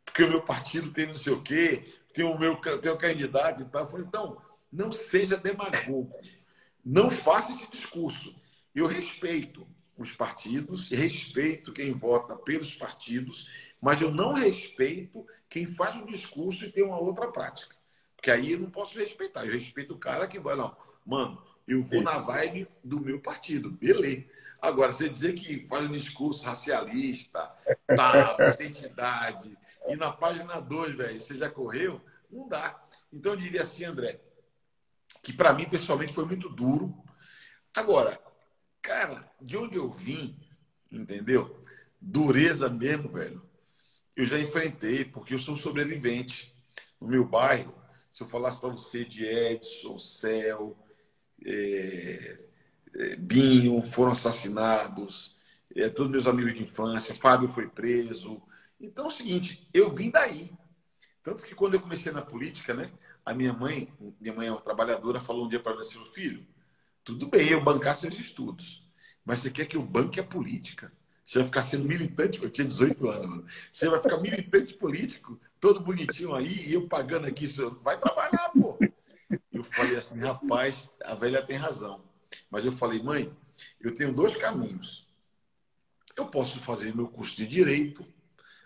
porque 0.04 0.22
o 0.22 0.28
meu 0.28 0.42
partido 0.42 0.92
tem 0.92 1.06
não 1.08 1.16
sei 1.16 1.32
o 1.32 1.42
quê, 1.42 1.92
tem 2.14 2.24
o 2.24 2.38
meu 2.38 2.54
tem 2.54 2.92
o 2.92 2.96
candidato 2.96 3.62
e 3.62 3.64
tal. 3.64 3.82
Eu 3.82 3.90
falei, 3.90 4.06
então, 4.06 4.40
não 4.72 4.92
seja 4.92 5.36
demagogo. 5.36 6.16
Não 6.84 7.10
faça 7.10 7.50
esse 7.50 7.68
discurso. 7.68 8.32
Eu 8.72 8.86
respeito 8.86 9.66
os 10.00 10.12
partidos, 10.12 10.88
respeito 10.88 11.74
quem 11.74 11.92
vota 11.92 12.34
pelos 12.34 12.74
partidos, 12.74 13.50
mas 13.80 14.00
eu 14.00 14.10
não 14.10 14.32
respeito 14.32 15.26
quem 15.48 15.66
faz 15.66 15.96
um 15.96 16.06
discurso 16.06 16.64
e 16.64 16.72
tem 16.72 16.82
uma 16.82 16.98
outra 16.98 17.30
prática. 17.30 17.76
Porque 18.16 18.30
aí 18.30 18.52
eu 18.52 18.60
não 18.60 18.70
posso 18.70 18.98
respeitar. 18.98 19.44
Eu 19.44 19.52
respeito 19.52 19.92
o 19.92 19.98
cara 19.98 20.26
que 20.26 20.40
vai, 20.40 20.56
não, 20.56 20.74
mano, 21.04 21.42
eu 21.68 21.82
vou 21.82 22.02
Isso. 22.02 22.04
na 22.04 22.18
vibe 22.18 22.66
do 22.82 23.00
meu 23.00 23.20
partido, 23.20 23.70
beleza. 23.70 24.24
Agora, 24.60 24.92
você 24.92 25.08
dizer 25.08 25.34
que 25.34 25.66
faz 25.66 25.84
um 25.84 25.92
discurso 25.92 26.44
racialista, 26.44 27.50
tal, 27.94 28.36
identidade, 28.54 29.56
e 29.86 29.96
na 29.96 30.10
página 30.10 30.60
2, 30.60 30.96
velho, 30.96 31.20
você 31.20 31.36
já 31.36 31.50
correu, 31.50 32.00
não 32.30 32.48
dá. 32.48 32.82
Então 33.12 33.32
eu 33.32 33.38
diria 33.38 33.62
assim, 33.62 33.84
André, 33.84 34.20
que 35.22 35.32
para 35.32 35.52
mim 35.52 35.68
pessoalmente 35.68 36.14
foi 36.14 36.24
muito 36.24 36.48
duro. 36.48 36.94
Agora, 37.74 38.18
cara, 38.82 39.30
de 39.40 39.56
onde 39.56 39.76
eu 39.76 39.90
vim, 39.90 40.36
entendeu? 40.90 41.62
Dureza 42.00 42.68
mesmo, 42.68 43.08
velho. 43.08 43.42
Eu 44.16 44.26
já 44.26 44.38
enfrentei, 44.38 45.04
porque 45.04 45.34
eu 45.34 45.38
sou 45.38 45.56
sobrevivente. 45.56 46.54
No 47.00 47.08
meu 47.08 47.26
bairro, 47.26 47.74
se 48.10 48.22
eu 48.22 48.28
falasse 48.28 48.60
para 48.60 48.70
você 48.70 49.04
de 49.04 49.24
Edson, 49.24 49.98
Céu, 49.98 50.76
é, 51.44 52.44
é, 52.96 53.16
Binho 53.16 53.80
foram 53.82 54.12
assassinados, 54.12 55.36
é, 55.74 55.88
todos 55.88 56.10
meus 56.10 56.26
amigos 56.26 56.52
de 56.52 56.62
infância, 56.62 57.14
Fábio 57.14 57.48
foi 57.48 57.68
preso. 57.68 58.42
Então 58.80 59.06
é 59.06 59.08
o 59.08 59.12
seguinte, 59.12 59.68
eu 59.72 59.94
vim 59.94 60.10
daí. 60.10 60.52
Tanto 61.22 61.44
que 61.44 61.54
quando 61.54 61.74
eu 61.74 61.80
comecei 61.80 62.12
na 62.12 62.22
política, 62.22 62.74
né, 62.74 62.90
a 63.24 63.34
minha 63.34 63.52
mãe, 63.52 63.92
minha 64.20 64.34
mãe 64.34 64.48
é 64.48 64.50
uma 64.50 64.60
trabalhadora, 64.60 65.20
falou 65.20 65.44
um 65.46 65.48
dia 65.48 65.60
para 65.60 65.74
mim 65.74 65.80
assim, 65.80 66.04
filho, 66.12 66.46
tudo 67.04 67.28
bem 67.28 67.48
eu 67.48 67.62
bancar 67.62 67.96
seus 67.96 68.18
estudos, 68.18 68.86
mas 69.24 69.40
você 69.40 69.50
quer 69.50 69.66
que 69.66 69.76
eu 69.76 69.82
banque 69.82 70.20
a 70.20 70.24
política? 70.24 70.92
Você 71.24 71.38
vai 71.38 71.46
ficar 71.46 71.62
sendo 71.62 71.84
militante, 71.86 72.42
eu 72.42 72.50
tinha 72.50 72.66
18 72.66 73.08
anos, 73.08 73.68
você 73.72 73.88
vai 73.88 74.02
ficar 74.02 74.18
militante 74.18 74.74
político, 74.74 75.40
todo 75.60 75.80
bonitinho 75.80 76.34
aí, 76.34 76.68
e 76.68 76.74
eu 76.74 76.88
pagando 76.88 77.26
aqui, 77.26 77.46
vai 77.82 77.98
trabalhar, 78.00 78.50
pô. 78.50 78.76
Eu 79.52 79.62
falei 79.62 79.96
assim, 79.96 80.18
rapaz, 80.18 80.90
a 81.04 81.14
velha 81.14 81.40
tem 81.40 81.56
razão. 81.56 82.02
Mas 82.50 82.64
eu 82.64 82.72
falei, 82.72 83.00
mãe, 83.00 83.32
eu 83.80 83.94
tenho 83.94 84.12
dois 84.12 84.34
caminhos. 84.36 85.06
Eu 86.16 86.26
posso 86.26 86.58
fazer 86.60 86.94
meu 86.94 87.06
curso 87.06 87.36
de 87.36 87.46
direito, 87.46 88.04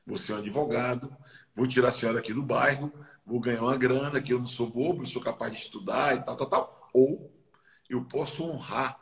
vou 0.06 0.16
ser 0.16 0.32
um 0.32 0.38
advogado, 0.38 1.14
vou 1.54 1.66
tirar 1.66 1.88
a 1.88 1.92
senhora 1.92 2.18
aqui 2.20 2.32
do 2.32 2.42
bairro, 2.42 2.90
vou 3.26 3.40
ganhar 3.40 3.62
uma 3.62 3.76
grana, 3.76 4.22
que 4.22 4.32
eu 4.32 4.38
não 4.38 4.46
sou 4.46 4.70
bobo, 4.70 5.04
sou 5.04 5.20
capaz 5.20 5.52
de 5.52 5.58
estudar 5.58 6.16
e 6.16 6.22
tal, 6.22 6.36
tal, 6.36 6.48
tal. 6.48 6.90
Ou 6.94 7.30
eu 7.88 8.04
posso 8.04 8.44
honrar 8.44 8.98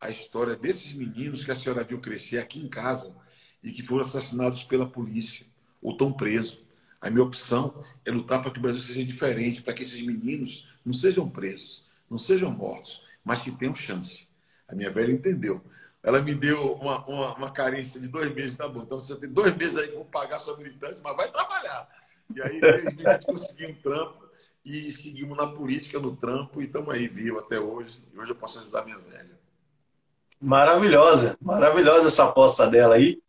a 0.00 0.10
história 0.10 0.56
desses 0.56 0.92
meninos 0.92 1.44
que 1.44 1.50
a 1.50 1.54
senhora 1.54 1.84
viu 1.84 2.00
crescer 2.00 2.38
aqui 2.38 2.60
em 2.60 2.68
casa 2.68 3.14
e 3.62 3.72
que 3.72 3.82
foram 3.82 4.02
assassinados 4.02 4.62
pela 4.62 4.86
polícia 4.86 5.46
ou 5.82 5.92
estão 5.92 6.12
presos. 6.12 6.60
A 7.00 7.10
minha 7.10 7.24
opção 7.24 7.84
é 8.04 8.10
lutar 8.10 8.42
para 8.42 8.50
que 8.50 8.58
o 8.58 8.62
Brasil 8.62 8.80
seja 8.80 9.04
diferente, 9.04 9.62
para 9.62 9.72
que 9.72 9.82
esses 9.82 10.00
meninos 10.02 10.68
não 10.84 10.92
sejam 10.92 11.28
presos, 11.28 11.84
não 12.10 12.18
sejam 12.18 12.50
mortos, 12.50 13.04
mas 13.24 13.42
que 13.42 13.50
tenham 13.50 13.74
chance. 13.74 14.28
A 14.68 14.74
minha 14.74 14.90
velha 14.90 15.12
entendeu. 15.12 15.62
Ela 16.02 16.22
me 16.22 16.34
deu 16.34 16.74
uma, 16.74 17.04
uma, 17.06 17.34
uma 17.34 17.50
carência 17.50 18.00
de 18.00 18.08
dois 18.08 18.32
meses, 18.32 18.56
tá 18.56 18.68
bom. 18.68 18.82
Então 18.82 18.98
você 19.00 19.14
tem 19.16 19.28
dois 19.28 19.56
meses 19.56 19.76
aí 19.76 19.88
que 19.88 19.94
eu 19.94 19.98
vou 19.98 20.04
pagar 20.04 20.38
sua 20.38 20.56
militância, 20.56 21.00
mas 21.02 21.16
vai 21.16 21.30
trabalhar. 21.30 21.88
E 22.34 22.42
aí, 22.42 22.60
a 22.62 22.90
gente 22.90 23.04
conseguiu 23.26 23.70
um 23.70 23.74
trampo 23.74 24.25
e 24.66 24.90
seguimos 24.90 25.36
na 25.36 25.46
política, 25.46 26.00
no 26.00 26.16
trampo, 26.16 26.60
e 26.60 26.64
estamos 26.64 26.92
aí 26.92 27.06
vivo 27.06 27.38
até 27.38 27.60
hoje. 27.60 28.00
E 28.12 28.18
hoje 28.18 28.32
eu 28.32 28.36
posso 28.36 28.58
ajudar 28.58 28.84
minha 28.84 28.98
velha. 28.98 29.38
Maravilhosa, 30.40 31.36
maravilhosa 31.40 32.08
essa 32.08 32.24
aposta 32.24 32.66
dela 32.66 32.96
aí. 32.96 33.20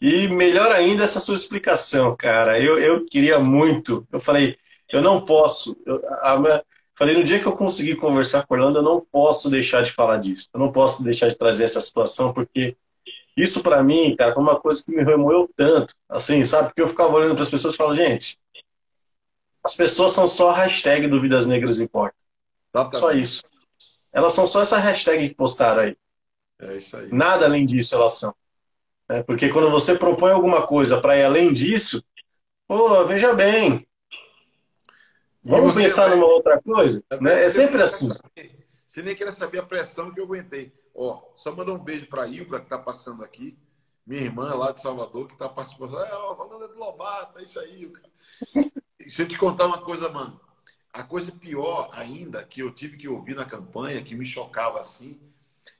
E 0.00 0.28
melhor 0.28 0.70
ainda 0.70 1.02
essa 1.02 1.18
sua 1.18 1.34
explicação, 1.34 2.14
cara. 2.16 2.60
Eu, 2.60 2.78
eu 2.78 3.04
queria 3.06 3.40
muito. 3.40 4.06
Eu 4.12 4.20
falei, 4.20 4.56
eu 4.92 5.02
não 5.02 5.24
posso. 5.24 5.76
Eu, 5.84 6.00
a, 6.22 6.62
Falei, 6.96 7.16
no 7.16 7.24
dia 7.24 7.40
que 7.40 7.46
eu 7.46 7.56
conseguir 7.56 7.96
conversar 7.96 8.46
com 8.46 8.54
a 8.54 8.56
Orlando, 8.56 8.78
eu 8.78 8.82
não 8.82 9.00
posso 9.00 9.50
deixar 9.50 9.82
de 9.82 9.90
falar 9.90 10.18
disso. 10.18 10.48
Eu 10.54 10.60
não 10.60 10.70
posso 10.70 11.02
deixar 11.02 11.26
de 11.26 11.36
trazer 11.36 11.64
essa 11.64 11.80
situação, 11.80 12.32
porque 12.32 12.76
isso 13.36 13.64
para 13.64 13.82
mim, 13.82 14.14
cara, 14.14 14.32
foi 14.32 14.40
uma 14.40 14.60
coisa 14.60 14.84
que 14.84 14.92
me 14.92 15.02
remoeu 15.02 15.50
tanto. 15.56 15.92
Assim, 16.08 16.44
sabe? 16.44 16.68
Porque 16.68 16.80
eu 16.80 16.88
ficava 16.88 17.12
olhando 17.12 17.34
para 17.34 17.42
as 17.42 17.50
pessoas 17.50 17.74
e 17.74 17.76
falava, 17.76 17.96
gente, 17.96 18.38
as 19.64 19.74
pessoas 19.74 20.12
são 20.12 20.28
só 20.28 20.50
a 20.50 20.56
hashtag 20.56 21.08
do 21.08 21.20
Vidas 21.20 21.46
Negras 21.46 21.80
Importa. 21.80 22.16
Só 22.92 23.12
isso. 23.12 23.42
Elas 24.12 24.32
são 24.32 24.46
só 24.46 24.62
essa 24.62 24.78
hashtag 24.78 25.28
que 25.28 25.34
postaram 25.34 25.82
aí. 25.82 25.96
É 26.60 26.76
isso 26.76 26.96
aí. 26.96 27.08
Nada 27.12 27.46
além 27.46 27.64
disso 27.64 27.94
elas 27.94 28.14
são. 28.14 28.34
É, 29.08 29.22
porque 29.22 29.48
quando 29.48 29.70
você 29.70 29.96
propõe 29.96 30.32
alguma 30.32 30.66
coisa 30.66 31.00
para 31.00 31.16
ir 31.16 31.24
além 31.24 31.52
disso, 31.52 32.02
pô, 32.66 33.04
veja 33.06 33.34
bem, 33.34 33.86
Vamos 35.44 35.74
pensar 35.74 36.08
vai... 36.08 36.16
numa 36.16 36.26
outra 36.26 36.60
coisa? 36.60 37.04
Né? 37.20 37.44
É 37.44 37.48
sempre 37.48 37.82
assim. 37.82 38.08
Você 38.88 39.02
nem 39.02 39.14
quer 39.14 39.30
saber 39.32 39.58
a 39.58 39.62
pressão 39.62 40.10
que 40.12 40.18
eu 40.18 40.24
aguentei. 40.24 40.72
Ó, 40.94 41.22
só 41.34 41.54
mandar 41.54 41.72
um 41.72 41.78
beijo 41.78 42.06
para 42.06 42.22
a 42.22 42.26
Ilka, 42.26 42.60
que 42.60 42.66
está 42.66 42.78
passando 42.78 43.22
aqui. 43.22 43.58
Minha 44.06 44.22
irmã 44.22 44.54
lá 44.54 44.70
de 44.70 44.80
Salvador, 44.80 45.26
que 45.26 45.32
está 45.32 45.48
participando. 45.48 45.98
É, 45.98 46.12
ó, 46.12 46.36
falando 46.36 46.68
de 46.68 46.74
Lobata, 46.74 47.40
é 47.40 47.42
isso 47.42 47.58
aí, 47.58 47.82
Ilka. 47.82 48.02
Deixa 48.98 49.22
eu 49.22 49.28
te 49.28 49.38
contar 49.38 49.66
uma 49.66 49.78
coisa, 49.78 50.08
mano. 50.10 50.38
A 50.92 51.02
coisa 51.02 51.32
pior 51.32 51.88
ainda 51.92 52.44
que 52.44 52.60
eu 52.60 52.72
tive 52.72 52.96
que 52.96 53.08
ouvir 53.08 53.34
na 53.34 53.44
campanha, 53.44 54.02
que 54.02 54.14
me 54.14 54.24
chocava 54.24 54.80
assim, 54.80 55.20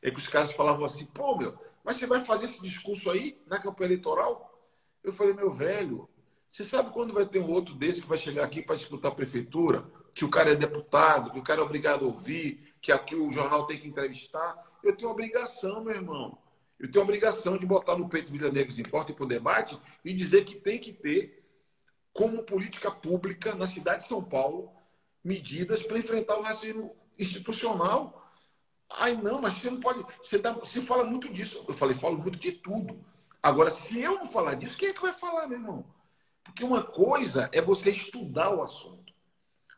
é 0.02 0.10
que 0.10 0.18
os 0.18 0.26
caras 0.26 0.52
falavam 0.52 0.84
assim, 0.84 1.06
pô, 1.06 1.36
meu, 1.36 1.56
mas 1.84 1.98
você 1.98 2.06
vai 2.06 2.24
fazer 2.24 2.46
esse 2.46 2.60
discurso 2.62 3.10
aí 3.10 3.40
na 3.46 3.58
campanha 3.58 3.88
eleitoral? 3.88 4.58
Eu 5.02 5.12
falei, 5.12 5.34
meu 5.34 5.50
velho, 5.50 6.08
você 6.48 6.64
sabe 6.64 6.90
quando 6.92 7.12
vai 7.12 7.26
ter 7.26 7.40
um 7.40 7.50
outro 7.50 7.74
desse 7.74 8.00
que 8.00 8.08
vai 8.08 8.16
chegar 8.16 8.44
aqui 8.44 8.62
para 8.62 8.76
disputar 8.76 9.12
a 9.12 9.14
prefeitura? 9.14 9.84
Que 10.14 10.24
o 10.24 10.30
cara 10.30 10.50
é 10.50 10.54
deputado, 10.54 11.30
que 11.30 11.38
o 11.38 11.42
cara 11.42 11.60
é 11.60 11.64
obrigado 11.64 12.04
a 12.04 12.08
ouvir, 12.08 12.74
que 12.80 12.90
aqui 12.90 13.14
o 13.14 13.32
jornal 13.32 13.66
tem 13.66 13.78
que 13.78 13.88
entrevistar. 13.88 14.56
Eu 14.82 14.96
tenho 14.96 15.10
obrigação, 15.10 15.82
meu 15.82 15.94
irmão. 15.94 16.38
Eu 16.78 16.90
tenho 16.90 17.04
obrigação 17.04 17.56
de 17.56 17.64
botar 17.64 17.96
no 17.96 18.08
peito 18.08 18.32
Vida 18.32 18.50
Negros 18.50 18.78
Importa 18.78 19.12
e 19.12 19.14
para 19.14 19.24
o 19.24 19.28
debate 19.28 19.78
e 20.04 20.12
dizer 20.12 20.44
que 20.44 20.56
tem 20.56 20.78
que 20.78 20.92
ter, 20.92 21.44
como 22.12 22.44
política 22.44 22.90
pública 22.90 23.54
na 23.54 23.66
cidade 23.66 24.02
de 24.02 24.08
São 24.08 24.22
Paulo, 24.22 24.70
medidas 25.22 25.82
para 25.82 25.98
enfrentar 25.98 26.36
o 26.38 26.42
racismo 26.42 26.94
institucional. 27.18 28.30
Ai, 28.98 29.16
não, 29.16 29.40
mas 29.40 29.54
você 29.54 29.70
não 29.70 29.80
pode. 29.80 30.04
Você, 30.18 30.38
dá, 30.38 30.52
você 30.52 30.80
fala 30.82 31.04
muito 31.04 31.32
disso. 31.32 31.64
Eu 31.66 31.74
falei, 31.74 31.96
falo 31.96 32.18
muito 32.18 32.38
de 32.38 32.52
tudo. 32.52 33.04
Agora, 33.42 33.70
se 33.70 34.00
eu 34.00 34.16
não 34.16 34.26
falar 34.26 34.54
disso, 34.54 34.76
quem 34.76 34.88
é 34.88 34.92
que 34.92 35.02
vai 35.02 35.12
falar, 35.12 35.46
meu 35.46 35.58
irmão? 35.58 35.94
Porque 36.44 36.62
uma 36.62 36.82
coisa 36.82 37.48
é 37.52 37.60
você 37.60 37.90
estudar 37.90 38.54
o 38.54 38.62
assunto, 38.62 39.12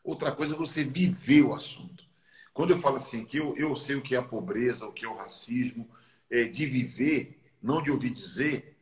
outra 0.03 0.31
coisa 0.31 0.53
é 0.53 0.57
você 0.57 0.83
viver 0.83 1.43
o 1.43 1.53
assunto. 1.53 2.05
Quando 2.53 2.71
eu 2.71 2.79
falo 2.79 2.97
assim, 2.97 3.23
que 3.23 3.37
eu, 3.37 3.55
eu 3.55 3.75
sei 3.75 3.95
o 3.95 4.01
que 4.01 4.15
é 4.15 4.17
a 4.17 4.23
pobreza, 4.23 4.87
o 4.87 4.91
que 4.91 5.05
é 5.05 5.07
o 5.07 5.15
racismo, 5.15 5.89
é, 6.29 6.43
de 6.45 6.65
viver, 6.65 7.41
não 7.61 7.81
de 7.81 7.91
ouvir 7.91 8.11
dizer, 8.11 8.77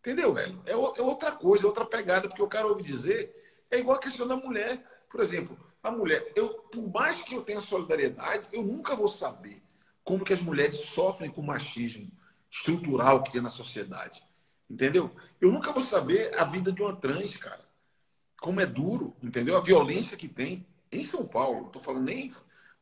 entendeu, 0.00 0.32
velho? 0.32 0.62
É, 0.66 0.72
é 0.72 1.02
outra 1.02 1.32
coisa, 1.32 1.64
é 1.64 1.66
outra 1.66 1.84
pegada, 1.84 2.28
porque 2.28 2.42
o 2.42 2.48
cara 2.48 2.66
ouve 2.66 2.82
dizer, 2.82 3.34
é 3.70 3.78
igual 3.78 3.96
a 3.96 4.00
questão 4.00 4.26
da 4.26 4.36
mulher. 4.36 4.84
Por 5.08 5.20
exemplo, 5.20 5.58
a 5.82 5.90
mulher, 5.90 6.32
eu, 6.34 6.48
por 6.48 6.88
mais 6.92 7.22
que 7.22 7.34
eu 7.34 7.42
tenha 7.42 7.60
solidariedade, 7.60 8.48
eu 8.52 8.62
nunca 8.62 8.96
vou 8.96 9.08
saber 9.08 9.62
como 10.02 10.24
que 10.24 10.32
as 10.32 10.40
mulheres 10.40 10.76
sofrem 10.76 11.30
com 11.30 11.40
o 11.40 11.46
machismo 11.46 12.10
estrutural 12.50 13.22
que 13.22 13.32
tem 13.32 13.40
na 13.40 13.50
sociedade. 13.50 14.22
Entendeu? 14.68 15.10
Eu 15.40 15.52
nunca 15.52 15.72
vou 15.72 15.84
saber 15.84 16.36
a 16.38 16.44
vida 16.44 16.72
de 16.72 16.82
uma 16.82 16.94
trans, 16.94 17.36
cara. 17.36 17.64
Como 18.40 18.60
é 18.60 18.66
duro, 18.66 19.16
entendeu? 19.22 19.56
A 19.56 19.60
violência 19.60 20.16
que 20.16 20.28
tem 20.28 20.66
em 20.90 21.04
São 21.04 21.26
Paulo. 21.26 21.60
Não 21.60 21.66
estou 21.68 21.82
falando 21.82 22.04
nem 22.04 22.32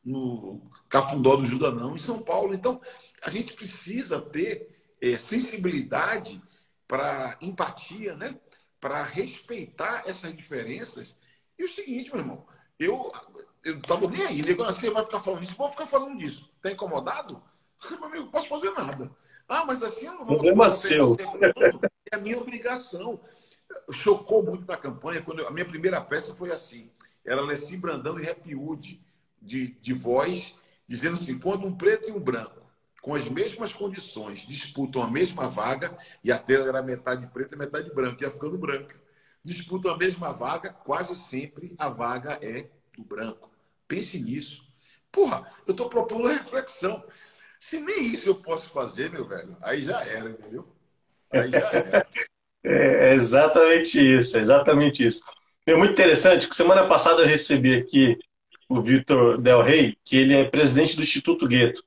no 0.03 0.61
Cafundó 0.89 1.35
do 1.35 1.45
Juda, 1.45 1.71
não, 1.71 1.95
em 1.95 1.99
São 1.99 2.21
Paulo. 2.21 2.53
Então, 2.53 2.81
a 3.25 3.29
gente 3.31 3.53
precisa 3.53 4.21
ter 4.21 4.69
é, 5.01 5.17
sensibilidade 5.17 6.39
para 6.87 7.35
empatia, 7.41 8.15
né? 8.15 8.39
Para 8.79 9.01
respeitar 9.01 10.03
essas 10.05 10.35
diferenças. 10.35 11.17
E 11.57 11.63
o 11.63 11.67
seguinte, 11.67 12.11
meu 12.11 12.19
irmão, 12.19 12.45
eu 12.79 13.11
eu 13.63 13.81
tava 13.81 14.07
nem 14.07 14.23
aí, 14.23 14.43
nego, 14.43 14.63
você 14.63 14.91
vai 14.91 15.03
ficar 15.03 15.19
falando 15.19 15.41
disso, 15.41 15.55
vou 15.55 15.69
ficar 15.69 15.87
falando 15.87 16.19
disso. 16.19 16.47
Tá 16.61 16.71
incomodado? 16.71 17.41
Meu 17.89 18.05
amigo, 18.05 18.25
não 18.25 18.31
posso 18.31 18.47
fazer 18.47 18.69
nada. 18.71 19.09
Ah, 19.49 19.65
mas 19.65 19.81
assim 19.81 20.05
eu 20.05 20.13
não 20.13 20.23
vou. 20.23 20.35
Problema 20.37 20.69
seu. 20.69 21.17
É 22.11 22.15
a 22.15 22.19
minha 22.19 22.37
obrigação. 22.37 23.19
Chocou 23.91 24.43
muito 24.43 24.67
na 24.67 24.77
campanha 24.77 25.23
quando 25.23 25.39
eu, 25.39 25.47
a 25.47 25.51
minha 25.51 25.65
primeira 25.65 25.99
peça 25.99 26.35
foi 26.35 26.51
assim. 26.51 26.91
Era 27.25 27.41
Leslie 27.41 27.77
Brandão 27.77 28.19
e 28.19 28.29
Happy 28.29 28.53
Wood, 28.53 29.03
de, 29.41 29.67
de 29.81 29.93
voz, 29.93 30.53
dizendo 30.87 31.15
assim: 31.15 31.39
quando 31.39 31.65
um 31.65 31.75
preto 31.75 32.09
e 32.09 32.13
um 32.13 32.19
branco 32.19 32.64
com 33.05 33.13
as 33.13 33.29
mesmas 33.29 33.71
condições, 33.71 34.47
disputam 34.47 35.03
a 35.03 35.07
mesma 35.07 35.47
vaga, 35.47 35.95
e 36.23 36.31
a 36.31 36.39
tela 36.39 36.69
era 36.69 36.81
metade 36.81 37.27
preta 37.27 37.53
e 37.53 37.57
metade 37.59 37.93
branca, 37.93 38.23
ia 38.23 38.31
ficando 38.31 38.57
branca. 38.57 38.99
Disputam 39.43 39.93
a 39.93 39.97
mesma 39.97 40.33
vaga, 40.33 40.73
quase 40.73 41.13
sempre 41.13 41.75
a 41.77 41.87
vaga 41.87 42.39
é 42.41 42.67
do 42.97 43.03
branco. 43.03 43.51
Pense 43.87 44.19
nisso. 44.19 44.67
Porra, 45.11 45.47
eu 45.67 45.71
estou 45.73 45.87
propondo 45.87 46.27
reflexão. 46.27 47.05
Se 47.59 47.79
nem 47.79 48.05
isso 48.07 48.27
eu 48.27 48.33
posso 48.33 48.71
fazer, 48.71 49.11
meu 49.11 49.27
velho, 49.27 49.55
aí 49.61 49.83
já 49.83 50.03
era, 50.03 50.31
entendeu? 50.31 50.67
Aí 51.31 51.51
já 51.51 51.69
era. 51.71 52.07
É, 52.67 53.11
é 53.11 53.13
exatamente 53.13 53.99
isso, 53.99 54.35
é 54.35 54.41
exatamente 54.41 55.05
isso. 55.05 55.21
É 55.67 55.75
muito 55.75 55.91
interessante 55.91 56.49
que 56.49 56.55
semana 56.55 56.87
passada 56.87 57.21
eu 57.21 57.27
recebi 57.27 57.75
aqui 57.75 58.17
o 58.67 58.81
Vitor 58.81 59.39
Del 59.39 59.61
Rey, 59.61 59.95
que 60.03 60.17
ele 60.17 60.33
é 60.33 60.45
presidente 60.45 60.95
do 60.95 61.03
Instituto 61.03 61.47
Gueto. 61.47 61.83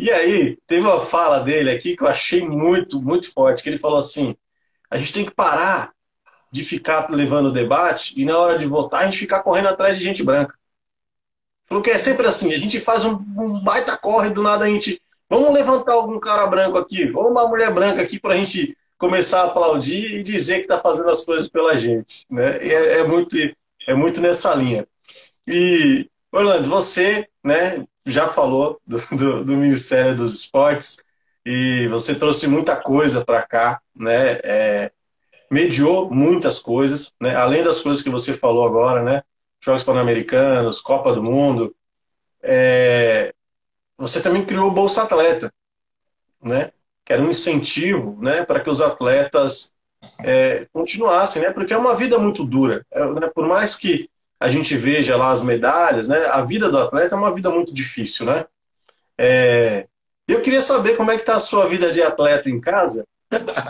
E 0.00 0.10
aí, 0.10 0.56
teve 0.66 0.80
uma 0.80 0.98
fala 0.98 1.40
dele 1.40 1.70
aqui 1.70 1.94
que 1.94 2.02
eu 2.02 2.08
achei 2.08 2.40
muito, 2.40 3.02
muito 3.02 3.30
forte, 3.30 3.62
que 3.62 3.68
ele 3.68 3.76
falou 3.76 3.98
assim, 3.98 4.34
a 4.90 4.96
gente 4.96 5.12
tem 5.12 5.26
que 5.26 5.30
parar 5.30 5.92
de 6.50 6.64
ficar 6.64 7.10
levando 7.10 7.50
o 7.50 7.52
debate 7.52 8.18
e 8.18 8.24
na 8.24 8.38
hora 8.38 8.58
de 8.58 8.64
votar 8.64 9.02
a 9.02 9.04
gente 9.04 9.18
ficar 9.18 9.42
correndo 9.42 9.68
atrás 9.68 9.98
de 9.98 10.04
gente 10.04 10.22
branca. 10.22 10.54
Porque 11.68 11.90
é 11.90 11.98
sempre 11.98 12.26
assim, 12.26 12.54
a 12.54 12.58
gente 12.58 12.80
faz 12.80 13.04
um, 13.04 13.12
um 13.12 13.62
baita 13.62 13.94
corre, 13.94 14.30
do 14.30 14.42
nada 14.42 14.64
a 14.64 14.68
gente, 14.68 15.02
vamos 15.28 15.52
levantar 15.52 15.92
algum 15.92 16.18
cara 16.18 16.46
branco 16.46 16.78
aqui, 16.78 17.12
ou 17.14 17.30
uma 17.30 17.46
mulher 17.46 17.70
branca 17.70 18.00
aqui 18.00 18.18
para 18.18 18.32
a 18.32 18.36
gente 18.38 18.74
começar 18.96 19.42
a 19.42 19.46
aplaudir 19.48 20.18
e 20.18 20.22
dizer 20.22 20.56
que 20.56 20.62
está 20.62 20.80
fazendo 20.80 21.10
as 21.10 21.22
coisas 21.26 21.50
pela 21.50 21.76
gente. 21.76 22.24
Né? 22.30 22.56
É, 22.56 23.00
é, 23.00 23.04
muito, 23.04 23.36
é 23.86 23.94
muito 23.94 24.18
nessa 24.18 24.54
linha. 24.54 24.88
E, 25.46 26.08
Orlando, 26.32 26.70
você 26.70 27.28
né, 27.44 27.84
já 28.10 28.28
falou 28.28 28.80
do, 28.86 28.98
do, 29.16 29.44
do 29.44 29.56
Ministério 29.56 30.14
dos 30.16 30.34
Esportes 30.34 31.02
e 31.44 31.88
você 31.88 32.14
trouxe 32.14 32.46
muita 32.46 32.76
coisa 32.76 33.24
para 33.24 33.42
cá, 33.42 33.80
né? 33.94 34.40
É, 34.42 34.92
mediou 35.50 36.10
muitas 36.10 36.58
coisas, 36.58 37.14
né? 37.20 37.34
Além 37.36 37.64
das 37.64 37.80
coisas 37.80 38.02
que 38.02 38.10
você 38.10 38.34
falou 38.34 38.66
agora, 38.66 39.02
né? 39.02 39.22
Jogos 39.62 39.84
Pan-Americanos, 39.84 40.80
Copa 40.80 41.12
do 41.12 41.22
Mundo. 41.22 41.74
É, 42.42 43.34
você 43.96 44.22
também 44.22 44.44
criou 44.44 44.68
o 44.68 44.72
Bolsa 44.72 45.02
Atleta, 45.02 45.52
né? 46.42 46.70
que 47.10 47.14
era 47.14 47.22
um 47.22 47.30
incentivo 47.30 48.16
né, 48.22 48.44
para 48.44 48.60
que 48.60 48.70
os 48.70 48.80
atletas 48.80 49.72
é, 50.22 50.68
continuassem, 50.72 51.42
né, 51.42 51.50
porque 51.50 51.74
é 51.74 51.76
uma 51.76 51.96
vida 51.96 52.16
muito 52.20 52.44
dura. 52.44 52.86
É, 52.88 53.04
né, 53.04 53.28
por 53.34 53.48
mais 53.48 53.74
que 53.74 54.08
a 54.40 54.48
gente 54.48 54.74
veja 54.74 55.16
lá 55.16 55.30
as 55.30 55.42
medalhas, 55.42 56.08
né, 56.08 56.24
a 56.24 56.40
vida 56.42 56.70
do 56.70 56.78
atleta 56.78 57.14
é 57.14 57.18
uma 57.18 57.34
vida 57.34 57.50
muito 57.50 57.74
difícil. 57.74 58.24
Né? 58.24 58.46
É, 59.18 59.86
eu 60.26 60.40
queria 60.40 60.62
saber 60.62 60.96
como 60.96 61.10
é 61.10 61.16
que 61.16 61.22
está 61.22 61.36
a 61.36 61.40
sua 61.40 61.68
vida 61.68 61.92
de 61.92 62.00
atleta 62.00 62.48
em 62.48 62.58
casa 62.58 63.06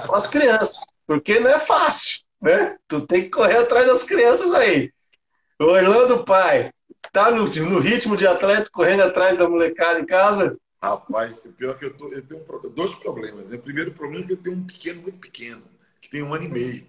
com 0.06 0.14
as 0.14 0.28
crianças, 0.28 0.86
porque 1.06 1.40
não 1.40 1.50
é 1.50 1.58
fácil. 1.58 2.20
Né? 2.40 2.76
Tu 2.86 3.04
tem 3.06 3.22
que 3.24 3.30
correr 3.30 3.58
atrás 3.58 3.86
das 3.86 4.04
crianças 4.04 4.54
aí. 4.54 4.92
O 5.58 5.64
Orlando 5.64 6.24
Pai, 6.24 6.72
tá 7.12 7.30
no, 7.30 7.46
no 7.46 7.80
ritmo 7.80 8.16
de 8.16 8.26
atleta 8.26 8.70
correndo 8.72 9.02
atrás 9.02 9.36
da 9.36 9.48
molecada 9.48 9.98
em 9.98 10.06
casa? 10.06 10.56
Rapaz, 10.82 11.44
o 11.44 11.52
pior 11.52 11.74
é 11.74 11.78
que 11.78 11.84
eu, 11.84 11.96
tô, 11.96 12.08
eu 12.08 12.22
tenho 12.22 12.42
dois 12.70 12.94
problemas. 12.94 13.52
O 13.52 13.58
primeiro 13.58 13.92
problema 13.92 14.24
é 14.24 14.26
que 14.28 14.32
eu 14.32 14.36
tenho 14.38 14.56
um 14.56 14.64
pequeno 14.64 15.02
muito 15.02 15.18
pequeno, 15.18 15.62
que 16.00 16.08
tem 16.08 16.22
um 16.22 16.32
ano 16.32 16.44
e 16.44 16.48
meio. 16.48 16.86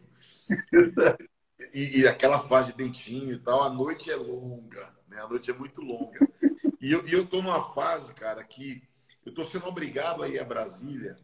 E, 1.74 2.02
e 2.02 2.08
aquela 2.08 2.40
fase 2.40 2.72
de 2.72 2.78
dentinho 2.78 3.34
e 3.34 3.38
tal, 3.38 3.64
a 3.64 3.70
noite 3.70 4.10
é 4.10 4.16
longa, 4.16 4.94
né? 5.08 5.22
A 5.22 5.28
noite 5.28 5.52
é 5.52 5.54
muito 5.54 5.82
longa. 5.82 6.20
E 6.80 6.92
eu, 6.92 7.08
e 7.08 7.14
eu 7.14 7.26
tô 7.26 7.42
numa 7.42 7.64
fase, 7.74 8.14
cara, 8.14 8.44
que 8.44 8.84
eu 9.26 9.34
tô 9.34 9.44
sendo 9.44 9.68
obrigado 9.68 10.24
a 10.24 10.28
ir 10.28 10.40
a 10.40 10.44
Brasília 10.44 11.18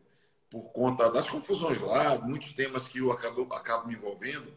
por 0.50 0.72
conta 0.72 1.12
das 1.12 1.30
confusões 1.30 1.80
lá, 1.80 2.18
muitos 2.20 2.54
temas 2.54 2.88
que 2.88 3.00
eu 3.00 3.12
acabo, 3.12 3.54
acabo 3.54 3.88
me 3.88 3.96
envolvendo. 3.96 4.54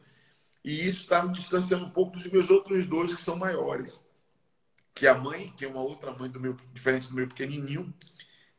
E 0.62 0.86
isso 0.86 1.02
está 1.02 1.22
me 1.24 1.32
distanciando 1.32 1.86
um 1.86 1.90
pouco 1.90 2.12
dos 2.12 2.26
meus 2.30 2.50
outros 2.50 2.84
dois 2.86 3.14
que 3.14 3.22
são 3.22 3.34
maiores 3.36 4.04
que 5.00 5.06
a 5.06 5.14
mãe, 5.14 5.48
que 5.56 5.64
é 5.64 5.68
uma 5.68 5.80
outra 5.80 6.12
mãe 6.12 6.28
do 6.28 6.38
meu, 6.38 6.54
diferente 6.74 7.08
do 7.08 7.14
meu 7.14 7.26
pequenininho, 7.26 7.90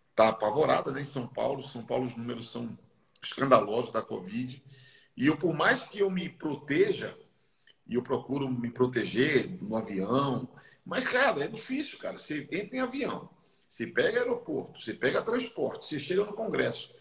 está 0.09 0.29
apavorada 0.29 0.91
né, 0.91 1.01
em 1.01 1.05
São 1.05 1.27
Paulo. 1.27 1.61
São 1.61 1.85
Paulo 1.85 2.05
os 2.05 2.15
números 2.15 2.49
são 2.49 2.75
escandalosos 3.21 3.91
da 3.91 4.01
Covid. 4.01 4.63
E 5.15 5.27
eu, 5.27 5.37
por 5.37 5.53
mais 5.53 5.83
que 5.83 5.99
eu 5.99 6.09
me 6.09 6.29
proteja, 6.29 7.17
e 7.87 7.95
eu 7.95 8.01
procuro 8.01 8.49
me 8.49 8.69
proteger 8.71 9.61
no 9.61 9.75
avião, 9.75 10.47
mas, 10.85 11.07
cara, 11.07 11.43
é 11.43 11.47
difícil, 11.47 11.99
cara. 11.99 12.17
Você 12.17 12.47
entra 12.51 12.77
em 12.77 12.79
avião, 12.79 13.29
você 13.67 13.85
pega 13.85 14.19
aeroporto, 14.19 14.81
você 14.81 14.93
pega 14.93 15.21
transporte, 15.21 15.85
você 15.85 15.99
chega 15.99 16.23
no 16.23 16.33
Congresso. 16.33 16.93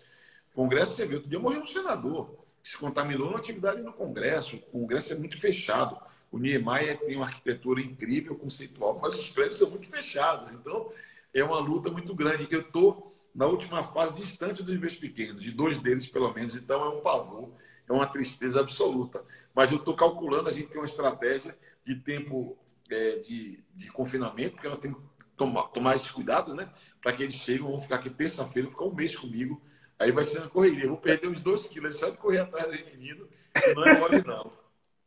Congresso, 0.54 0.94
você 0.94 1.06
vê, 1.06 1.14
outro 1.14 1.30
dia 1.30 1.38
morreu 1.38 1.62
um 1.62 1.66
senador 1.66 2.34
que 2.62 2.68
se 2.68 2.76
contaminou 2.76 3.30
na 3.30 3.38
atividade 3.38 3.80
no 3.82 3.92
Congresso. 3.92 4.56
O 4.56 4.60
Congresso 4.80 5.12
é 5.12 5.16
muito 5.16 5.40
fechado. 5.40 5.96
O 6.30 6.38
Niemeyer 6.38 6.98
tem 6.98 7.16
uma 7.16 7.26
arquitetura 7.26 7.80
incrível, 7.80 8.36
conceitual, 8.36 8.98
mas 9.00 9.14
os 9.14 9.30
prédios 9.30 9.56
são 9.56 9.70
muito 9.70 9.88
fechados. 9.88 10.52
Então, 10.52 10.92
é 11.32 11.42
uma 11.42 11.58
luta 11.58 11.90
muito 11.90 12.14
grande. 12.14 12.46
Eu 12.50 12.60
estou 12.60 13.14
na 13.34 13.46
última 13.46 13.82
fase 13.82 14.14
distante 14.14 14.62
dos 14.62 14.76
meus 14.76 14.94
pequenos, 14.94 15.42
de 15.42 15.52
dois 15.52 15.78
deles 15.78 16.06
pelo 16.06 16.32
menos. 16.32 16.56
Então, 16.56 16.84
é 16.84 16.88
um 16.88 17.00
pavor, 17.00 17.50
é 17.90 17.92
uma 17.92 18.06
tristeza 18.06 18.60
absoluta. 18.60 19.24
Mas 19.54 19.72
eu 19.72 19.78
estou 19.78 19.94
calculando, 19.94 20.48
a 20.48 20.52
gente 20.52 20.68
tem 20.68 20.80
uma 20.80 20.86
estratégia 20.86 21.56
de 21.84 21.96
tempo 21.96 22.56
é, 22.90 23.16
de, 23.16 23.62
de 23.74 23.90
confinamento, 23.90 24.52
porque 24.52 24.66
ela 24.66 24.76
tem 24.76 24.92
que 24.92 25.00
tomar, 25.36 25.64
tomar 25.68 25.96
esse 25.96 26.12
cuidado, 26.12 26.54
né? 26.54 26.70
Para 27.02 27.12
que 27.12 27.22
eles 27.22 27.34
cheguem, 27.34 27.62
vão 27.62 27.80
ficar 27.80 27.96
aqui 27.96 28.10
terça-feira, 28.10 28.68
ficar 28.70 28.84
um 28.84 28.94
mês 28.94 29.16
comigo. 29.16 29.60
Aí 29.98 30.12
vai 30.12 30.24
ser 30.24 30.38
uma 30.38 30.48
correria. 30.48 30.84
Eu 30.84 30.90
vou 30.90 30.98
perder 30.98 31.28
uns 31.28 31.40
dois 31.40 31.66
quilos 31.66 31.96
só 31.96 32.08
de 32.08 32.16
correr 32.16 32.38
atrás 32.38 32.66
dos 32.68 32.82
meninos, 32.84 33.28
não 33.74 33.86
é 33.86 33.98
mole, 33.98 34.22
não. 34.24 34.50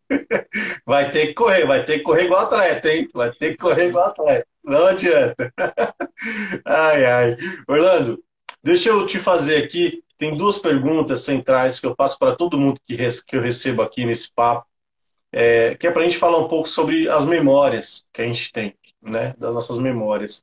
Vai 0.86 1.12
ter 1.12 1.28
que 1.28 1.34
correr, 1.34 1.66
vai 1.66 1.84
ter 1.86 2.00
que 2.00 2.04
correr 2.04 2.26
igual 2.26 2.42
atleta, 2.42 2.92
hein? 2.92 3.10
Vai 3.14 3.32
ter 3.32 3.52
que 3.52 3.58
correr 3.58 3.88
igual 3.88 4.10
atleta. 4.10 4.46
Não 4.64 4.86
adianta. 4.88 5.52
Ai, 6.64 7.06
ai. 7.06 7.38
Orlando, 7.68 8.24
deixa 8.64 8.90
eu 8.90 9.06
te 9.06 9.20
fazer 9.20 9.64
aqui. 9.64 10.04
Tem 10.24 10.38
duas 10.38 10.58
perguntas 10.58 11.20
centrais 11.20 11.82
que 11.82 11.86
eu 11.86 11.94
passo 11.94 12.18
para 12.18 12.34
todo 12.34 12.58
mundo 12.58 12.80
que, 12.88 12.96
que 13.28 13.36
eu 13.36 13.42
recebo 13.42 13.82
aqui 13.82 14.06
nesse 14.06 14.32
papo, 14.32 14.66
é, 15.34 15.76
que 15.76 15.86
é 15.86 15.92
para 15.92 16.02
a 16.02 16.06
gente 16.06 16.18
falar 16.18 16.38
um 16.38 16.48
pouco 16.48 16.70
sobre 16.70 17.10
as 17.10 17.26
memórias 17.26 18.06
que 18.14 18.22
a 18.22 18.26
gente 18.26 18.50
tem, 18.54 18.74
né? 19.02 19.36
Das 19.38 19.54
nossas 19.54 19.78
memórias. 19.78 20.42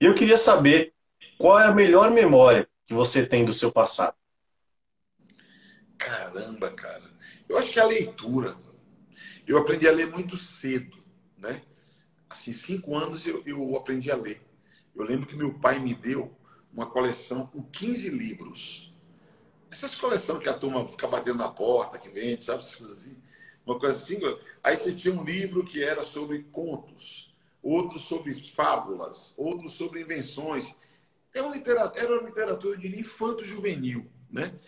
E 0.00 0.06
eu 0.06 0.14
queria 0.14 0.38
saber 0.38 0.94
qual 1.36 1.60
é 1.60 1.66
a 1.66 1.74
melhor 1.74 2.10
memória 2.10 2.66
que 2.86 2.94
você 2.94 3.26
tem 3.26 3.44
do 3.44 3.52
seu 3.52 3.70
passado. 3.70 4.16
Caramba, 5.98 6.70
cara. 6.70 7.04
Eu 7.46 7.58
acho 7.58 7.70
que 7.70 7.78
é 7.78 7.82
a 7.82 7.86
leitura 7.86 8.56
eu 9.46 9.58
aprendi 9.58 9.86
a 9.86 9.92
ler 9.92 10.06
muito 10.06 10.38
cedo, 10.38 10.96
né? 11.36 11.60
Assim, 12.30 12.54
cinco 12.54 12.96
anos 12.96 13.26
eu, 13.26 13.42
eu 13.44 13.76
aprendi 13.76 14.10
a 14.10 14.16
ler. 14.16 14.40
Eu 14.96 15.04
lembro 15.04 15.26
que 15.26 15.36
meu 15.36 15.52
pai 15.52 15.78
me 15.78 15.94
deu 15.94 16.34
uma 16.72 16.86
coleção 16.86 17.46
com 17.46 17.62
15 17.62 18.08
livros. 18.08 18.87
Essas 19.70 19.94
coleções 19.94 20.42
que 20.42 20.48
a 20.48 20.54
turma 20.54 20.86
fica 20.88 21.06
batendo 21.06 21.38
na 21.38 21.48
porta, 21.48 21.98
que 21.98 22.08
vende, 22.08 22.44
sabe? 22.44 22.62
Assim. 22.62 23.16
Uma 23.66 23.78
coisa 23.78 23.96
assim. 23.96 24.18
Aí 24.62 24.76
você 24.76 24.92
tinha 24.94 25.12
um 25.12 25.24
livro 25.24 25.64
que 25.64 25.82
era 25.82 26.02
sobre 26.02 26.44
contos, 26.44 27.34
outro 27.62 27.98
sobre 27.98 28.34
fábulas, 28.34 29.34
outro 29.36 29.68
sobre 29.68 30.00
invenções. 30.00 30.74
Era 31.34 31.46
uma 31.46 31.54
literatura, 31.54 32.00
era 32.00 32.12
uma 32.12 32.28
literatura 32.28 32.76
de 32.76 32.98
infanto-juvenil, 32.98 34.10
né? 34.30 34.58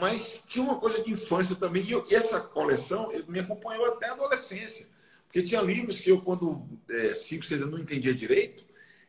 mas 0.00 0.44
tinha 0.48 0.64
uma 0.64 0.78
coisa 0.78 1.02
de 1.02 1.10
infância 1.10 1.54
também. 1.56 1.82
E, 1.82 1.92
eu, 1.92 2.04
e 2.10 2.14
essa 2.14 2.40
coleção 2.40 3.12
me 3.28 3.40
acompanhou 3.40 3.86
até 3.86 4.08
a 4.08 4.12
adolescência. 4.12 4.88
Porque 5.24 5.42
tinha 5.42 5.60
livros 5.60 6.00
que 6.00 6.10
eu, 6.10 6.20
quando 6.20 6.66
é, 6.90 7.14
cinco, 7.14 7.44
seis 7.44 7.60
anos, 7.60 7.74
não 7.74 7.80
entendia 7.80 8.14
direito, 8.14 8.64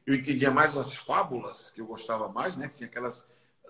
eu 0.05 0.15
entendia 0.15 0.51
mais 0.51 0.75
as 0.75 0.93
fábulas, 0.95 1.71
que 1.71 1.81
eu 1.81 1.85
gostava 1.85 2.27
mais, 2.29 2.57
né? 2.57 2.67
Que 2.67 2.75
tinha 2.75 2.87
aquelas 2.87 3.25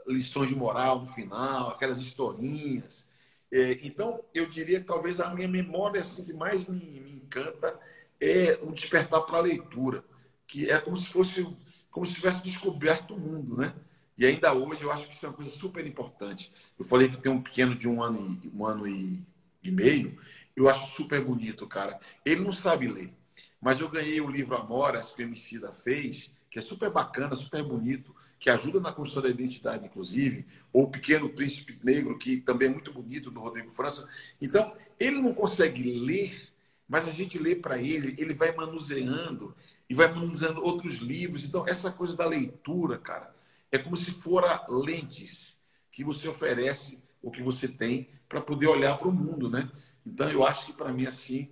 lições 0.07 0.49
de 0.49 0.55
moral 0.55 1.01
no 1.01 1.07
final, 1.07 1.69
aquelas 1.69 1.99
historinhas. 1.99 3.07
É, 3.51 3.79
então, 3.83 4.19
eu 4.33 4.47
diria 4.47 4.79
que 4.79 4.85
talvez 4.85 5.19
a 5.19 5.33
minha 5.33 5.47
memória 5.47 6.01
assim, 6.01 6.23
que 6.23 6.33
mais 6.33 6.65
me, 6.65 6.79
me 6.99 7.11
encanta 7.11 7.79
é 8.19 8.59
o 8.61 8.71
despertar 8.71 9.21
para 9.21 9.37
a 9.37 9.41
leitura, 9.41 10.03
que 10.47 10.69
é 10.69 10.79
como 10.79 10.97
se 10.97 11.07
fosse 11.07 11.45
como 11.91 12.07
se 12.07 12.15
tivesse 12.15 12.43
descoberto 12.43 13.13
o 13.13 13.19
mundo, 13.19 13.55
né? 13.55 13.71
E 14.17 14.25
ainda 14.25 14.51
hoje 14.51 14.81
eu 14.81 14.91
acho 14.91 15.07
que 15.07 15.13
isso 15.13 15.25
é 15.25 15.29
uma 15.29 15.35
coisa 15.35 15.51
super 15.51 15.85
importante. 15.85 16.51
Eu 16.77 16.85
falei 16.85 17.07
que 17.07 17.17
tem 17.17 17.31
um 17.31 17.41
pequeno 17.41 17.75
de 17.75 17.87
um 17.87 18.01
ano 18.01 18.39
e, 18.43 18.49
um 18.49 18.65
ano 18.65 18.87
e, 18.87 19.21
e 19.63 19.69
meio. 19.69 20.19
Eu 20.55 20.67
acho 20.67 20.87
super 20.95 21.23
bonito, 21.23 21.67
cara. 21.67 21.99
Ele 22.25 22.41
não 22.41 22.51
sabe 22.51 22.87
ler. 22.87 23.13
Mas 23.61 23.79
eu 23.79 23.89
ganhei 23.89 24.19
o 24.21 24.29
livro 24.29 24.55
Amoras, 24.55 25.11
que 25.11 25.21
o 25.21 25.25
Emicida 25.25 25.71
fez, 25.71 26.33
que 26.49 26.57
é 26.57 26.61
super 26.61 26.89
bacana, 26.89 27.35
super 27.35 27.63
bonito, 27.63 28.15
que 28.43 28.49
ajuda 28.49 28.81
na 28.81 28.91
construção 28.91 29.23
da 29.23 29.29
identidade, 29.29 29.85
inclusive. 29.85 30.45
Ou 30.73 30.83
o 30.83 30.91
Pequeno 30.91 31.29
Príncipe 31.29 31.79
Negro, 31.81 32.17
que 32.17 32.41
também 32.41 32.67
é 32.67 32.71
muito 32.71 32.91
bonito, 32.91 33.31
do 33.31 33.39
Rodrigo 33.39 33.71
França. 33.71 34.05
Então, 34.41 34.75
ele 34.99 35.21
não 35.21 35.33
consegue 35.33 35.81
ler, 35.81 36.49
mas 36.85 37.07
a 37.07 37.11
gente 37.13 37.39
lê 37.39 37.55
para 37.55 37.77
ele, 37.77 38.13
ele 38.17 38.33
vai 38.33 38.53
manuseando 38.53 39.55
e 39.89 39.93
vai 39.95 40.13
manuseando 40.13 40.61
outros 40.61 40.95
livros. 40.95 41.45
Então, 41.45 41.65
essa 41.65 41.89
coisa 41.89 42.17
da 42.17 42.25
leitura, 42.25 42.97
cara, 42.97 43.33
é 43.71 43.77
como 43.77 43.95
se 43.95 44.11
fora 44.11 44.65
lentes 44.67 45.63
que 45.89 46.03
você 46.03 46.27
oferece 46.27 47.01
o 47.21 47.31
que 47.31 47.41
você 47.41 47.65
tem 47.65 48.09
para 48.27 48.41
poder 48.41 48.67
olhar 48.67 48.97
para 48.97 49.07
o 49.07 49.13
mundo, 49.13 49.49
né? 49.49 49.71
Então 50.05 50.29
eu 50.29 50.45
acho 50.45 50.65
que 50.65 50.73
para 50.73 50.91
mim 50.91 51.05
assim, 51.05 51.49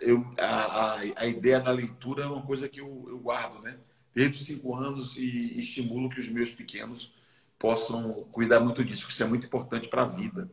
eu, 0.00 0.26
a, 0.38 0.46
a, 0.46 1.00
a, 1.16 1.26
ideia 1.26 1.60
da 1.60 1.72
leitura 1.72 2.24
é 2.24 2.26
uma 2.26 2.42
coisa 2.42 2.68
que 2.70 2.80
eu, 2.80 3.04
eu 3.08 3.18
guardo, 3.18 3.60
né? 3.60 3.78
Desde 4.16 4.34
os 4.34 4.46
cinco 4.46 4.74
anos 4.74 5.18
e 5.18 5.58
estimulo 5.58 6.08
que 6.08 6.18
os 6.18 6.30
meus 6.30 6.50
pequenos 6.50 7.14
possam 7.58 8.24
cuidar 8.32 8.60
muito 8.60 8.82
disso, 8.82 9.06
que 9.06 9.12
isso 9.12 9.22
é 9.22 9.26
muito 9.26 9.46
importante 9.46 9.88
para 9.88 10.04
a 10.04 10.08
vida. 10.08 10.50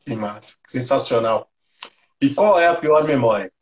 Que 0.00 0.12
massa, 0.16 0.56
sensacional. 0.66 1.48
E 2.20 2.34
qual 2.34 2.58
é 2.58 2.66
a 2.66 2.74
pior 2.74 3.04
memória? 3.04 3.52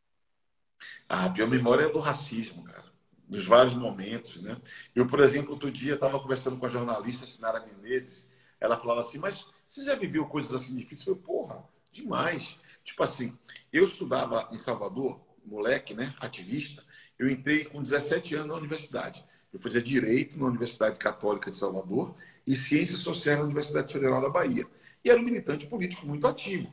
A 1.06 1.28
pior 1.28 1.46
memória 1.46 1.84
é 1.84 1.90
do 1.90 1.98
racismo, 1.98 2.64
cara. 2.64 2.90
Dos 3.28 3.44
vários 3.44 3.74
momentos, 3.74 4.40
né? 4.40 4.56
Eu, 4.94 5.06
por 5.06 5.20
exemplo, 5.20 5.52
outro 5.52 5.70
dia 5.70 5.96
estava 5.96 6.18
conversando 6.18 6.56
com 6.56 6.64
a 6.64 6.70
jornalista 6.70 7.26
Sinara 7.26 7.66
Menezes. 7.66 8.30
Ela 8.58 8.78
falava 8.78 9.00
assim, 9.00 9.18
mas 9.18 9.46
você 9.66 9.84
já 9.84 9.94
viveu 9.94 10.24
coisas 10.26 10.54
assim 10.54 10.74
difíceis? 10.74 11.06
Eu 11.06 11.16
falei, 11.16 11.26
porra, 11.26 11.64
demais. 11.92 12.58
Tipo 12.82 13.02
assim, 13.02 13.38
eu 13.70 13.84
estudava 13.84 14.48
em 14.50 14.56
Salvador, 14.56 15.20
moleque, 15.44 15.92
né? 15.92 16.14
Ativista. 16.18 16.82
Eu 17.18 17.30
entrei 17.30 17.64
com 17.64 17.82
17 17.82 18.34
anos 18.34 18.48
na 18.48 18.54
universidade. 18.54 19.24
Eu 19.52 19.60
fazia 19.60 19.80
Direito 19.80 20.38
na 20.38 20.46
Universidade 20.46 20.98
Católica 20.98 21.50
de 21.50 21.56
Salvador 21.56 22.14
e 22.46 22.54
Ciências 22.54 23.00
Sociais 23.00 23.38
na 23.38 23.44
Universidade 23.44 23.92
Federal 23.92 24.20
da 24.20 24.28
Bahia. 24.28 24.66
E 25.04 25.10
era 25.10 25.20
um 25.20 25.24
militante 25.24 25.66
político 25.66 26.06
muito 26.06 26.26
ativo. 26.26 26.72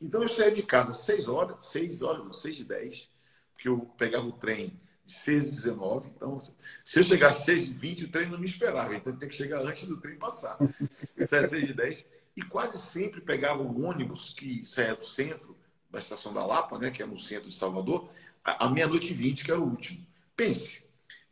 Então 0.00 0.22
eu 0.22 0.28
saía 0.28 0.50
de 0.50 0.62
casa 0.62 0.92
às 0.92 0.98
6 0.98 1.28
horas, 1.28 1.66
6 1.66 2.02
horas, 2.02 2.40
6 2.40 2.60
e 2.60 2.64
10, 2.64 3.10
porque 3.54 3.68
eu 3.68 3.78
pegava 3.96 4.26
o 4.26 4.32
trem 4.32 4.78
de 5.04 5.12
6 5.12 5.46
e 5.46 5.50
19. 5.50 6.10
Então, 6.16 6.38
se 6.40 6.98
eu 6.98 7.02
chegasse 7.02 7.38
às 7.38 7.44
6 7.44 7.68
e 7.68 7.72
20, 7.72 8.04
o 8.04 8.10
trem 8.10 8.28
não 8.28 8.38
me 8.38 8.46
esperava. 8.46 8.94
Então 8.94 9.16
tem 9.16 9.28
que 9.28 9.34
chegar 9.36 9.60
antes 9.60 9.86
do 9.88 10.00
trem 10.00 10.16
passar. 10.16 10.58
Eu 11.16 11.26
saía 11.26 11.44
às 11.44 11.50
6 11.50 11.70
e 11.70 11.72
10 11.72 12.06
e 12.36 12.42
quase 12.42 12.78
sempre 12.78 13.20
pegava 13.20 13.62
o 13.62 13.84
ônibus 13.84 14.34
que 14.34 14.64
saía 14.66 14.94
do 14.94 15.04
centro, 15.04 15.56
da 15.88 15.98
estação 15.98 16.34
da 16.34 16.44
Lapa, 16.44 16.78
né, 16.78 16.90
que 16.90 17.02
é 17.02 17.06
no 17.06 17.18
centro 17.18 17.48
de 17.48 17.54
Salvador, 17.54 18.10
à 18.46 18.68
meia-noite 18.68 19.12
e 19.12 19.14
20, 19.14 19.44
que 19.44 19.50
era 19.50 19.60
o 19.60 19.68
último. 19.68 20.06
Pense, 20.36 20.84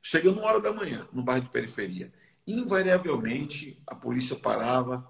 chegando 0.02 0.40
uma 0.40 0.48
hora 0.48 0.60
da 0.60 0.72
manhã, 0.72 1.08
no 1.12 1.22
bairro 1.22 1.44
de 1.44 1.50
periferia, 1.50 2.12
invariavelmente 2.46 3.80
a 3.86 3.94
polícia 3.94 4.36
parava, 4.36 5.08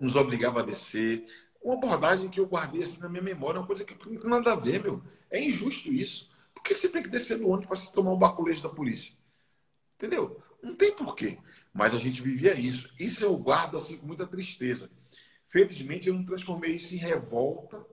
nos 0.00 0.16
obrigava 0.16 0.60
a 0.60 0.64
descer, 0.64 1.26
uma 1.62 1.74
abordagem 1.74 2.28
que 2.28 2.40
eu 2.40 2.46
guardei 2.46 2.82
assim 2.82 3.00
na 3.00 3.08
minha 3.08 3.22
memória, 3.22 3.60
uma 3.60 3.66
coisa 3.66 3.84
que 3.84 3.94
não 4.08 4.16
tem 4.16 4.30
nada 4.30 4.52
a 4.52 4.56
ver, 4.56 4.82
meu. 4.82 5.02
É 5.30 5.42
injusto 5.42 5.92
isso. 5.92 6.30
Por 6.54 6.62
que 6.62 6.74
você 6.74 6.88
tem 6.88 7.02
que 7.02 7.08
descer 7.08 7.38
do 7.38 7.48
ônibus 7.48 7.66
para 7.66 7.76
se 7.76 7.92
tomar 7.92 8.12
um 8.12 8.18
baculejo 8.18 8.62
da 8.62 8.68
polícia? 8.68 9.14
Entendeu? 9.96 10.42
Não 10.62 10.74
tem 10.74 10.94
porquê. 10.94 11.38
Mas 11.72 11.94
a 11.94 11.98
gente 11.98 12.22
vivia 12.22 12.58
isso. 12.58 12.92
Isso 12.98 13.22
eu 13.22 13.36
guardo 13.36 13.76
assim 13.76 13.98
com 13.98 14.06
muita 14.06 14.26
tristeza. 14.26 14.90
Felizmente 15.48 16.08
eu 16.08 16.14
não 16.14 16.24
transformei 16.24 16.76
isso 16.76 16.94
em 16.94 16.98
revolta, 16.98 17.84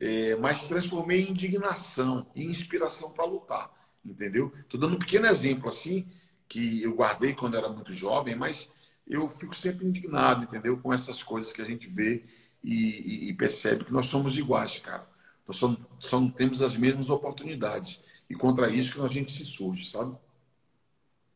é, 0.00 0.36
mas 0.36 0.64
transformei 0.64 1.22
em 1.22 1.30
indignação 1.30 2.26
e 2.34 2.44
inspiração 2.44 3.10
para 3.10 3.24
lutar. 3.24 3.70
Entendeu? 4.04 4.52
Estou 4.60 4.78
dando 4.78 4.96
um 4.96 4.98
pequeno 4.98 5.26
exemplo 5.26 5.68
assim, 5.68 6.06
que 6.48 6.82
eu 6.82 6.94
guardei 6.94 7.32
quando 7.32 7.56
era 7.56 7.68
muito 7.68 7.92
jovem, 7.92 8.34
mas 8.34 8.70
eu 9.06 9.28
fico 9.30 9.54
sempre 9.54 9.86
indignado, 9.86 10.44
entendeu? 10.44 10.78
Com 10.78 10.92
essas 10.92 11.22
coisas 11.22 11.52
que 11.52 11.62
a 11.62 11.64
gente 11.64 11.88
vê 11.88 12.24
e, 12.62 13.28
e, 13.28 13.32
percebe 13.34 13.84
que 13.84 13.92
nós 13.92 14.06
somos 14.06 14.38
iguais, 14.38 14.78
cara. 14.78 15.06
Nós 15.46 15.56
só, 15.56 15.76
só 15.98 16.18
não 16.18 16.30
temos 16.30 16.62
as 16.62 16.76
mesmas 16.76 17.10
oportunidades. 17.10 18.02
E 18.28 18.34
contra 18.34 18.70
isso 18.70 18.94
que 18.94 19.00
a 19.00 19.08
gente 19.08 19.30
se 19.30 19.44
surge, 19.44 19.90
sabe? 19.90 20.16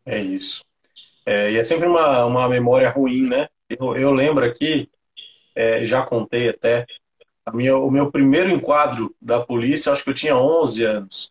É 0.06 0.18
isso. 0.20 0.64
É, 1.26 1.52
e 1.52 1.56
é 1.56 1.62
sempre 1.62 1.86
uma, 1.86 2.24
uma 2.24 2.48
memória 2.48 2.88
ruim, 2.88 3.28
né? 3.28 3.48
Eu, 3.68 3.94
eu 3.94 4.12
lembro 4.14 4.44
aqui, 4.44 4.90
é, 5.54 5.84
já 5.84 6.06
contei 6.06 6.48
até, 6.48 6.86
minha, 7.52 7.76
o 7.76 7.90
meu 7.90 8.10
primeiro 8.10 8.50
enquadro 8.50 9.14
da 9.20 9.40
polícia, 9.40 9.92
acho 9.92 10.04
que 10.04 10.10
eu 10.10 10.14
tinha 10.14 10.36
11 10.36 10.84
anos. 10.84 11.30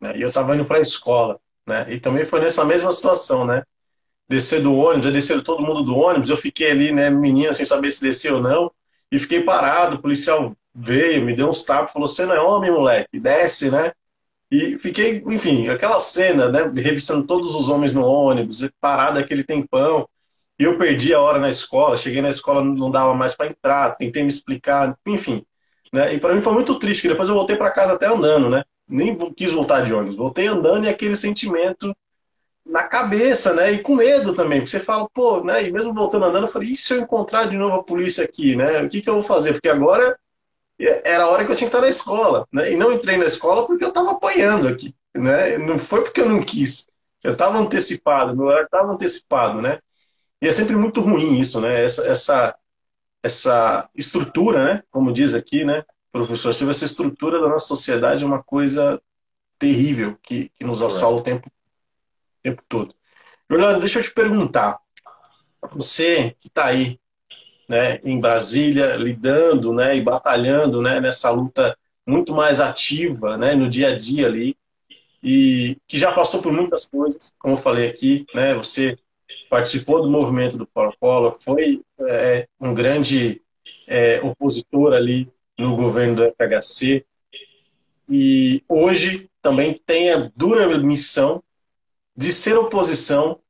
Né? 0.00 0.16
E 0.16 0.22
eu 0.22 0.28
estava 0.28 0.54
indo 0.54 0.64
para 0.64 0.78
a 0.78 0.82
escola. 0.82 1.38
Né? 1.66 1.86
E 1.94 2.00
também 2.00 2.24
foi 2.24 2.40
nessa 2.40 2.64
mesma 2.64 2.92
situação, 2.92 3.44
né? 3.46 3.62
Descer 4.28 4.62
do 4.62 4.74
ônibus, 4.74 5.06
já 5.06 5.10
desceram 5.10 5.42
todo 5.42 5.62
mundo 5.62 5.82
do 5.82 5.96
ônibus, 5.96 6.30
eu 6.30 6.36
fiquei 6.36 6.70
ali, 6.70 6.92
né, 6.92 7.10
menino, 7.10 7.52
sem 7.52 7.66
saber 7.66 7.90
se 7.90 8.00
descer 8.00 8.32
ou 8.32 8.40
não. 8.40 8.70
E 9.10 9.18
fiquei 9.18 9.42
parado, 9.42 9.96
o 9.96 10.00
policial 10.00 10.54
veio, 10.74 11.24
me 11.24 11.34
deu 11.34 11.48
uns 11.48 11.62
tapas, 11.64 11.92
falou: 11.92 12.06
Você 12.06 12.24
não 12.24 12.34
é 12.34 12.40
homem, 12.40 12.70
moleque, 12.70 13.18
desce, 13.18 13.70
né? 13.70 13.92
E 14.50 14.78
fiquei, 14.78 15.22
enfim, 15.26 15.68
aquela 15.68 15.98
cena, 16.00 16.48
né? 16.48 16.62
Revistando 16.74 17.26
todos 17.26 17.54
os 17.54 17.68
homens 17.68 17.92
no 17.92 18.04
ônibus, 18.04 18.68
parado 18.80 19.18
aquele 19.18 19.44
tempão. 19.44 20.08
Eu 20.60 20.76
perdi 20.76 21.14
a 21.14 21.20
hora 21.20 21.38
na 21.38 21.48
escola, 21.48 21.96
cheguei 21.96 22.20
na 22.20 22.28
escola, 22.28 22.62
não 22.62 22.90
dava 22.90 23.14
mais 23.14 23.34
para 23.34 23.46
entrar, 23.46 23.96
tentei 23.96 24.22
me 24.22 24.28
explicar, 24.28 24.94
enfim. 25.06 25.42
Né? 25.90 26.14
E 26.14 26.20
para 26.20 26.34
mim 26.34 26.42
foi 26.42 26.52
muito 26.52 26.78
triste, 26.78 27.00
que 27.00 27.08
depois 27.08 27.30
eu 27.30 27.34
voltei 27.34 27.56
para 27.56 27.70
casa 27.70 27.94
até 27.94 28.06
andando, 28.06 28.50
né? 28.50 28.62
Nem 28.86 29.16
quis 29.32 29.52
voltar 29.52 29.80
de 29.80 29.94
ônibus, 29.94 30.16
voltei 30.16 30.46
andando 30.46 30.84
e 30.84 30.88
aquele 30.90 31.16
sentimento 31.16 31.96
na 32.66 32.82
cabeça, 32.82 33.54
né? 33.54 33.72
E 33.72 33.78
com 33.78 33.94
medo 33.94 34.34
também, 34.34 34.58
porque 34.60 34.70
você 34.70 34.80
fala, 34.80 35.08
pô, 35.14 35.42
né? 35.42 35.66
E 35.66 35.72
mesmo 35.72 35.94
voltando 35.94 36.26
andando, 36.26 36.44
eu 36.44 36.52
falei, 36.52 36.72
e 36.72 36.76
se 36.76 36.92
eu 36.92 37.00
encontrar 37.00 37.46
de 37.46 37.56
novo 37.56 37.76
a 37.76 37.82
polícia 37.82 38.22
aqui, 38.22 38.54
né? 38.54 38.82
O 38.82 38.88
que, 38.90 39.00
que 39.00 39.08
eu 39.08 39.14
vou 39.14 39.22
fazer? 39.22 39.54
Porque 39.54 39.68
agora 39.68 40.14
era 40.78 41.24
a 41.24 41.28
hora 41.30 41.42
que 41.46 41.52
eu 41.52 41.56
tinha 41.56 41.70
que 41.70 41.74
estar 41.74 41.80
na 41.80 41.88
escola, 41.88 42.46
né? 42.52 42.70
E 42.70 42.76
não 42.76 42.92
entrei 42.92 43.16
na 43.16 43.24
escola 43.24 43.66
porque 43.66 43.82
eu 43.82 43.88
estava 43.88 44.10
apanhando 44.10 44.68
aqui, 44.68 44.94
né? 45.16 45.56
Não 45.56 45.78
foi 45.78 46.02
porque 46.02 46.20
eu 46.20 46.28
não 46.28 46.42
quis. 46.42 46.86
Eu 47.24 47.32
estava 47.32 47.58
antecipado, 47.58 48.36
meu 48.36 48.46
horário 48.46 48.66
estava 48.66 48.92
antecipado, 48.92 49.62
né? 49.62 49.78
E 50.40 50.48
é 50.48 50.52
sempre 50.52 50.76
muito 50.76 51.00
ruim 51.00 51.38
isso, 51.38 51.60
né? 51.60 51.84
Essa, 51.84 52.06
essa, 52.06 52.58
essa 53.22 53.90
estrutura, 53.94 54.64
né? 54.64 54.82
Como 54.90 55.12
diz 55.12 55.34
aqui, 55.34 55.64
né, 55.64 55.84
professor? 56.10 56.54
Se 56.54 56.68
essa 56.68 56.84
estrutura 56.84 57.40
da 57.40 57.48
nossa 57.48 57.66
sociedade 57.66 58.24
é 58.24 58.26
uma 58.26 58.42
coisa 58.42 59.00
terrível 59.58 60.18
que, 60.22 60.50
que 60.56 60.64
nos 60.64 60.80
assola 60.80 61.18
o 61.18 61.22
tempo 61.22 61.46
o 61.48 62.42
tempo 62.42 62.62
todo. 62.68 62.94
Orlando, 63.50 63.80
deixa 63.80 63.98
eu 63.98 64.02
te 64.02 64.12
perguntar. 64.12 64.78
Você 65.72 66.34
que 66.40 66.48
está 66.48 66.66
aí 66.66 66.98
né, 67.68 68.00
em 68.02 68.18
Brasília, 68.18 68.96
lidando 68.96 69.72
né, 69.72 69.94
e 69.94 70.00
batalhando 70.00 70.80
né, 70.80 71.00
nessa 71.00 71.30
luta 71.30 71.76
muito 72.06 72.34
mais 72.34 72.60
ativa 72.60 73.36
né, 73.36 73.54
no 73.54 73.68
dia 73.68 73.90
a 73.90 73.96
dia 73.96 74.26
ali, 74.26 74.56
e 75.22 75.76
que 75.86 75.98
já 75.98 76.10
passou 76.10 76.40
por 76.42 76.52
muitas 76.52 76.88
coisas, 76.88 77.34
como 77.38 77.54
eu 77.54 77.58
falei 77.58 77.88
aqui, 77.88 78.26
né, 78.34 78.54
você 78.54 78.98
participou 79.48 80.02
do 80.02 80.10
movimento 80.10 80.56
do 80.56 80.66
Paulo 80.66 80.94
Collor, 80.98 81.32
foi 81.32 81.82
é, 82.00 82.48
um 82.60 82.72
grande 82.72 83.42
é, 83.86 84.20
opositor 84.22 84.92
ali 84.92 85.30
no 85.58 85.76
governo 85.76 86.16
do 86.16 86.24
FHC, 86.24 87.04
e 88.08 88.64
hoje 88.68 89.30
também 89.42 89.80
tem 89.86 90.12
a 90.12 90.30
dura 90.34 90.66
missão 90.78 91.42
de 92.16 92.32
ser 92.32 92.56
oposição 92.56 93.40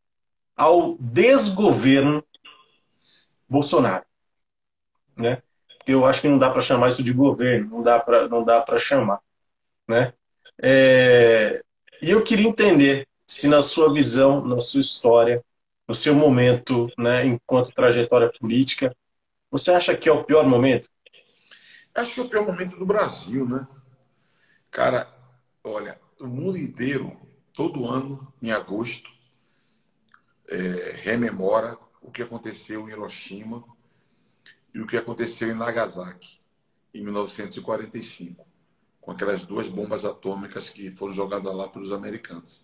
ao 0.57 0.97
desgoverno 0.99 2.23
Bolsonaro, 3.49 4.05
né? 5.17 5.43
Eu 5.87 6.05
acho 6.05 6.21
que 6.21 6.29
não 6.29 6.39
dá 6.39 6.51
para 6.51 6.61
chamar 6.61 6.89
isso 6.89 7.03
de 7.03 7.13
governo, 7.13 7.71
não 7.71 7.83
dá 7.83 7.99
para 7.99 8.29
não 8.29 8.45
dá 8.45 8.61
para 8.61 8.79
chamar, 8.79 9.21
né? 9.89 10.13
É... 10.63 11.63
E 12.03 12.11
eu 12.11 12.23
queria 12.23 12.47
entender 12.47 13.09
se 13.27 13.49
na 13.49 13.63
sua 13.63 13.93
visão, 13.93 14.45
na 14.45 14.61
sua 14.61 14.81
história, 14.81 15.43
no 15.91 15.95
seu 15.97 16.15
momento, 16.15 16.89
né, 16.97 17.27
enquanto 17.27 17.75
trajetória 17.75 18.31
política, 18.39 18.97
você 19.51 19.73
acha 19.73 19.97
que 19.97 20.09
é 20.09 20.13
o 20.13 20.23
pior 20.23 20.47
momento? 20.47 20.89
Acho 21.93 22.15
que 22.15 22.21
é 22.21 22.23
o 22.23 22.29
pior 22.29 22.47
momento 22.47 22.79
do 22.79 22.87
Brasil, 22.87 23.45
né? 23.45 23.67
Cara, 24.71 25.13
olha, 25.65 26.01
o 26.21 26.29
mundo 26.29 26.57
inteiro 26.57 27.21
todo 27.53 27.89
ano, 27.89 28.33
em 28.41 28.53
agosto, 28.53 29.11
é, 30.49 30.95
rememora 31.03 31.77
o 32.01 32.13
que 32.13 32.23
aconteceu 32.23 32.89
em 32.89 32.93
Hiroshima 32.93 33.65
e 34.73 34.81
o 34.81 34.87
que 34.87 34.97
aconteceu 34.97 35.51
em 35.51 35.55
Nagasaki, 35.55 36.39
em 36.95 37.03
1945, 37.03 38.47
com 39.01 39.11
aquelas 39.11 39.43
duas 39.43 39.67
bombas 39.67 40.05
atômicas 40.05 40.71
que 40.71 40.93
foram 40.93 41.13
jogadas 41.13 41.53
lá 41.53 41.67
pelos 41.67 41.93
americanos. 41.93 42.60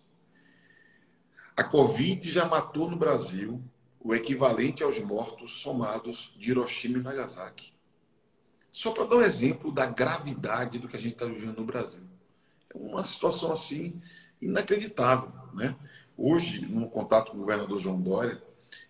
A 1.56 1.64
Covid 1.64 2.30
já 2.30 2.44
matou 2.44 2.90
no 2.90 2.96
Brasil 2.96 3.62
o 3.98 4.14
equivalente 4.14 4.82
aos 4.82 4.98
mortos 4.98 5.52
somados 5.52 6.34
de 6.38 6.50
Hiroshima 6.50 6.98
e 6.98 7.02
Nagasaki. 7.02 7.72
Só 8.70 8.90
para 8.90 9.06
dar 9.06 9.16
um 9.16 9.22
exemplo 9.22 9.72
da 9.72 9.86
gravidade 9.86 10.78
do 10.78 10.86
que 10.86 10.96
a 10.96 11.00
gente 11.00 11.14
está 11.14 11.24
vivendo 11.24 11.56
no 11.56 11.64
Brasil. 11.64 12.02
É 12.74 12.76
uma 12.76 13.02
situação 13.02 13.50
assim 13.50 13.98
inacreditável. 14.40 15.32
Né? 15.54 15.74
Hoje, 16.14 16.60
no 16.66 16.90
contato 16.90 17.32
com 17.32 17.38
o 17.38 17.40
governador 17.40 17.80
João 17.80 18.02
Dória, 18.02 18.42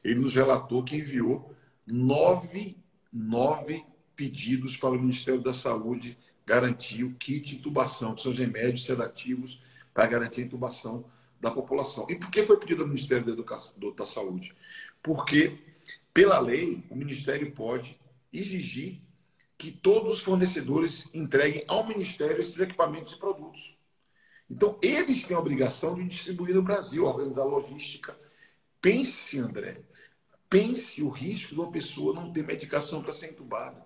ele 0.03 0.21
nos 0.21 0.35
relatou 0.35 0.83
que 0.83 0.97
enviou 0.97 1.55
nove, 1.87 2.77
nove 3.13 3.87
pedidos 4.17 4.77
para 4.77 4.91
o 4.91 4.99
Ministério 4.99 5.41
da 5.41 5.53
Saúde 5.53 6.19
garantir 6.45 7.05
o 7.05 7.15
kit 7.15 7.51
de 7.51 7.57
intubação, 7.57 8.13
que 8.15 8.23
são 8.23 8.33
os 8.33 8.39
remédios 8.39 8.85
sedativos 8.85 9.63
para 9.95 10.07
garantir 10.07 10.43
a 10.43 10.45
intubação 10.45 11.05
da 11.47 11.51
população. 11.53 12.07
E 12.11 12.17
por 12.17 12.31
que 12.31 12.45
foi 12.45 12.59
pedido 12.59 12.83
ao 12.83 12.89
Ministério 12.89 13.25
da, 13.25 13.33
Educação, 13.33 13.75
da 13.95 14.05
Saúde? 14.05 14.55
Porque, 15.03 15.59
pela 16.13 16.39
lei, 16.41 16.85
o 16.91 16.97
Ministério 16.97 17.53
pode 17.53 17.99
exigir 18.33 19.01
que 19.57 19.71
todos 19.71 20.13
os 20.13 20.21
fornecedores 20.21 21.07
entreguem 21.15 21.65
ao 21.69 21.87
Ministério 21.87 22.41
esses 22.41 22.59
equipamentos 22.59 23.13
e 23.13 23.19
produtos. 23.19 23.79
Então, 24.51 24.79
eles 24.83 25.25
têm 25.25 25.37
a 25.37 25.41
obrigação 25.41 25.95
de 25.95 26.05
distribuir 26.05 26.55
no 26.55 26.63
Brasil, 26.63 27.05
organizar 27.05 27.45
logística. 27.45 28.19
Pense, 28.81 29.39
André, 29.39 29.83
pense 30.51 31.03
o 31.03 31.09
risco 31.09 31.55
de 31.55 31.61
uma 31.61 31.71
pessoa 31.71 32.15
não 32.15 32.33
ter 32.33 32.45
medicação 32.45 33.03
para 33.03 33.13
ser 33.13 33.31
entubada 33.31 33.85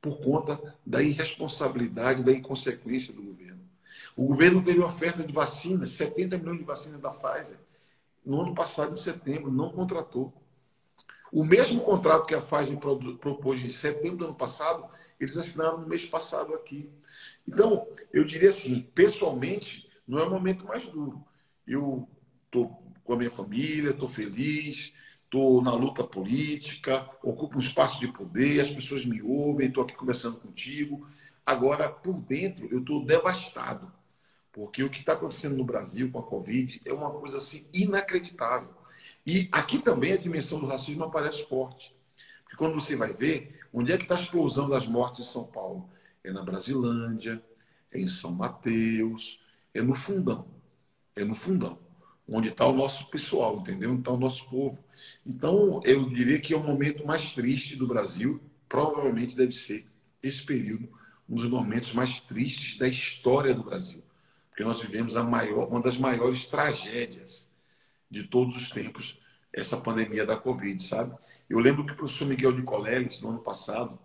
por 0.00 0.20
conta 0.20 0.76
da 0.84 1.02
irresponsabilidade, 1.02 2.22
da 2.22 2.32
inconsequência 2.32 3.12
do 3.12 3.22
governo. 3.22 3.68
O 4.16 4.26
governo 4.26 4.62
teve 4.62 4.80
oferta 4.80 5.22
de 5.22 5.32
vacinas, 5.32 5.90
70 5.90 6.38
milhões 6.38 6.58
de 6.58 6.64
vacinas 6.64 7.00
da 7.00 7.10
Pfizer, 7.10 7.58
no 8.24 8.42
ano 8.42 8.54
passado, 8.54 8.92
em 8.92 8.96
setembro, 8.96 9.50
não 9.52 9.70
contratou. 9.70 10.32
O 11.32 11.44
mesmo 11.44 11.80
contrato 11.80 12.26
que 12.26 12.34
a 12.34 12.40
Pfizer 12.40 12.78
propôs 12.78 13.64
em 13.64 13.70
setembro 13.70 14.18
do 14.18 14.24
ano 14.26 14.34
passado, 14.34 14.88
eles 15.18 15.36
assinaram 15.36 15.78
no 15.78 15.86
mês 15.86 16.04
passado 16.04 16.54
aqui. 16.54 16.90
Então, 17.46 17.86
eu 18.12 18.24
diria 18.24 18.48
assim, 18.48 18.80
pessoalmente, 18.94 19.88
não 20.06 20.18
é 20.18 20.24
o 20.24 20.30
momento 20.30 20.66
mais 20.66 20.86
duro. 20.88 21.24
Eu 21.66 22.08
estou 22.46 22.82
com 23.04 23.12
a 23.12 23.16
minha 23.16 23.30
família, 23.30 23.90
estou 23.90 24.08
feliz, 24.08 24.92
estou 25.24 25.62
na 25.62 25.72
luta 25.72 26.02
política, 26.02 27.08
ocupo 27.22 27.56
um 27.56 27.60
espaço 27.60 28.00
de 28.00 28.08
poder, 28.08 28.60
as 28.60 28.70
pessoas 28.70 29.04
me 29.04 29.20
ouvem, 29.22 29.68
estou 29.68 29.84
aqui 29.84 29.94
conversando 29.96 30.38
contigo. 30.38 31.08
Agora, 31.46 31.88
por 31.88 32.20
dentro, 32.20 32.68
eu 32.72 32.80
estou 32.80 33.04
devastado. 33.04 33.92
Porque 34.50 34.82
o 34.82 34.90
que 34.90 34.98
está 35.00 35.12
acontecendo 35.12 35.56
no 35.56 35.64
Brasil 35.64 36.10
com 36.10 36.18
a 36.18 36.22
Covid 36.22 36.82
é 36.84 36.92
uma 36.92 37.10
coisa 37.10 37.38
assim 37.38 37.66
inacreditável. 37.72 38.70
E 39.24 39.48
aqui 39.52 39.78
também 39.78 40.12
a 40.12 40.16
dimensão 40.16 40.58
do 40.58 40.66
racismo 40.66 41.04
aparece 41.04 41.46
forte. 41.46 41.94
Porque 42.42 42.56
quando 42.56 42.74
você 42.74 42.96
vai 42.96 43.12
ver, 43.12 43.60
onde 43.72 43.92
é 43.92 43.96
que 43.96 44.04
está 44.04 44.16
a 44.16 44.20
explosão 44.20 44.68
das 44.68 44.86
mortes 44.86 45.20
em 45.20 45.30
São 45.30 45.44
Paulo? 45.44 45.88
É 46.24 46.32
na 46.32 46.42
Brasilândia, 46.42 47.42
é 47.92 48.00
em 48.00 48.06
São 48.06 48.32
Mateus, 48.32 49.40
é 49.74 49.82
no 49.82 49.94
fundão. 49.94 50.48
É 51.14 51.24
no 51.24 51.34
fundão. 51.34 51.78
Onde 52.28 52.48
está 52.48 52.66
o 52.66 52.72
nosso 52.72 53.08
pessoal, 53.10 53.58
entendeu? 53.58 53.90
Onde 53.90 54.00
está 54.00 54.10
o 54.10 54.16
nosso 54.16 54.48
povo. 54.48 54.82
Então, 55.24 55.80
eu 55.84 56.08
diria 56.08 56.40
que 56.40 56.54
é 56.54 56.56
o 56.56 56.62
momento 56.62 57.06
mais 57.06 57.32
triste 57.32 57.76
do 57.76 57.86
Brasil. 57.86 58.40
Provavelmente 58.68 59.36
deve 59.36 59.52
ser 59.52 59.86
esse 60.22 60.42
período, 60.44 60.88
um 61.28 61.34
dos 61.34 61.48
momentos 61.48 61.92
mais 61.92 62.20
tristes 62.20 62.78
da 62.78 62.86
história 62.88 63.54
do 63.54 63.62
Brasil. 63.64 64.02
Porque 64.48 64.64
nós 64.64 64.80
vivemos 64.80 65.16
a 65.16 65.22
maior, 65.22 65.68
uma 65.68 65.80
das 65.80 65.98
maiores 65.98 66.46
tragédias 66.46 67.50
de 68.10 68.24
todos 68.24 68.56
os 68.56 68.70
tempos 68.70 69.20
essa 69.52 69.76
pandemia 69.76 70.26
da 70.26 70.36
Covid, 70.36 70.82
sabe? 70.82 71.16
Eu 71.48 71.58
lembro 71.58 71.84
que 71.84 71.92
o 71.92 71.96
professor 71.96 72.28
Miguel 72.28 72.52
de 72.52 72.62
Coleles, 72.62 73.20
no 73.22 73.30
ano 73.30 73.38
passado, 73.38 73.98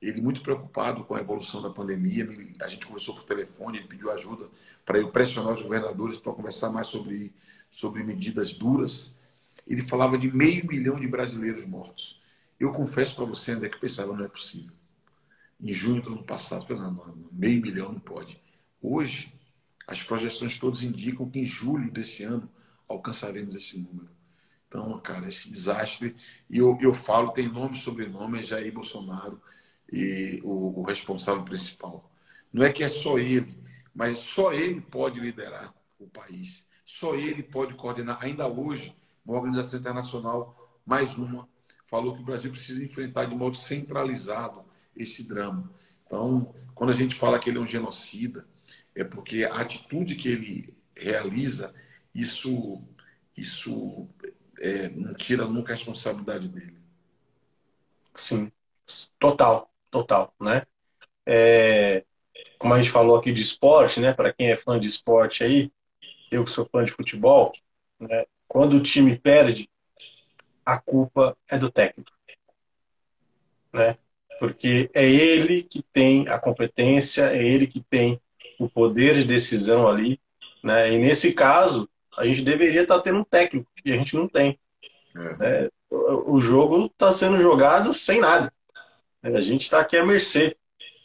ele 0.00 0.20
muito 0.20 0.42
preocupado 0.42 1.02
com 1.02 1.14
a 1.14 1.20
evolução 1.20 1.62
da 1.62 1.70
pandemia, 1.70 2.28
a 2.60 2.68
gente 2.68 2.86
conversou 2.86 3.14
por 3.14 3.24
telefone, 3.24 3.78
ele 3.78 3.88
pediu 3.88 4.12
ajuda 4.12 4.48
para 4.84 4.98
eu 4.98 5.10
pressionar 5.10 5.54
os 5.54 5.62
governadores 5.62 6.18
para 6.18 6.32
conversar 6.32 6.70
mais 6.70 6.86
sobre, 6.88 7.32
sobre 7.70 8.04
medidas 8.04 8.52
duras. 8.52 9.16
Ele 9.66 9.82
falava 9.82 10.16
de 10.16 10.30
meio 10.30 10.66
milhão 10.66 10.96
de 10.96 11.08
brasileiros 11.08 11.64
mortos. 11.64 12.22
Eu 12.60 12.70
confesso 12.70 13.16
para 13.16 13.24
você, 13.24 13.52
André, 13.52 13.68
que 13.70 13.80
pensava, 13.80 14.14
não 14.14 14.24
é 14.24 14.28
possível. 14.28 14.77
Em 15.60 15.72
junho 15.72 16.00
do 16.02 16.12
ano 16.12 16.24
passado, 16.24 16.66
não, 16.76 16.92
não, 16.92 17.28
meio 17.32 17.60
milhão 17.60 17.92
não 17.92 18.00
pode. 18.00 18.40
Hoje, 18.80 19.32
as 19.86 20.02
projeções 20.02 20.56
todas 20.56 20.82
indicam 20.82 21.28
que 21.28 21.40
em 21.40 21.44
julho 21.44 21.90
desse 21.90 22.22
ano 22.22 22.48
alcançaremos 22.86 23.56
esse 23.56 23.78
número. 23.78 24.08
Então, 24.68 24.98
cara, 25.00 25.26
esse 25.28 25.50
desastre. 25.50 26.14
E 26.48 26.58
eu, 26.58 26.76
eu 26.80 26.94
falo, 26.94 27.32
tem 27.32 27.48
nome 27.48 27.74
e 27.74 27.80
sobrenome, 27.80 28.38
é 28.38 28.42
Jair 28.42 28.72
Bolsonaro, 28.72 29.40
e 29.90 30.40
o, 30.44 30.80
o 30.80 30.82
responsável 30.82 31.42
principal. 31.42 32.08
Não 32.52 32.64
é 32.64 32.72
que 32.72 32.84
é 32.84 32.88
só 32.88 33.18
ele, 33.18 33.58
mas 33.94 34.18
só 34.18 34.52
ele 34.52 34.80
pode 34.80 35.18
liderar 35.18 35.74
o 35.98 36.06
país. 36.06 36.66
Só 36.84 37.14
ele 37.14 37.42
pode 37.42 37.74
coordenar. 37.74 38.18
Ainda 38.22 38.46
hoje, 38.46 38.94
uma 39.24 39.36
organização 39.36 39.80
internacional, 39.80 40.80
mais 40.84 41.16
uma, 41.16 41.48
falou 41.84 42.14
que 42.14 42.20
o 42.20 42.24
Brasil 42.24 42.50
precisa 42.50 42.84
enfrentar 42.84 43.24
de 43.24 43.34
modo 43.34 43.56
centralizado 43.56 44.67
esse 44.98 45.26
drama. 45.26 45.72
Então, 46.06 46.54
quando 46.74 46.90
a 46.90 46.94
gente 46.94 47.14
fala 47.14 47.38
que 47.38 47.48
ele 47.48 47.58
é 47.58 47.60
um 47.60 47.66
genocida, 47.66 48.46
é 48.94 49.04
porque 49.04 49.44
a 49.44 49.60
atitude 49.60 50.16
que 50.16 50.28
ele 50.28 50.76
realiza 50.96 51.74
isso, 52.14 52.82
isso 53.36 54.08
é, 54.58 54.88
não 54.88 55.14
tira 55.14 55.46
nunca 55.46 55.72
a 55.72 55.76
responsabilidade 55.76 56.48
dele. 56.48 56.78
Sim, 58.14 58.50
total, 59.18 59.72
total, 59.90 60.34
né? 60.40 60.66
É, 61.24 62.04
como 62.58 62.74
a 62.74 62.78
gente 62.78 62.90
falou 62.90 63.16
aqui 63.16 63.32
de 63.32 63.42
esporte, 63.42 64.00
né? 64.00 64.12
Para 64.12 64.32
quem 64.32 64.50
é 64.50 64.56
fã 64.56 64.78
de 64.80 64.88
esporte 64.88 65.44
aí, 65.44 65.70
eu 66.30 66.44
que 66.44 66.50
sou 66.50 66.66
fã 66.66 66.84
de 66.84 66.90
futebol, 66.90 67.52
né? 68.00 68.26
quando 68.48 68.76
o 68.76 68.82
time 68.82 69.16
perde, 69.18 69.70
a 70.64 70.78
culpa 70.78 71.36
é 71.46 71.58
do 71.58 71.70
técnico, 71.70 72.10
né? 73.72 73.96
Porque 74.38 74.90
é 74.94 75.08
ele 75.08 75.62
que 75.62 75.82
tem 75.82 76.28
a 76.28 76.38
competência, 76.38 77.32
é 77.32 77.42
ele 77.44 77.66
que 77.66 77.80
tem 77.80 78.20
o 78.58 78.68
poder 78.68 79.14
de 79.16 79.24
decisão 79.24 79.88
ali, 79.88 80.20
né? 80.62 80.92
E 80.92 80.98
nesse 80.98 81.32
caso, 81.32 81.88
a 82.16 82.24
gente 82.26 82.42
deveria 82.42 82.82
estar 82.82 82.96
tá 82.96 83.02
tendo 83.02 83.18
um 83.18 83.24
técnico, 83.24 83.70
e 83.84 83.92
a 83.92 83.96
gente 83.96 84.16
não 84.16 84.28
tem. 84.28 84.58
É. 85.40 85.46
É, 85.64 85.70
o 85.90 86.40
jogo 86.40 86.86
está 86.86 87.10
sendo 87.10 87.40
jogado 87.40 87.94
sem 87.94 88.20
nada. 88.20 88.52
A 89.22 89.40
gente 89.40 89.62
está 89.62 89.80
aqui 89.80 89.96
à 89.96 90.04
mercê. 90.04 90.56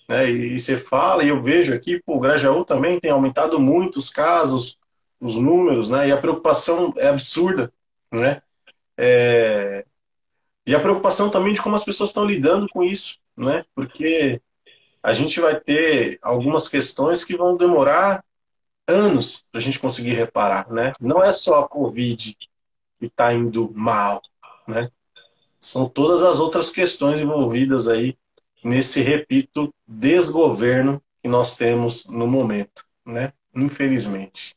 Né? 0.07 0.29
E, 0.29 0.55
e, 0.55 0.59
você 0.59 0.77
fala, 0.77 1.23
e 1.23 1.29
eu 1.29 1.41
vejo 1.41 1.73
aqui, 1.73 2.01
pô, 2.05 2.15
o 2.17 2.19
Grajaú 2.19 2.65
também 2.65 2.99
tem 2.99 3.11
aumentado 3.11 3.59
muito 3.59 3.97
os 3.97 4.09
casos, 4.09 4.77
os 5.19 5.37
números, 5.37 5.89
né? 5.89 6.09
e 6.09 6.11
a 6.11 6.17
preocupação 6.17 6.93
é 6.97 7.07
absurda. 7.07 7.71
Né? 8.11 8.41
É... 8.97 9.85
E 10.65 10.75
a 10.75 10.79
preocupação 10.79 11.29
também 11.29 11.53
de 11.53 11.61
como 11.61 11.75
as 11.75 11.83
pessoas 11.83 12.09
estão 12.09 12.25
lidando 12.25 12.67
com 12.69 12.83
isso, 12.83 13.19
né? 13.35 13.65
porque 13.75 14.41
a 15.01 15.13
gente 15.13 15.39
vai 15.41 15.59
ter 15.59 16.17
algumas 16.21 16.69
questões 16.69 17.25
que 17.25 17.35
vão 17.35 17.57
demorar 17.57 18.23
anos 18.87 19.45
para 19.51 19.59
a 19.59 19.61
gente 19.61 19.79
conseguir 19.79 20.13
reparar, 20.13 20.69
né? 20.71 20.93
Não 20.99 21.23
é 21.23 21.31
só 21.31 21.61
a 21.61 21.67
Covid 21.67 22.35
que 22.99 23.05
está 23.05 23.33
indo 23.33 23.71
mal, 23.73 24.21
né? 24.67 24.89
São 25.59 25.87
todas 25.87 26.23
as 26.23 26.39
outras 26.39 26.69
questões 26.69 27.19
envolvidas 27.19 27.87
aí 27.87 28.17
nesse, 28.63 29.01
repito, 29.01 29.73
desgoverno 29.85 31.01
que 31.21 31.27
nós 31.27 31.55
temos 31.57 32.05
no 32.05 32.27
momento, 32.27 32.85
né? 33.05 33.33
Infelizmente. 33.55 34.55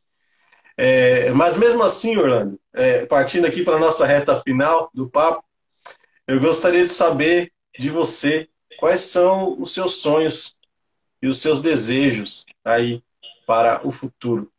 É, 0.77 1.31
mas 1.33 1.57
mesmo 1.57 1.83
assim, 1.83 2.17
Orlando, 2.17 2.61
é, 2.73 3.07
partindo 3.07 3.47
aqui 3.47 3.65
para 3.65 3.77
a 3.77 3.81
nossa 3.81 4.07
reta 4.07 4.41
final 4.43 4.91
do 4.93 5.09
papo, 5.09 5.45
eu 6.27 6.41
gostaria 6.41 6.83
de 6.83 6.91
saber 6.91 7.53
de 7.79 7.89
você 7.89 8.49
quais 8.79 9.01
são 9.01 9.61
os 9.61 9.73
seus 9.73 9.97
sonhos 9.97 10.57
e 11.21 11.27
os 11.27 11.39
seus 11.39 11.61
desejos 11.63 12.45
aí 12.65 13.03
para 13.47 13.87
o 13.87 13.91
futuro? 13.91 14.53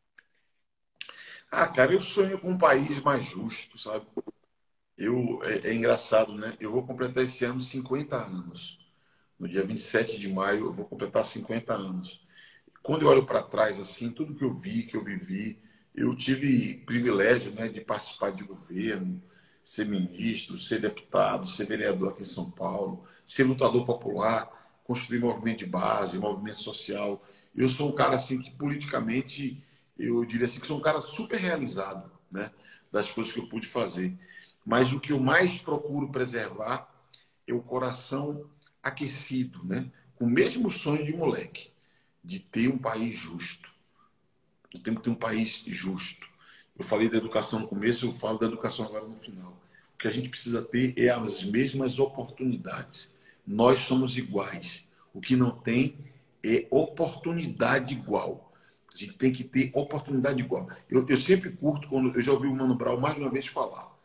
Ah, 1.52 1.68
cara, 1.68 1.94
eu 1.94 2.02
sonho 2.02 2.40
com 2.40 2.52
um 2.52 2.58
país 2.58 3.02
mais 3.02 3.26
justo, 3.26 3.78
sabe? 3.78 4.06
Eu, 4.98 5.42
é, 5.44 5.70
é, 5.70 5.74
engraçado, 5.74 6.34
né? 6.34 6.56
Eu 6.60 6.72
vou 6.72 6.86
completar 6.86 7.24
esse 7.24 7.46
ano 7.46 7.62
50 7.62 8.16
anos. 8.18 8.80
No 9.40 9.48
dia 9.48 9.64
27 9.64 10.18
de 10.18 10.30
maio, 10.30 10.66
eu 10.66 10.74
vou 10.74 10.86
completar 10.86 11.24
50 11.24 11.74
anos. 11.74 12.26
Quando 12.82 13.04
eu 13.04 13.10
olho 13.10 13.26
para 13.26 13.44
trás, 13.44 13.80
assim, 13.80 14.10
tudo 14.10 14.34
que 14.34 14.44
eu 14.44 14.54
vi, 14.54 14.84
que 14.84 14.98
eu 14.98 15.04
vivi, 15.04 15.62
eu 15.96 16.16
tive 16.16 16.76
privilégio 16.86 17.52
né, 17.54 17.68
de 17.68 17.82
participar 17.82 18.32
de 18.32 18.44
governo, 18.44 19.22
ser 19.64 19.86
ministro, 19.86 20.58
ser 20.58 20.80
deputado, 20.82 21.48
ser 21.48 21.66
vereador 21.68 22.10
aqui 22.10 22.22
em 22.22 22.26
São 22.26 22.50
Paulo, 22.50 23.06
ser 23.28 23.44
lutador 23.44 23.86
popular, 23.86 24.50
construir 24.84 25.20
movimento 25.20 25.60
de 25.60 25.68
base, 25.68 26.18
movimento 26.18 26.58
social 26.58 27.22
eu 27.58 27.68
sou 27.68 27.90
um 27.90 27.96
cara 27.96 28.16
assim 28.16 28.40
que 28.40 28.52
politicamente 28.52 29.64
eu 29.98 30.24
diria 30.24 30.46
assim 30.46 30.60
que 30.60 30.68
sou 30.68 30.78
um 30.78 30.82
cara 30.82 31.02
super 31.02 31.40
realizado, 31.40 32.12
né, 32.32 32.52
das 32.92 33.12
coisas 33.12 33.34
que 33.34 33.40
eu 33.40 33.48
pude 33.48 33.66
fazer. 33.66 34.16
Mas 34.64 34.94
o 34.94 35.00
que 35.00 35.12
eu 35.12 35.20
mais 35.20 35.58
procuro 35.58 36.12
preservar 36.12 36.88
é 37.48 37.54
o 37.54 37.62
coração 37.62 38.48
aquecido, 38.84 39.64
né, 39.66 39.92
com 40.16 40.26
o 40.26 40.30
mesmo 40.30 40.70
sonho 40.70 41.04
de 41.04 41.12
moleque, 41.12 41.72
de 42.24 42.40
ter 42.40 42.68
um 42.68 42.78
país 42.78 43.16
justo. 43.16 43.72
Eu 44.72 44.80
tenho 44.82 44.98
que 44.98 45.04
ter 45.04 45.10
um 45.10 45.16
país 45.16 45.64
justo. 45.66 46.28
Eu 46.78 46.86
falei 46.86 47.10
da 47.10 47.18
educação 47.18 47.62
no 47.62 47.68
começo, 47.68 48.06
eu 48.06 48.12
falo 48.12 48.38
da 48.38 48.46
educação 48.46 48.86
agora 48.86 49.08
no 49.08 49.16
final. 49.16 49.58
O 49.96 49.98
que 49.98 50.08
a 50.08 50.12
gente 50.12 50.30
precisa 50.30 50.62
ter 50.62 50.94
é 50.96 51.10
as 51.10 51.44
mesmas 51.44 51.98
oportunidades. 51.98 53.12
Nós 53.48 53.80
somos 53.80 54.18
iguais. 54.18 54.90
O 55.14 55.22
que 55.22 55.38
não 55.38 55.52
tem 55.52 55.98
é 56.44 56.68
oportunidade 56.70 57.94
igual. 57.94 58.52
A 58.94 58.98
gente 58.98 59.14
tem 59.14 59.32
que 59.32 59.44
ter 59.44 59.72
oportunidade 59.74 60.42
igual. 60.42 60.68
Eu, 60.90 61.06
eu 61.08 61.18
sempre 61.18 61.52
curto 61.52 61.88
quando 61.88 62.14
eu 62.14 62.22
já 62.22 62.34
ouvi 62.34 62.48
o 62.48 62.56
Mano 62.56 62.76
Brown 62.76 63.00
mais 63.00 63.16
de 63.16 63.22
uma 63.22 63.30
vez 63.30 63.48
falar. 63.48 63.96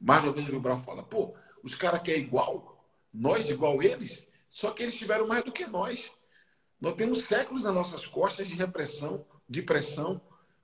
Mais 0.00 0.22
de 0.22 0.28
uma 0.28 0.34
vez 0.34 0.48
o 0.48 0.60
Brown 0.60 0.80
falar, 0.80 1.02
pô, 1.02 1.34
os 1.62 1.74
caras 1.74 2.02
querem 2.02 2.22
igual, 2.22 2.84
nós 3.12 3.48
igual 3.50 3.82
eles, 3.82 4.28
só 4.48 4.70
que 4.70 4.82
eles 4.82 4.96
tiveram 4.96 5.26
mais 5.26 5.44
do 5.44 5.52
que 5.52 5.66
nós. 5.66 6.12
Nós 6.80 6.94
temos 6.94 7.24
séculos 7.24 7.62
nas 7.62 7.74
nossas 7.74 8.06
costas 8.06 8.46
de 8.46 8.54
repressão, 8.54 9.24
de 9.48 9.62
pressão, 9.62 10.20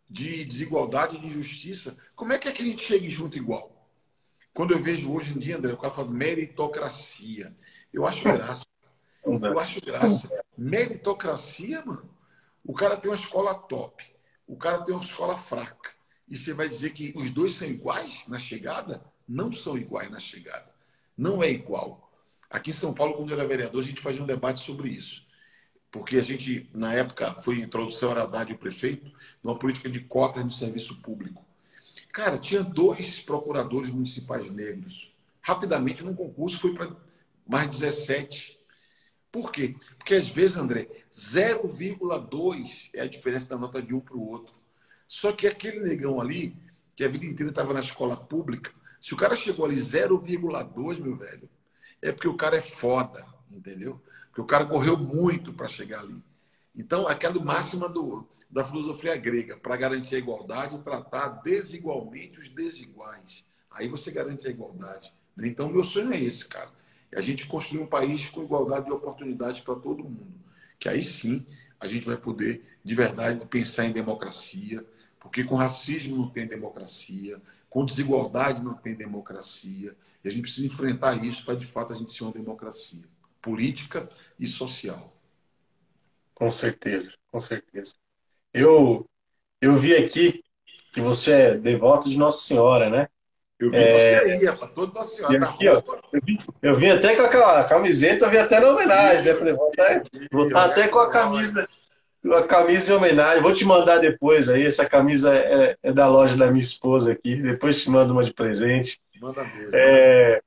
de 0.09 0.45
desigualdade, 0.45 1.19
de 1.19 1.27
injustiça. 1.27 1.97
Como 2.15 2.33
é 2.33 2.39
que, 2.39 2.49
é 2.49 2.53
que 2.53 2.63
a 2.63 2.67
gente 2.67 2.83
chega 2.83 3.09
junto 3.11 3.39
igual? 3.39 3.72
Quando 4.55 4.73
eu 4.73 4.83
vejo 4.83 5.13
hoje 5.13 5.35
em 5.35 5.39
dia, 5.39 5.57
André, 5.57 5.73
o 5.73 5.79
cara 5.79 5.95
fala 5.95 6.11
meritocracia. 6.11 7.57
Eu 7.93 8.07
acho 8.07 8.25
graça. 8.25 8.65
Eu 9.25 9.59
acho 9.59 9.81
graça. 9.81 10.29
Meritocracia, 10.57 11.85
mano. 11.85 12.11
O 12.65 12.75
cara 12.75 12.97
tem 12.97 13.11
uma 13.11 13.17
escola 13.17 13.55
top. 13.55 14.05
O 14.47 14.57
cara 14.57 14.83
tem 14.83 14.95
uma 14.95 15.05
escola 15.05 15.39
fraca. 15.39 15.91
E 16.29 16.37
você 16.37 16.53
vai 16.53 16.69
dizer 16.69 16.91
que 16.91 17.13
os 17.17 17.31
dois 17.31 17.57
são 17.57 17.67
iguais 17.67 18.25
na 18.29 18.39
chegada? 18.39 19.03
Não 19.29 19.53
são 19.53 19.79
iguais 19.79 20.11
na 20.11 20.21
chegada. 20.21 20.71
Não 21.17 21.43
é 21.43 21.51
igual. 21.51 22.13
Aqui 22.51 22.71
em 22.71 22.75
São 22.75 22.93
Paulo, 22.93 23.15
quando 23.15 23.31
eu 23.31 23.39
era 23.39 23.49
vereador, 23.49 23.83
a 23.83 23.87
gente 23.87 24.01
fazia 24.01 24.23
um 24.23 24.27
debate 24.27 24.61
sobre 24.61 24.91
isso 24.91 25.27
porque 25.93 26.17
a 26.17 26.23
gente, 26.23 26.71
na 26.73 26.95
época, 26.95 27.35
foi 27.43 27.61
introdução 27.61 28.11
era 28.11 28.23
Haddad 28.23 28.51
o 28.51 28.59
prefeito, 28.59 29.13
numa 29.43 29.59
política 29.59 29.91
de 29.91 30.01
cotas 30.01 30.43
no 30.43 30.51
serviço 30.51 31.03
público. 31.03 31.45
Cara, 32.13 32.39
tinha 32.39 32.63
dois 32.63 33.21
procuradores 33.21 33.91
municipais 33.91 34.51
negros. 34.51 35.15
Rapidamente, 35.41 36.05
num 36.05 36.15
concurso, 36.15 36.61
foi 36.61 36.75
para 36.75 36.95
mais 37.49 37.69
17. 37.69 38.61
Por 39.31 39.51
quê? 39.51 39.75
Porque 39.97 40.15
às 40.15 40.29
vezes, 40.29 40.59
André, 40.59 40.89
0,2 41.11 42.91
é 42.93 43.01
a 43.01 43.09
diferença 43.09 43.49
da 43.49 43.57
nota 43.57 43.83
de 43.83 43.95
um 43.95 44.01
para 44.01 44.15
o 44.15 44.29
outro. 44.29 44.55
Só 45.09 45.33
que 45.33 45.47
aquele 45.47 45.81
negão 45.81 46.21
ali, 46.21 46.55
que 46.95 47.03
a 47.03 47.09
vida 47.09 47.25
inteira 47.25 47.51
estava 47.51 47.73
na 47.73 47.81
escola 47.81 48.15
pública, 48.15 48.71
se 49.01 49.15
o 49.15 49.17
cara 49.17 49.35
chegou 49.35 49.65
ali 49.65 49.77
0,2, 49.77 51.01
meu 51.01 51.17
velho, 51.17 51.49
é 52.03 52.13
porque 52.13 52.29
o 52.29 52.37
cara 52.37 52.57
é 52.57 52.61
foda, 52.61 53.27
entendeu? 53.51 54.01
Porque 54.27 54.43
o 54.43 54.47
cara 54.47 54.67
correu 54.67 54.99
muito 54.99 55.53
para 55.53 55.67
chegar 55.67 56.01
ali. 56.01 56.23
Então, 56.77 57.09
aquela 57.09 57.43
máxima 57.43 57.89
do, 57.89 58.29
da 58.53 58.63
filosofia 58.63 59.17
grega, 59.17 59.57
para 59.57 59.77
garantir 59.77 60.17
a 60.17 60.19
igualdade, 60.19 60.79
tratar 60.85 61.41
desigualmente 61.43 62.39
os 62.39 62.49
desiguais. 62.49 63.47
Aí 63.71 63.89
você 63.89 64.11
garante 64.11 64.47
a 64.47 64.51
igualdade. 64.51 65.11
Então, 65.39 65.71
meu 65.71 65.83
sonho 65.83 66.13
é 66.13 66.21
esse, 66.21 66.47
cara. 66.47 66.71
É 67.11 67.19
a 67.19 67.23
gente 67.23 67.47
construir 67.47 67.81
um 67.81 67.87
país 67.87 68.29
com 68.29 68.43
igualdade 68.43 68.85
de 68.87 68.93
oportunidades 68.93 69.61
para 69.61 69.75
todo 69.77 70.05
mundo. 70.05 70.35
Que 70.79 70.89
aí 70.89 71.03
sim 71.03 71.47
a 71.81 71.87
gente 71.87 72.07
vai 72.07 72.17
poder, 72.19 72.63
de 72.85 72.95
verdade, 72.95 73.45
pensar 73.47 73.87
em 73.87 73.93
democracia, 73.93 74.85
porque 75.19 75.43
com 75.45 75.55
racismo 75.55 76.17
não 76.17 76.29
tem 76.29 76.47
democracia, 76.47 77.41
com 77.71 77.85
desigualdade 77.87 78.63
não 78.63 78.75
tem 78.75 78.95
democracia. 78.95 79.97
E 80.23 80.29
a 80.29 80.31
gente 80.31 80.43
precisa 80.43 80.67
enfrentar 80.67 81.25
isso 81.25 81.43
para, 81.45 81.55
de 81.57 81.67
fato, 81.67 81.95
a 81.95 81.97
gente 81.97 82.13
ser 82.13 82.25
uma 82.25 82.33
democracia 82.33 83.05
política 83.41 84.09
e 84.39 84.47
social. 84.47 85.17
Com 86.35 86.51
certeza, 86.51 87.15
com 87.31 87.41
certeza. 87.41 88.02
Eu, 88.53 89.07
eu 89.61 89.77
vi 89.77 89.97
aqui 89.97 90.43
que 90.93 91.01
você 91.01 91.33
é 91.33 91.55
devoto 91.55 92.09
de 92.09 92.19
Nossa 92.19 92.45
Senhora, 92.45 92.91
né? 92.91 93.09
Eu 93.59 93.71
vi 93.71 93.77
é... 93.77 94.21
você 94.21 94.31
aí, 94.49 94.57
para 94.57 94.69
toda 94.69 94.93
Nossa 94.93 95.17
Senhora. 95.17 95.41
Tá 95.41 95.51
aqui, 95.51 95.69
ó, 95.69 95.83
eu, 96.13 96.21
vi, 96.23 96.39
eu 96.61 96.77
vim 96.77 96.89
até 96.91 97.15
com 97.15 97.23
aquela 97.23 97.65
camiseta, 97.65 98.27
eu 98.27 98.31
vim 98.31 98.37
até 98.37 98.61
na 98.61 98.69
homenagem, 98.69 99.25
né? 99.25 99.35
Falei, 99.35 99.55
vou 99.55 99.69
estar, 99.71 100.03
vou 100.31 100.47
estar 100.47 100.65
até 100.65 100.89
com 100.89 100.99
a 100.99 101.09
camisa, 101.09 101.67
a 102.25 102.43
camisa 102.43 102.93
em 102.93 102.97
homenagem. 102.97 103.43
Vou 103.43 103.53
te 103.53 103.65
mandar 103.65 103.99
depois 103.99 104.49
aí. 104.49 104.67
Essa 104.67 104.85
camisa 104.85 105.35
é, 105.35 105.77
é 105.83 105.93
da 105.93 106.07
loja 106.09 106.37
da 106.37 106.49
minha 106.49 106.63
esposa 106.63 107.13
aqui. 107.13 107.37
Depois 107.37 107.81
te 107.81 107.89
mando 107.89 108.13
uma 108.13 108.23
de 108.25 108.35
presente. 108.35 109.01
Manda 109.21 109.45
mesmo. 109.45 109.71
É, 109.75 110.43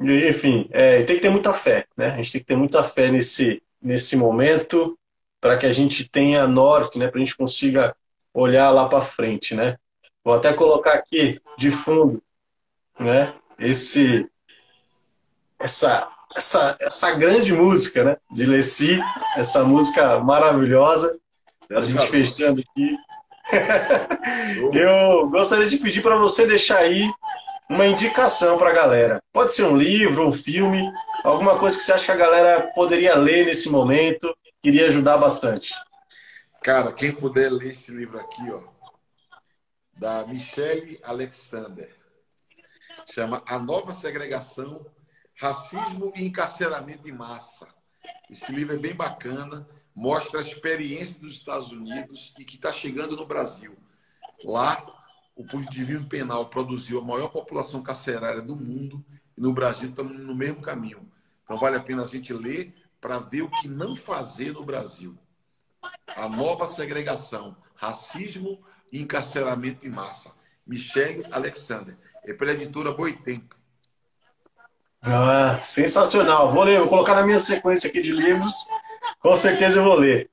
enfim, 0.00 0.68
é, 0.72 1.02
tem 1.02 1.16
que 1.16 1.22
ter 1.22 1.30
muita 1.30 1.52
fé, 1.52 1.86
né? 1.96 2.12
A 2.12 2.16
gente 2.16 2.32
tem 2.32 2.40
que 2.40 2.46
ter 2.46 2.56
muita 2.56 2.82
fé 2.82 3.10
nesse, 3.10 3.62
nesse 3.80 4.16
momento 4.16 4.98
para 5.40 5.56
que 5.56 5.66
a 5.66 5.72
gente 5.72 6.08
tenha 6.08 6.46
norte, 6.46 6.98
né? 6.98 7.08
Para 7.08 7.20
a 7.20 7.24
gente 7.24 7.36
consiga 7.36 7.94
olhar 8.32 8.70
lá 8.70 8.88
para 8.88 9.00
frente, 9.00 9.54
né? 9.54 9.76
Vou 10.24 10.34
até 10.34 10.52
colocar 10.52 10.92
aqui 10.92 11.40
de 11.56 11.70
fundo, 11.70 12.22
né? 12.98 13.34
Esse, 13.58 14.28
essa, 15.58 16.08
essa, 16.36 16.76
essa 16.80 17.14
grande 17.14 17.52
música, 17.52 18.04
né? 18.04 18.16
De 18.30 18.44
Leci, 18.44 19.00
essa 19.36 19.64
música 19.64 20.18
maravilhosa. 20.20 21.18
A 21.70 21.84
gente 21.84 22.06
fechando 22.06 22.60
aqui. 22.60 22.96
Eu 24.72 25.28
gostaria 25.30 25.66
de 25.66 25.78
pedir 25.78 26.02
para 26.02 26.16
você 26.16 26.46
deixar 26.46 26.78
aí 26.78 27.10
uma 27.68 27.86
indicação 27.86 28.58
para 28.58 28.70
a 28.70 28.74
galera. 28.74 29.22
Pode 29.32 29.54
ser 29.54 29.64
um 29.64 29.76
livro, 29.76 30.26
um 30.26 30.32
filme, 30.32 30.90
alguma 31.22 31.58
coisa 31.58 31.76
que 31.76 31.82
você 31.82 31.92
acha 31.92 32.06
que 32.06 32.12
a 32.12 32.26
galera 32.26 32.70
poderia 32.74 33.14
ler 33.16 33.46
nesse 33.46 33.70
momento, 33.70 34.34
queria 34.62 34.88
ajudar 34.88 35.16
bastante. 35.16 35.74
Cara, 36.62 36.92
quem 36.92 37.12
puder 37.12 37.50
ler 37.50 37.72
esse 37.72 37.90
livro 37.90 38.18
aqui, 38.18 38.50
ó, 38.50 38.62
da 39.96 40.26
Michelle 40.26 41.00
Alexander, 41.02 41.94
chama 43.06 43.42
A 43.46 43.58
Nova 43.58 43.92
Segregação, 43.92 44.84
Racismo 45.36 46.12
e 46.16 46.24
Encarceramento 46.24 47.08
em 47.08 47.12
Massa. 47.12 47.66
Esse 48.28 48.50
livro 48.52 48.74
é 48.74 48.78
bem 48.78 48.94
bacana, 48.94 49.68
mostra 49.94 50.40
a 50.40 50.42
experiência 50.42 51.20
dos 51.20 51.34
Estados 51.34 51.72
Unidos 51.72 52.34
e 52.38 52.44
que 52.44 52.56
está 52.56 52.72
chegando 52.72 53.16
no 53.16 53.26
Brasil. 53.26 53.76
Lá, 54.44 54.84
o 55.36 55.44
Divino 55.70 56.08
Penal 56.08 56.48
produziu 56.48 57.00
a 57.00 57.04
maior 57.04 57.28
população 57.28 57.82
carcerária 57.82 58.42
do 58.42 58.56
mundo 58.56 59.04
e 59.36 59.40
no 59.40 59.52
Brasil 59.52 59.90
estamos 59.90 60.12
no 60.18 60.34
mesmo 60.34 60.60
caminho. 60.60 61.10
Então 61.44 61.58
vale 61.58 61.76
a 61.76 61.80
pena 61.80 62.02
a 62.02 62.06
gente 62.06 62.32
ler 62.32 62.74
para 63.00 63.18
ver 63.18 63.42
o 63.42 63.50
que 63.50 63.68
não 63.68 63.94
fazer 63.94 64.52
no 64.52 64.64
Brasil. 64.64 65.16
A 66.16 66.28
nova 66.28 66.66
segregação, 66.66 67.56
racismo 67.74 68.60
e 68.92 69.00
encarceramento 69.00 69.86
em 69.86 69.90
massa. 69.90 70.32
Michele 70.66 71.24
Alexander. 71.30 71.96
É 72.24 72.32
pela 72.32 72.52
editora 72.52 72.92
Boitempo. 72.92 73.56
Ah, 75.00 75.58
sensacional. 75.62 76.52
Vou 76.52 76.64
ler, 76.64 76.80
vou 76.80 76.88
colocar 76.88 77.14
na 77.14 77.22
minha 77.22 77.38
sequência 77.38 77.88
aqui 77.88 78.02
de 78.02 78.10
livros. 78.10 78.52
Com 79.20 79.34
certeza 79.36 79.78
eu 79.78 79.84
vou 79.84 79.94
ler. 79.94 80.28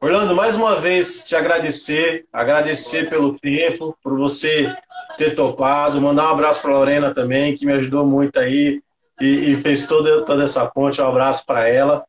Orlando, 0.00 0.34
mais 0.34 0.56
uma 0.56 0.76
vez 0.76 1.22
te 1.24 1.36
agradecer, 1.36 2.26
agradecer 2.32 3.10
pelo 3.10 3.38
tempo, 3.38 3.96
por 4.02 4.16
você 4.16 4.74
ter 5.18 5.34
topado, 5.34 6.00
mandar 6.00 6.28
um 6.28 6.32
abraço 6.32 6.62
para 6.62 6.72
Lorena 6.72 7.12
também, 7.12 7.54
que 7.54 7.66
me 7.66 7.72
ajudou 7.72 8.06
muito 8.06 8.38
aí 8.38 8.80
e, 9.20 9.52
e 9.52 9.62
fez 9.62 9.86
toda, 9.86 10.24
toda 10.24 10.44
essa 10.44 10.66
ponte. 10.66 11.00
Um 11.02 11.08
abraço 11.08 11.44
para 11.44 11.68
ela. 11.68 12.06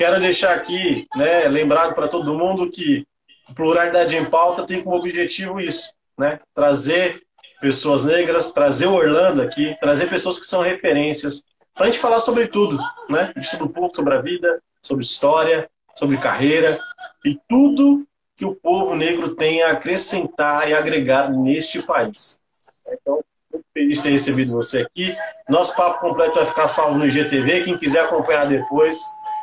Quero 0.00 0.18
deixar 0.18 0.54
aqui, 0.54 1.06
né, 1.14 1.46
lembrado 1.46 1.94
para 1.94 2.08
todo 2.08 2.32
mundo 2.32 2.70
que 2.70 3.06
Pluralidade 3.54 4.16
em 4.16 4.24
Pauta 4.24 4.64
tem 4.64 4.82
como 4.82 4.96
objetivo 4.96 5.60
isso, 5.60 5.92
né, 6.16 6.40
trazer 6.54 7.20
pessoas 7.60 8.02
negras, 8.02 8.50
trazer 8.50 8.86
o 8.86 8.94
Orlando 8.94 9.42
aqui, 9.42 9.76
trazer 9.78 10.08
pessoas 10.08 10.40
que 10.40 10.46
são 10.46 10.62
referências, 10.62 11.44
para 11.74 11.84
a 11.84 11.86
gente 11.90 11.98
falar 11.98 12.18
sobre 12.20 12.46
tudo, 12.46 12.78
né, 13.10 13.30
de 13.36 13.50
tudo 13.50 13.66
um 13.66 13.68
pouco 13.68 13.94
sobre 13.94 14.14
a 14.14 14.22
vida, 14.22 14.62
sobre 14.82 15.04
história, 15.04 15.68
sobre 15.94 16.16
carreira 16.16 16.80
e 17.22 17.38
tudo 17.46 18.06
que 18.38 18.46
o 18.46 18.54
povo 18.54 18.96
negro 18.96 19.34
tem 19.34 19.62
a 19.62 19.72
acrescentar 19.72 20.66
e 20.66 20.72
agregar 20.72 21.30
neste 21.30 21.82
país. 21.82 22.40
Então, 22.90 23.22
muito 23.52 23.66
feliz 23.74 23.98
de 23.98 24.04
ter 24.04 24.10
recebido 24.12 24.52
você 24.52 24.80
aqui. 24.80 25.14
Nosso 25.46 25.76
papo 25.76 26.00
completo 26.00 26.36
vai 26.36 26.46
ficar 26.46 26.68
salvo 26.68 26.96
no 26.96 27.04
IGTV. 27.04 27.64
Quem 27.64 27.76
quiser 27.76 28.04
acompanhar 28.04 28.46
depois, 28.46 28.98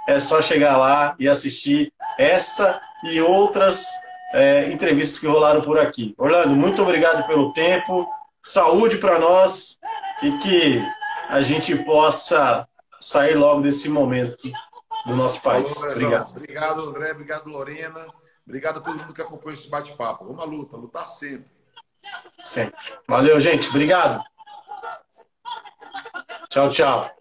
é 0.07 0.19
só 0.19 0.41
chegar 0.41 0.77
lá 0.77 1.15
e 1.19 1.27
assistir 1.27 1.93
esta 2.17 2.81
e 3.03 3.21
outras 3.21 3.85
é, 4.33 4.71
entrevistas 4.71 5.19
que 5.19 5.27
rolaram 5.27 5.61
por 5.61 5.77
aqui. 5.77 6.15
Orlando, 6.17 6.55
muito 6.55 6.81
obrigado 6.81 7.27
pelo 7.27 7.53
tempo. 7.53 8.07
Saúde 8.43 8.97
para 8.97 9.19
nós 9.19 9.77
e 10.23 10.31
que 10.37 10.81
a 11.29 11.41
gente 11.41 11.75
possa 11.83 12.67
sair 12.99 13.35
logo 13.35 13.61
desse 13.61 13.89
momento 13.89 14.49
do 15.05 15.15
nosso 15.15 15.41
país. 15.41 15.73
Falou, 15.73 15.91
obrigado. 15.91 16.31
Obrigado, 16.31 16.81
André. 16.81 17.11
Obrigado, 17.11 17.49
Lorena. 17.49 18.07
Obrigado 18.45 18.77
a 18.77 18.81
todo 18.81 18.97
mundo 18.97 19.13
que 19.13 19.21
acompanhou 19.21 19.59
esse 19.59 19.69
bate-papo. 19.69 20.25
Vamos 20.25 20.41
à 20.41 20.45
luta, 20.45 20.77
lutar 20.77 21.05
sempre. 21.05 21.51
Sempre. 22.45 22.79
Valeu, 23.05 23.39
gente. 23.39 23.67
Obrigado. 23.69 24.23
Tchau, 26.49 26.69
tchau. 26.69 27.17